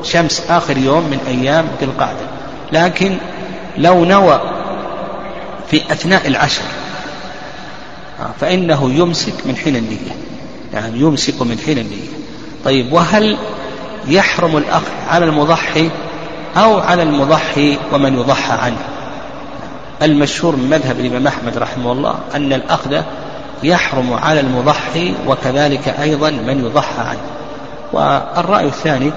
شمس 0.04 0.44
آخر 0.50 0.78
يوم 0.78 1.04
من 1.04 1.20
أيام 1.28 1.66
ذي 1.80 1.86
القعدة. 1.86 2.26
لكن 2.72 3.18
لو 3.78 4.06
نوى 4.06 4.42
في 5.70 5.82
أثناء 5.92 6.28
العشر 6.28 6.64
فإنه 8.40 8.92
يمسك 8.92 9.34
من 9.46 9.56
حين 9.56 9.76
النية. 9.76 10.16
يعني 10.74 11.00
يمسك 11.00 11.42
من 11.42 11.58
حين 11.66 11.78
النية. 11.78 12.10
طيب 12.66 12.94
وهل 12.94 13.38
يحرم 14.08 14.58
الأخذ 14.58 14.92
على 15.10 15.26
المضحي 15.26 15.90
أو 16.58 16.80
على 16.80 17.04
المضحي 17.04 17.78
ومن 17.94 18.18
يضحى 18.18 18.54
عنه. 18.54 18.78
المشهور 20.02 20.56
من 20.56 20.70
مذهب 20.70 21.00
الإمام 21.00 21.28
أحمد 21.28 21.58
رحمه 21.58 21.92
الله 21.92 22.16
أن 22.36 22.54
الأخذ 22.54 23.02
يحرم 23.64 24.14
على 24.14 24.40
المضحي 24.40 25.14
وكذلك 25.28 25.88
أيضا 25.88 26.30
من 26.30 26.66
يضحى 26.66 27.02
عنه. 27.02 27.20
والرأي 27.94 28.66
الثاني 28.66 29.12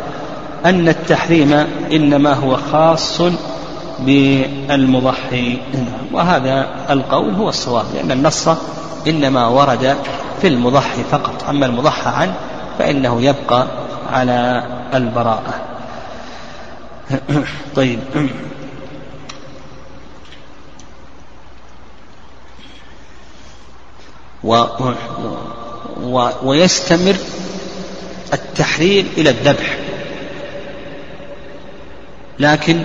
أن 0.65 0.89
التحريم 0.89 1.67
إنما 1.93 2.33
هو 2.33 2.57
خاص 2.73 3.23
بالمضحي. 3.99 5.59
وهذا 6.13 6.67
القول 6.91 7.35
هو 7.35 7.49
الصواب 7.49 7.85
لأن 7.95 8.11
النص 8.11 8.49
إنما 9.07 9.47
ورد 9.47 9.97
في 10.41 10.49
المضحي 10.49 11.03
فقط. 11.11 11.45
أما 11.49 11.67
المضحى 11.67 12.11
عنه 12.11 12.35
فإنه 12.79 13.23
يبقى 13.23 13.67
على 14.13 14.63
البراءة. 14.95 15.74
طيب. 17.77 18.01
و 24.45 24.65
و 26.03 26.29
ويستمر 26.43 27.17
التحريم 28.33 29.09
إلى 29.17 29.31
الذبح. 29.31 29.79
لكن 32.39 32.85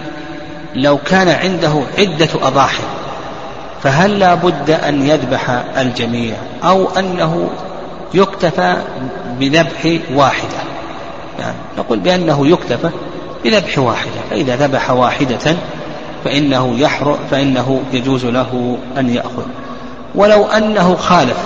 لو 0.75 0.97
كان 0.97 1.27
عنده 1.27 1.83
عدة 1.97 2.29
أضاحي 2.47 2.83
فهل 3.83 4.19
لا 4.19 4.35
بد 4.35 4.69
أن 4.69 5.07
يذبح 5.07 5.49
الجميع 5.77 6.35
أو 6.63 6.89
أنه 6.89 7.49
يكتفى 8.13 8.75
بذبح 9.39 9.99
واحدة؟ 10.13 10.57
يعني 11.39 11.55
نقول 11.77 11.99
بأنه 11.99 12.47
يكتفى 12.47 12.89
بذبح 13.43 13.79
واحدة. 13.79 14.21
فإذا 14.29 14.55
ذبح 14.55 14.91
واحدة 14.91 15.55
فإنه 16.23 16.79
يحرم 16.79 17.17
فإنه 17.31 17.81
يجوز 17.93 18.25
له 18.25 18.77
أن 18.97 19.09
يأخذ. 19.09 19.45
ولو 20.15 20.45
أنه 20.45 20.95
خالف 20.95 21.37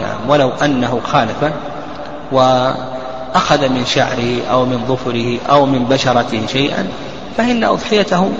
يعني 0.00 0.18
ولو 0.28 0.50
أنه 0.50 1.00
خالف 1.04 1.52
وأخذ 2.32 3.68
من 3.68 3.84
شعره 3.86 4.46
أو 4.50 4.66
من 4.66 4.84
ظفره 4.88 5.38
أو 5.50 5.66
من 5.66 5.84
بشرته 5.84 6.46
شيئا 6.46 6.88
فإن 7.36 7.64
أضحيته 7.64 8.32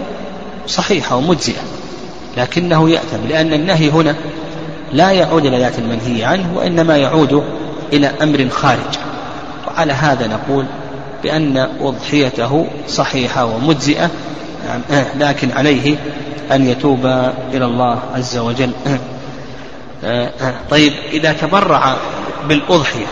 صحيحة 0.66 1.16
ومجزئة. 1.16 1.62
لكنه 2.36 2.90
يأثم 2.90 3.28
لأن 3.28 3.53
النهي 3.53 3.90
هنا 3.90 4.14
لا 4.92 5.11
يعود 5.11 5.46
إلى 5.46 5.59
ذات 5.59 5.78
المنهي 5.78 6.24
عنه 6.24 6.57
وإنما 6.57 6.96
يعود 6.96 7.44
إلى 7.92 8.12
أمر 8.22 8.48
خارج. 8.51 8.98
وعلى 9.66 9.92
هذا 9.92 10.26
نقول 10.26 10.64
بأن 11.23 11.68
أضحيته 11.81 12.66
صحيحة 12.89 13.45
ومجزئة 13.45 14.11
نعم، 14.66 15.05
لكن 15.18 15.51
عليه 15.51 15.97
أن 16.53 16.66
يتوب 16.66 17.07
إلى 17.53 17.64
الله 17.64 17.99
عز 18.14 18.37
وجل. 18.37 18.71
طيب 20.71 20.93
إذا 21.12 21.33
تبرع 21.33 21.97
بالأضحية 22.49 23.07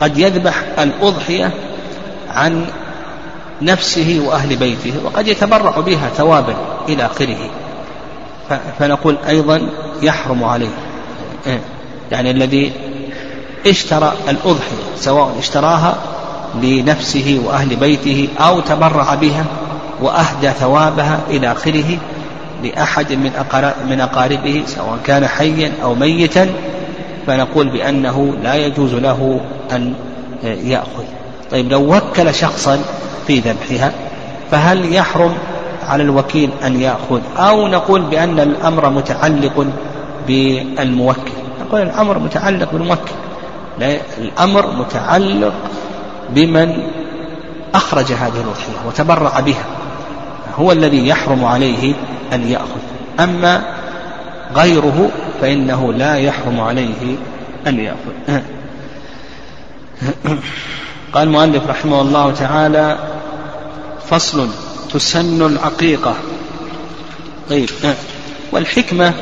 قد 0.00 0.18
يذبح 0.18 0.62
الأضحية 0.78 1.52
عن 2.28 2.66
نفسه 3.62 4.22
وأهل 4.26 4.56
بيته 4.56 4.92
وقد 5.04 5.28
يتبرع 5.28 5.80
بها 5.80 6.08
ثوابا 6.08 6.54
إلى 6.88 7.06
آخره. 7.06 7.50
فنقول 8.78 9.16
أيضا 9.28 9.68
يحرم 10.02 10.44
عليه. 10.44 10.74
يعني 12.12 12.30
الذي 12.30 12.72
اشترى 13.66 14.12
الأضحية 14.28 14.96
سواء 14.96 15.34
اشتراها 15.38 15.96
لنفسه 16.62 17.42
وأهل 17.46 17.76
بيته 17.76 18.28
أو 18.40 18.60
تبرع 18.60 19.14
بها 19.14 19.44
وأهدى 20.00 20.50
ثوابها 20.50 21.20
إلى 21.30 21.52
آخره 21.52 21.98
لأحد 22.64 23.12
من 23.12 23.30
من 23.90 24.00
أقاربه 24.00 24.62
سواء 24.66 24.98
كان 25.04 25.26
حيا 25.26 25.72
أو 25.82 25.94
ميتا 25.94 26.48
فنقول 27.26 27.68
بأنه 27.68 28.34
لا 28.42 28.54
يجوز 28.54 28.94
له 28.94 29.40
أن 29.72 29.94
يأخذ. 30.44 31.04
طيب 31.50 31.72
لو 31.72 31.96
وكل 31.96 32.34
شخصا 32.34 32.78
في 33.26 33.38
ذبحها 33.38 33.92
فهل 34.50 34.94
يحرم 34.94 35.34
على 35.88 36.02
الوكيل 36.02 36.50
أن 36.64 36.80
يأخذ؟ 36.80 37.20
أو 37.36 37.68
نقول 37.68 38.02
بأن 38.02 38.40
الأمر 38.40 38.90
متعلق 38.90 39.66
بالموكل. 40.26 41.32
نقول 41.60 41.82
الأمر 41.82 42.18
متعلق 42.18 42.72
بالموكل. 42.72 43.12
الأمر 44.18 44.66
متعلق 44.66 45.54
بمن 46.34 46.82
أخرج 47.74 48.12
هذه 48.12 48.40
الأضحية 48.40 48.86
وتبرع 48.86 49.40
بها 49.40 49.64
هو 50.54 50.72
الذي 50.72 51.08
يحرم 51.08 51.44
عليه 51.44 51.94
أن 52.32 52.48
يأخذ. 52.48 52.80
أما 53.20 53.62
غيره 54.54 55.10
فإنه 55.40 55.92
لا 55.92 56.16
يحرم 56.16 56.60
عليه 56.60 57.16
أن 57.66 57.78
يأخذ. 57.78 58.42
قال 61.14 61.28
المؤلف 61.28 61.66
رحمه 61.66 62.00
الله 62.00 62.32
تعالى 62.32 62.98
فصل 64.10 64.48
تسن 64.92 65.46
العقيقة. 65.46 66.14
طيب 67.50 67.68
والحكمة 68.52 69.14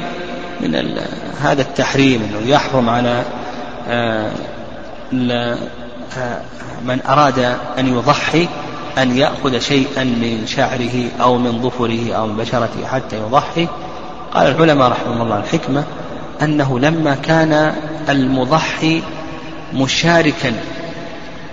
من 0.61 0.99
هذا 1.43 1.63
التحريم 1.63 2.23
أنه 2.23 2.51
يحرم 2.51 2.89
على 2.89 3.23
آه، 3.89 4.31
من 6.85 7.01
أراد 7.09 7.39
أن 7.79 7.87
يضحي 7.87 8.49
أن 8.99 9.17
يأخذ 9.17 9.59
شيئا 9.59 10.05
من 10.05 10.47
شعره 10.47 11.09
أو 11.21 11.39
من 11.39 11.63
ظفره 11.63 12.13
أو 12.13 12.27
من 12.27 12.37
بشرته 12.37 12.87
حتى 12.87 13.17
يضحي 13.17 13.69
قال 14.35 14.47
العلماء 14.47 14.89
رحمهم 14.89 15.23
الله 15.23 15.39
الحكمة 15.39 15.85
أنه 16.43 16.79
لما 16.79 17.15
كان 17.15 17.75
المضحي 18.09 19.03
مشاركا 19.75 20.53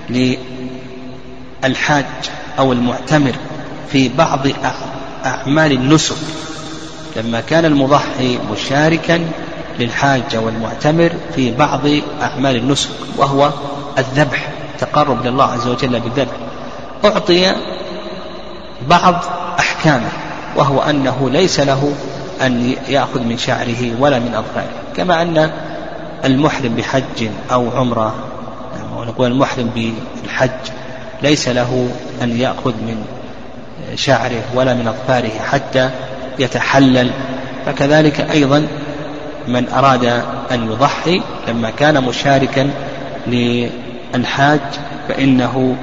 للحاج 0.09 2.05
أو 2.59 2.73
المعتمر 2.73 3.33
في 3.91 4.09
بعض 4.09 4.39
أعمال 5.25 5.71
النسك 5.71 6.15
لما 7.15 7.41
كان 7.41 7.65
المضحي 7.65 8.39
مشاركا 8.51 9.27
للحاج 9.79 10.35
والمعتمر 10.35 11.11
في 11.35 11.51
بعض 11.51 11.81
أعمال 12.21 12.55
النسك 12.55 12.89
وهو 13.17 13.51
الذبح 13.97 14.49
تقرب 14.79 15.27
لله 15.27 15.43
عز 15.43 15.67
وجل 15.67 15.99
بالذبح. 15.99 16.33
أعطي 17.05 17.55
بعض 18.89 19.15
أحكامه 19.59 20.09
وهو 20.55 20.81
أنه 20.81 21.29
ليس 21.29 21.59
له 21.59 21.93
أن 22.41 22.75
يأخذ 22.87 23.21
من 23.23 23.37
شعره 23.37 23.91
ولا 23.99 24.19
من 24.19 24.35
أظفاره. 24.35 24.69
كما 24.95 25.21
أن 25.21 25.51
المحرم 26.25 26.75
بحج 26.75 27.29
أو 27.51 27.69
عمرة 27.77 28.15
ونقول 28.97 29.31
المحرم 29.31 29.69
بالحج 29.75 30.71
ليس 31.23 31.47
له 31.47 31.89
أن 32.21 32.39
يأخذ 32.39 32.73
من 32.73 33.05
شعره 33.95 34.43
ولا 34.55 34.73
من 34.73 34.87
أظفاره 34.87 35.39
حتى 35.51 35.89
يتحلل. 36.39 37.11
فكذلك 37.65 38.19
أيضا 38.31 38.67
من 39.47 39.69
أراد 39.69 40.05
أن 40.51 40.71
يضحي 40.71 41.21
لما 41.47 41.69
كان 41.69 42.03
مشاركا 42.03 42.69
للحاج 43.27 44.61
فإنه 45.07 45.75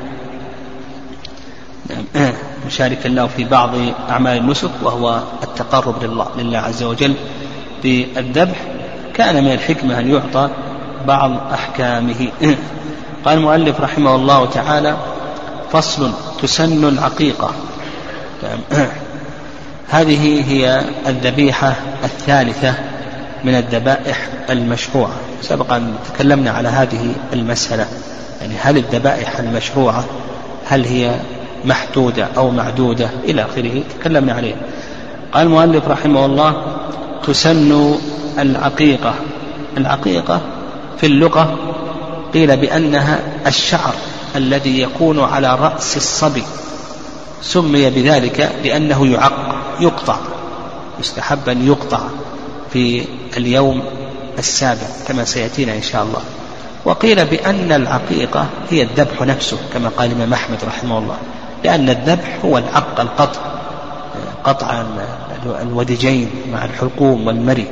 مشاركا 2.67 3.09
له 3.09 3.27
في 3.27 3.45
بعض 3.45 3.71
أعمال 4.11 4.39
النسك 4.39 4.71
وهو 4.83 5.21
التقرب 5.43 6.05
لله, 6.05 6.29
لله 6.39 6.59
عز 6.59 6.83
وجل 6.83 7.15
بالذبح 7.83 8.57
كان 9.15 9.45
من 9.45 9.53
الحكمة 9.53 9.99
أن 9.99 10.11
يعطى 10.11 10.49
بعض 11.07 11.53
أحكامه. 11.53 12.29
قال 13.25 13.39
المؤلف 13.39 13.81
رحمه 13.81 14.15
الله 14.15 14.47
تعالى 14.47 14.97
فصل 15.73 16.13
تسن 16.43 16.89
العقيقة 16.89 17.51
هذه 19.91 20.53
هي 20.53 20.85
الذبيحة 21.07 21.75
الثالثة. 22.05 22.75
من 23.45 23.55
الذبائح 23.55 24.29
المشروعة. 24.51 25.15
سبق 25.43 25.73
أن 25.73 25.95
تكلمنا 26.15 26.51
على 26.51 26.69
هذه 26.69 27.15
المسألة. 27.33 27.87
يعني 28.41 28.55
هل 28.61 28.77
الذبائح 28.77 29.39
المشروعة 29.39 30.05
هل 30.67 30.85
هي 30.85 31.17
محدودة 31.65 32.29
أو 32.37 32.51
معدودة؟ 32.51 33.11
إلى 33.25 33.43
آخره 33.43 33.83
تكلمنا 34.01 34.33
عليه 34.33 34.55
قال 35.33 35.47
المؤلف 35.47 35.89
رحمه 35.89 36.27
الله 36.27 36.77
تسن 37.27 37.95
العقيقة. 38.39 39.15
العقيقة 39.77 40.41
في 40.99 41.07
اللغة 41.07 41.59
قيل 42.35 42.57
بأنها 42.57 43.21
الشعر 43.47 43.95
الذي 44.37 44.81
يكون 44.81 45.21
على 45.21 45.55
رأس 45.55 45.97
الصبي. 45.97 46.45
سمي 47.43 47.91
بذلك 47.91 48.53
لأنه 48.65 49.07
يعق 49.07 49.55
يقطع 49.81 50.17
يستحب 51.01 51.49
أن 51.49 51.67
يقطع 51.67 52.01
في 52.73 53.05
اليوم 53.37 53.83
السابع 54.39 54.87
كما 55.09 55.25
سيأتينا 55.25 55.75
إن 55.75 55.83
شاء 55.83 56.03
الله. 56.03 56.21
وقيل 56.85 57.25
بأن 57.25 57.73
العقيقة 57.73 58.47
هي 58.71 58.83
الذبح 58.83 59.23
نفسه 59.23 59.59
كما 59.75 59.89
قال 59.89 60.11
الإمام 60.11 60.33
أحمد 60.33 60.59
رحمه 60.67 60.99
الله. 60.99 61.17
لأن 61.65 61.89
الذبح 61.89 62.39
هو 62.45 62.59
العق 62.59 63.01
القطع 63.01 63.41
قطع 64.45 64.85
الودجين 65.63 66.31
مع 66.53 66.65
الحلقوم 66.65 67.27
والمري 67.27 67.67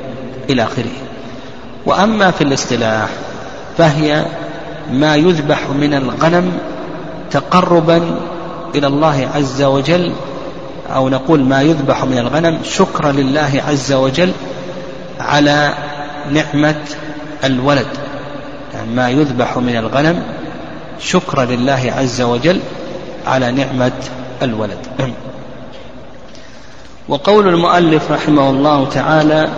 إلى 0.50 0.62
آخره. 0.62 0.92
وأما 1.86 2.30
في 2.30 2.44
الاصطلاح 2.44 3.08
فهي 3.78 4.24
ما 4.90 5.16
يذبح 5.16 5.68
من 5.70 5.94
الغنم 5.94 6.52
تقربا 7.30 8.20
إلى 8.74 8.86
الله 8.86 9.28
عز 9.34 9.62
وجل 9.62 10.12
أو 10.94 11.08
نقول 11.08 11.44
ما 11.44 11.62
يذبح 11.62 12.04
من 12.04 12.18
الغنم 12.18 12.58
شكرا 12.64 13.12
لله 13.12 13.62
عز 13.68 13.92
وجل 13.92 14.32
على 15.22 15.74
نعمة 16.30 16.84
الولد. 17.44 17.86
يعني 18.74 18.90
ما 18.90 19.10
يذبح 19.10 19.56
من 19.56 19.76
الغنم 19.76 20.22
شكرا 21.00 21.44
لله 21.44 21.94
عز 21.98 22.20
وجل 22.20 22.60
على 23.26 23.52
نعمة 23.52 23.92
الولد. 24.42 24.78
وقول 27.08 27.48
المؤلف 27.48 28.10
رحمه 28.10 28.50
الله 28.50 28.88
تعالى 28.88 29.48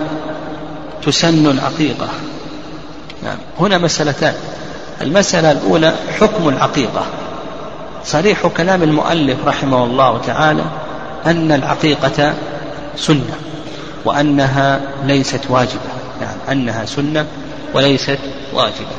تسن 1.03 1.47
العقيقة. 1.47 2.07
نعم 3.23 3.37
هنا 3.59 3.77
مسألتان. 3.77 4.33
المسألة 5.01 5.51
الأولى 5.51 5.93
حكم 6.19 6.49
العقيقة. 6.49 7.05
صريح 8.05 8.47
كلام 8.47 8.83
المؤلف 8.83 9.37
رحمه 9.45 9.83
الله 9.83 10.21
تعالى 10.27 10.63
أن 11.25 11.51
العقيقة 11.51 12.33
سنة. 12.95 13.35
وأنها 14.05 14.81
ليست 15.05 15.41
واجبة. 15.49 15.81
يعني 16.21 16.37
أنها 16.51 16.85
سنة 16.85 17.25
وليست 17.73 18.19
واجبة. 18.53 18.95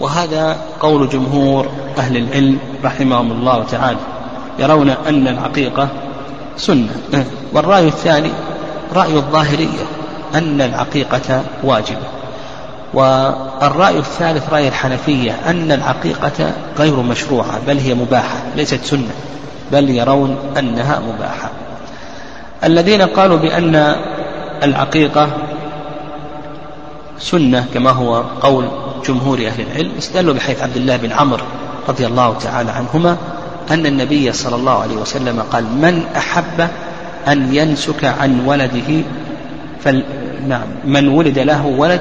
وهذا 0.00 0.56
قول 0.80 1.08
جمهور 1.08 1.68
أهل 1.98 2.16
العلم 2.16 2.58
رحمهم 2.84 3.32
الله 3.32 3.64
تعالى 3.64 3.98
يرون 4.58 4.90
أن 4.90 5.28
العقيقة 5.28 5.88
سنة. 6.56 6.88
والرأي 7.52 7.88
الثاني 7.88 8.30
رأي 8.94 9.14
الظاهرية 9.14 9.84
أن 10.34 10.60
العقيقة 10.60 11.42
واجبة. 11.64 12.06
والرأي 12.94 13.98
الثالث 13.98 14.52
رأي 14.52 14.68
الحنفية 14.68 15.36
أن 15.46 15.72
العقيقة 15.72 16.52
غير 16.78 16.96
مشروعة 16.96 17.60
بل 17.66 17.78
هي 17.78 17.94
مباحة 17.94 18.36
ليست 18.56 18.84
سنة 18.84 19.10
بل 19.72 19.90
يرون 19.90 20.36
أنها 20.58 21.00
مباحة. 21.00 21.50
الذين 22.64 23.02
قالوا 23.02 23.36
بأن 23.36 23.96
العقيقة 24.62 25.28
سنة 27.18 27.66
كما 27.74 27.90
هو 27.90 28.22
قول 28.40 28.68
جمهور 29.08 29.38
أهل 29.38 29.60
العلم 29.60 29.90
استدلوا 29.98 30.34
بحيث 30.34 30.62
عبد 30.62 30.76
الله 30.76 30.96
بن 30.96 31.12
عمرو 31.12 31.44
رضي 31.88 32.06
الله 32.06 32.38
تعالى 32.38 32.70
عنهما 32.70 33.16
أن 33.70 33.86
النبي 33.86 34.32
صلى 34.32 34.56
الله 34.56 34.82
عليه 34.82 34.96
وسلم 34.96 35.40
قال 35.40 35.64
من 35.64 36.04
أحب 36.16 36.68
أن 37.28 37.54
ينسك 37.54 38.04
عن 38.04 38.46
ولده 38.46 39.02
فل... 39.84 40.02
نعم 40.48 40.66
من 40.84 41.08
ولد 41.08 41.38
له 41.38 41.66
ولد 41.66 42.00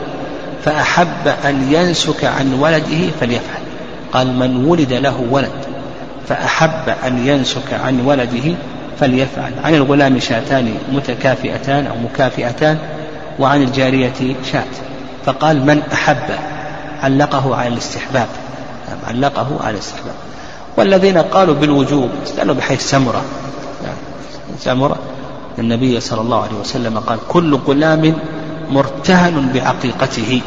فأحب 0.65 1.27
أن 1.45 1.73
ينسك 1.73 2.25
عن 2.25 2.53
ولده 2.53 3.11
فليفعل. 3.19 3.61
قال 4.13 4.33
من 4.39 4.65
ولد 4.65 4.93
له 4.93 5.27
ولد 5.31 5.51
فأحب 6.27 6.95
أن 7.05 7.27
ينسك 7.27 7.73
عن 7.73 8.05
ولده 8.05 8.55
فليفعل. 8.99 9.51
عن 9.63 9.75
الغلام 9.75 10.19
شاتان 10.19 10.73
متكافئتان 10.91 11.87
أو 11.87 11.95
مكافئتان 11.97 12.77
وعن 13.39 13.61
الجارية 13.61 14.35
شاة 14.51 14.63
فقال 15.25 15.65
من 15.65 15.81
أحب؟ 15.93 16.35
علقه 17.01 17.55
على 17.55 17.67
الاستحباب. 17.67 18.27
نعم 18.87 18.97
علقه 19.07 19.59
على 19.63 19.73
الاستحباب. 19.73 20.15
والذين 20.77 21.17
قالوا 21.17 21.55
بالوجوب 21.55 22.09
استدلوا 22.23 22.55
بحيث 22.55 22.89
سمرة. 22.89 23.21
نعم 23.83 23.95
سمرة. 24.59 24.97
النبي 25.59 25.99
صلى 25.99 26.21
الله 26.21 26.43
عليه 26.43 26.55
وسلم 26.55 26.99
قال 26.99 27.19
كل 27.27 27.55
غلام 27.55 28.13
مرتهن 28.69 29.49
بعقيقته 29.53 30.41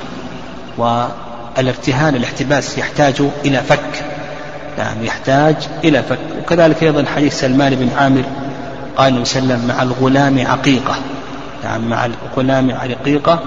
والارتهان 0.79 2.15
الاحتباس 2.15 2.79
يحتاج 2.79 3.23
إلى 3.45 3.63
فك. 3.63 4.05
نعم 4.79 5.05
يحتاج 5.05 5.57
إلى 5.85 6.03
فك. 6.03 6.19
وكذلك 6.43 6.83
أيضا 6.83 7.05
حديث 7.17 7.41
سلمان 7.41 7.75
بن 7.75 7.89
عامر 7.99 8.23
قال 8.97 9.09
النبي 9.09 9.25
صلى 9.25 9.43
الله 9.43 9.55
عليه 9.55 9.65
وسلم 9.65 9.77
مع 9.77 9.83
الغلام 9.83 10.47
عقيقة. 10.47 10.95
نعم 11.65 11.89
مع 11.89 12.07
الغلام 12.07 12.71
عقيقة 12.71 13.39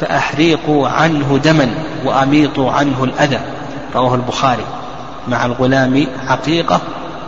فأحريقوا 0.00 0.88
عنه 0.88 1.40
دما 1.44 1.68
وأميطوا 2.04 2.72
عنه 2.72 3.04
الأذى. 3.04 3.40
رواه 3.94 4.14
البخاري. 4.14 4.64
مع 5.28 5.46
الغلام 5.46 6.06
عقيقة 6.26 6.80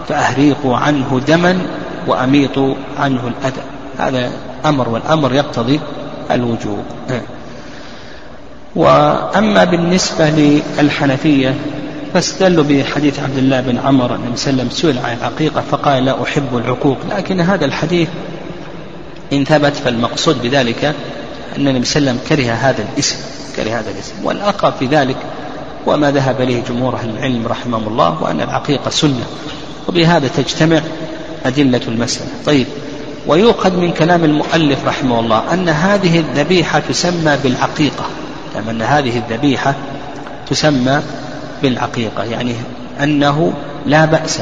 فأهريقوا 0.08 0.76
عنه 0.76 1.20
دما 1.28 1.58
وأميطوا 2.06 2.74
عنه 2.98 3.20
الأذى. 3.26 3.62
هذا 3.98 4.30
أمر 4.66 4.88
والأمر 4.88 5.34
يقتضي 5.34 5.80
الوجوب. 6.30 6.84
وأما 8.76 9.64
بالنسبة 9.64 10.30
للحنفية 10.78 11.54
فاستدلوا 12.16 12.64
بحديث 12.64 13.20
عبد 13.20 13.38
الله 13.38 13.60
بن 13.60 13.78
عمر 13.78 14.14
أن 14.14 14.32
وسلم 14.32 14.70
سئل 14.70 14.98
عن 14.98 15.16
العقيقة 15.16 15.60
فقال 15.70 16.04
لا 16.04 16.22
أحب 16.22 16.56
العقوق 16.56 16.96
لكن 17.10 17.40
هذا 17.40 17.64
الحديث 17.64 18.08
إن 19.32 19.44
ثبت 19.44 19.76
فالمقصود 19.76 20.42
بذلك 20.42 20.84
أن 21.56 21.68
النبي 21.68 21.84
صلى 21.84 22.00
الله 22.00 22.10
عليه 22.10 22.20
وسلم 22.20 22.36
كره 22.36 22.52
هذا 22.52 22.84
الاسم 22.92 23.16
كره 23.56 23.70
هذا 23.70 23.90
الاسم 23.90 24.12
والأقرب 24.24 24.72
في 24.78 24.86
ذلك 24.86 25.16
وما 25.86 26.10
ذهب 26.10 26.40
إليه 26.40 26.62
جمهور 26.68 26.94
أهل 26.96 27.10
العلم 27.10 27.46
رحمهم 27.46 27.88
الله 27.88 28.22
وأن 28.22 28.40
العقيقة 28.40 28.90
سنة 28.90 29.26
وبهذا 29.88 30.28
تجتمع 30.36 30.80
أدلة 31.44 31.80
المسألة. 31.88 32.30
طيب 32.46 32.66
ويؤخذ 33.26 33.76
من 33.76 33.92
كلام 33.92 34.24
المؤلف 34.24 34.86
رحمه 34.86 35.20
الله 35.20 35.52
أن 35.52 35.68
هذه 35.68 36.20
الذبيحة 36.20 36.78
تسمى 36.88 37.36
بالعقيقة 37.42 38.04
يعني 38.54 38.70
أن 38.70 38.82
هذه 38.82 39.18
الذبيحة 39.18 39.74
تسمى 40.50 41.02
بالعقيقة 41.62 42.24
يعني 42.24 42.54
أنه 43.02 43.52
لا 43.86 44.04
بأس 44.04 44.40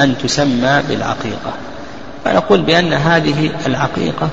أن 0.00 0.14
تسمى 0.22 0.82
بالعقيقة. 0.88 1.52
فنقول 2.24 2.62
بأن 2.62 2.92
هذه 2.92 3.50
العقيقة 3.66 4.28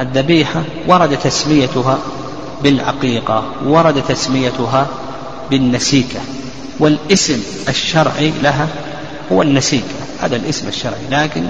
الذبيحة 0.00 0.62
ورد 0.88 1.18
تسميتها 1.18 1.98
بالعقيقة 2.62 3.44
ورد 3.64 4.02
تسميتها 4.08 4.86
بالنسيكة. 5.50 6.20
والاسم 6.78 7.40
الشرعي 7.68 8.32
لها 8.42 8.68
هو 9.32 9.42
النسيكة 9.42 9.94
هذا 10.20 10.36
الاسم 10.36 10.68
الشرعي. 10.68 11.02
لكن 11.10 11.42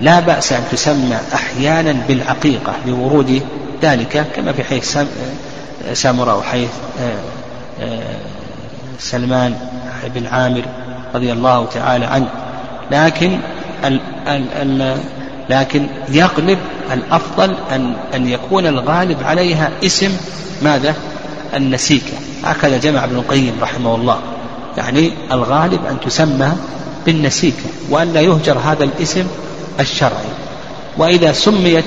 لا 0.00 0.20
بأس 0.20 0.52
أن 0.52 0.62
تسمى 0.72 1.16
أحيانا 1.34 1.96
بالعقيقة 2.08 2.72
لورود 2.86 3.42
ذلك 3.82 4.26
كما 4.36 4.52
في 4.52 4.64
حيث 4.64 4.98
سامرة 5.92 6.36
وحيث 6.36 6.70
آه، 7.00 7.18
آه، 7.80 8.16
سلمان 8.98 9.54
بن 10.14 10.26
عامر 10.26 10.62
رضي 11.14 11.32
الله 11.32 11.66
تعالى 11.74 12.04
عنه. 12.06 12.28
لكن 12.90 13.38
ال 13.84 14.00
ال 14.26 14.44
ال 14.52 14.98
لكن 15.50 15.86
يغلب 16.08 16.58
الأفضل 16.92 17.54
أن 17.72 17.96
أن 18.14 18.28
يكون 18.28 18.66
الغالب 18.66 19.22
عليها 19.22 19.70
اسم 19.84 20.16
ماذا؟ 20.62 20.94
النسيكة. 21.54 22.12
هكذا 22.44 22.78
جمع 22.78 23.04
ابن 23.04 23.16
القيم 23.16 23.52
رحمه 23.62 23.94
الله. 23.94 24.18
يعني 24.76 25.12
الغالب 25.32 25.86
أن 25.90 26.00
تسمى 26.00 26.52
بالنسيكة 27.06 27.64
وأن 27.90 28.12
لا 28.12 28.20
يهجر 28.20 28.58
هذا 28.58 28.84
الاسم 28.84 29.26
الشرعي. 29.80 30.30
وإذا 30.98 31.32
سميت 31.32 31.84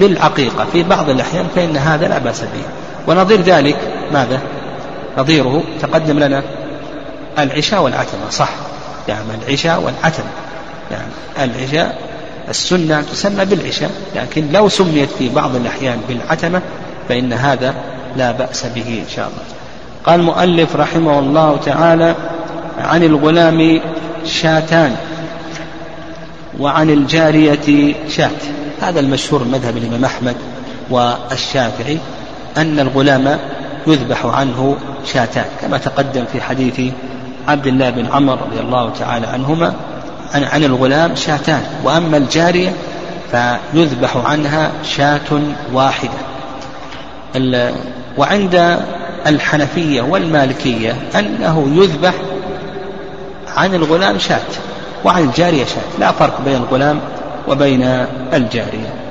بالعقيقة 0.00 0.66
في 0.72 0.82
بعض 0.82 1.10
الأحيان 1.10 1.46
فإن 1.54 1.76
هذا 1.76 2.08
لا 2.08 2.18
بأس 2.18 2.40
به. 2.40 2.64
ونظير 3.06 3.40
ذلك 3.40 3.76
ماذا؟ 4.12 4.40
نظيره 5.18 5.62
تقدم 5.82 6.18
لنا 6.18 6.42
العشاء 7.38 7.82
والعتمة 7.82 8.30
صح. 8.30 8.50
يعني 9.08 9.24
العشاء 9.46 9.80
والعتمة 9.80 10.26
يعني 10.90 11.08
العشاء 11.44 11.98
السنة 12.48 13.02
تسمى 13.02 13.44
بالعشاء 13.44 13.90
لكن 14.16 14.52
لو 14.52 14.68
سميت 14.68 15.08
في 15.18 15.28
بعض 15.28 15.56
الأحيان 15.56 16.00
بالعتمة 16.08 16.62
فإن 17.08 17.32
هذا 17.32 17.74
لا 18.16 18.32
بأس 18.32 18.66
به 18.66 19.02
إن 19.06 19.10
شاء 19.16 19.26
الله. 19.26 19.42
قال 20.04 20.20
المؤلف 20.20 20.76
رحمه 20.76 21.18
الله 21.18 21.56
تعالى 21.56 22.14
عن 22.78 23.02
الغلام 23.02 23.80
شاتان 24.24 24.96
وعن 26.60 26.90
الجارية 26.90 27.94
شاة 28.08 28.30
هذا 28.80 29.00
المشهور 29.00 29.44
مذهب 29.44 29.76
الإمام 29.76 30.04
أحمد 30.04 30.36
والشافعي 30.90 31.98
أن 32.56 32.80
الغلام 32.80 33.38
يذبح 33.86 34.26
عنه 34.26 34.76
شاتان 35.04 35.44
كما 35.60 35.78
تقدم 35.78 36.24
في 36.32 36.40
حديث 36.40 36.92
عبد 37.48 37.66
الله 37.66 37.90
بن 37.90 38.06
عمر 38.06 38.38
رضي 38.42 38.60
الله 38.60 38.90
تعالى 38.90 39.26
عنهما 39.26 39.74
عن, 40.34 40.64
الغلام 40.64 41.14
شاتان. 41.14 41.62
وأما 41.84 42.16
الجارية 42.16 42.72
فيذبح 43.30 44.16
عنها 44.16 44.72
شاة 44.82 45.42
واحدة. 45.72 46.18
وعند 48.18 48.78
الحنفية 49.26 50.02
والمالكية 50.02 50.96
أنه 51.18 51.68
يذبح 51.74 52.14
عن 53.56 53.74
الغلام 53.74 54.18
شاة 54.18 54.40
وعن 55.04 55.22
الجارية 55.24 55.64
شاة. 55.64 55.98
لا 56.00 56.12
فرق 56.12 56.40
بين 56.44 56.56
الغلام 56.56 57.00
وبين 57.48 57.82
الجارية. 58.32 59.03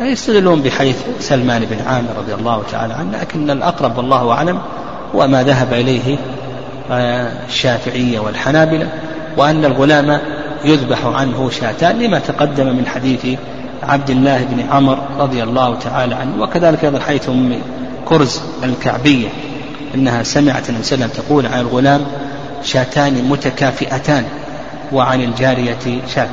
يستدلون 0.00 0.62
بحديث 0.62 0.96
سلمان 1.20 1.64
بن 1.64 1.76
عامر 1.86 2.08
رضي 2.18 2.34
الله 2.34 2.62
تعالى 2.72 2.94
عنه 2.94 3.18
لكن 3.18 3.50
الأقرب 3.50 3.98
والله 3.98 4.30
أعلم 4.30 4.58
هو 5.14 5.26
ما 5.26 5.42
ذهب 5.42 5.72
إليه 5.72 6.18
آه، 6.90 7.32
الشافعية 7.48 8.18
والحنابلة 8.18 8.88
وأن 9.36 9.64
الغلام 9.64 10.20
يذبح 10.64 11.06
عنه 11.06 11.50
شاتان 11.50 11.98
لما 11.98 12.18
تقدم 12.18 12.66
من 12.66 12.86
حديث 12.86 13.38
عبد 13.82 14.10
الله 14.10 14.44
بن 14.44 14.64
عمر 14.70 14.98
رضي 15.18 15.42
الله 15.42 15.74
تعالى 15.74 16.14
عنه 16.14 16.42
وكذلك 16.42 16.84
أيضا 16.84 16.98
حيث 16.98 17.28
أم 17.28 17.58
كرز 18.04 18.40
الكعبية 18.64 19.28
أنها 19.94 20.22
سمعت 20.22 20.68
النبي 20.68 20.84
صلى 20.84 21.08
تقول 21.08 21.46
عن 21.46 21.60
الغلام 21.60 22.06
شاتان 22.62 23.24
متكافئتان 23.28 24.24
وعن 24.92 25.20
الجارية 25.20 26.00
شات 26.14 26.28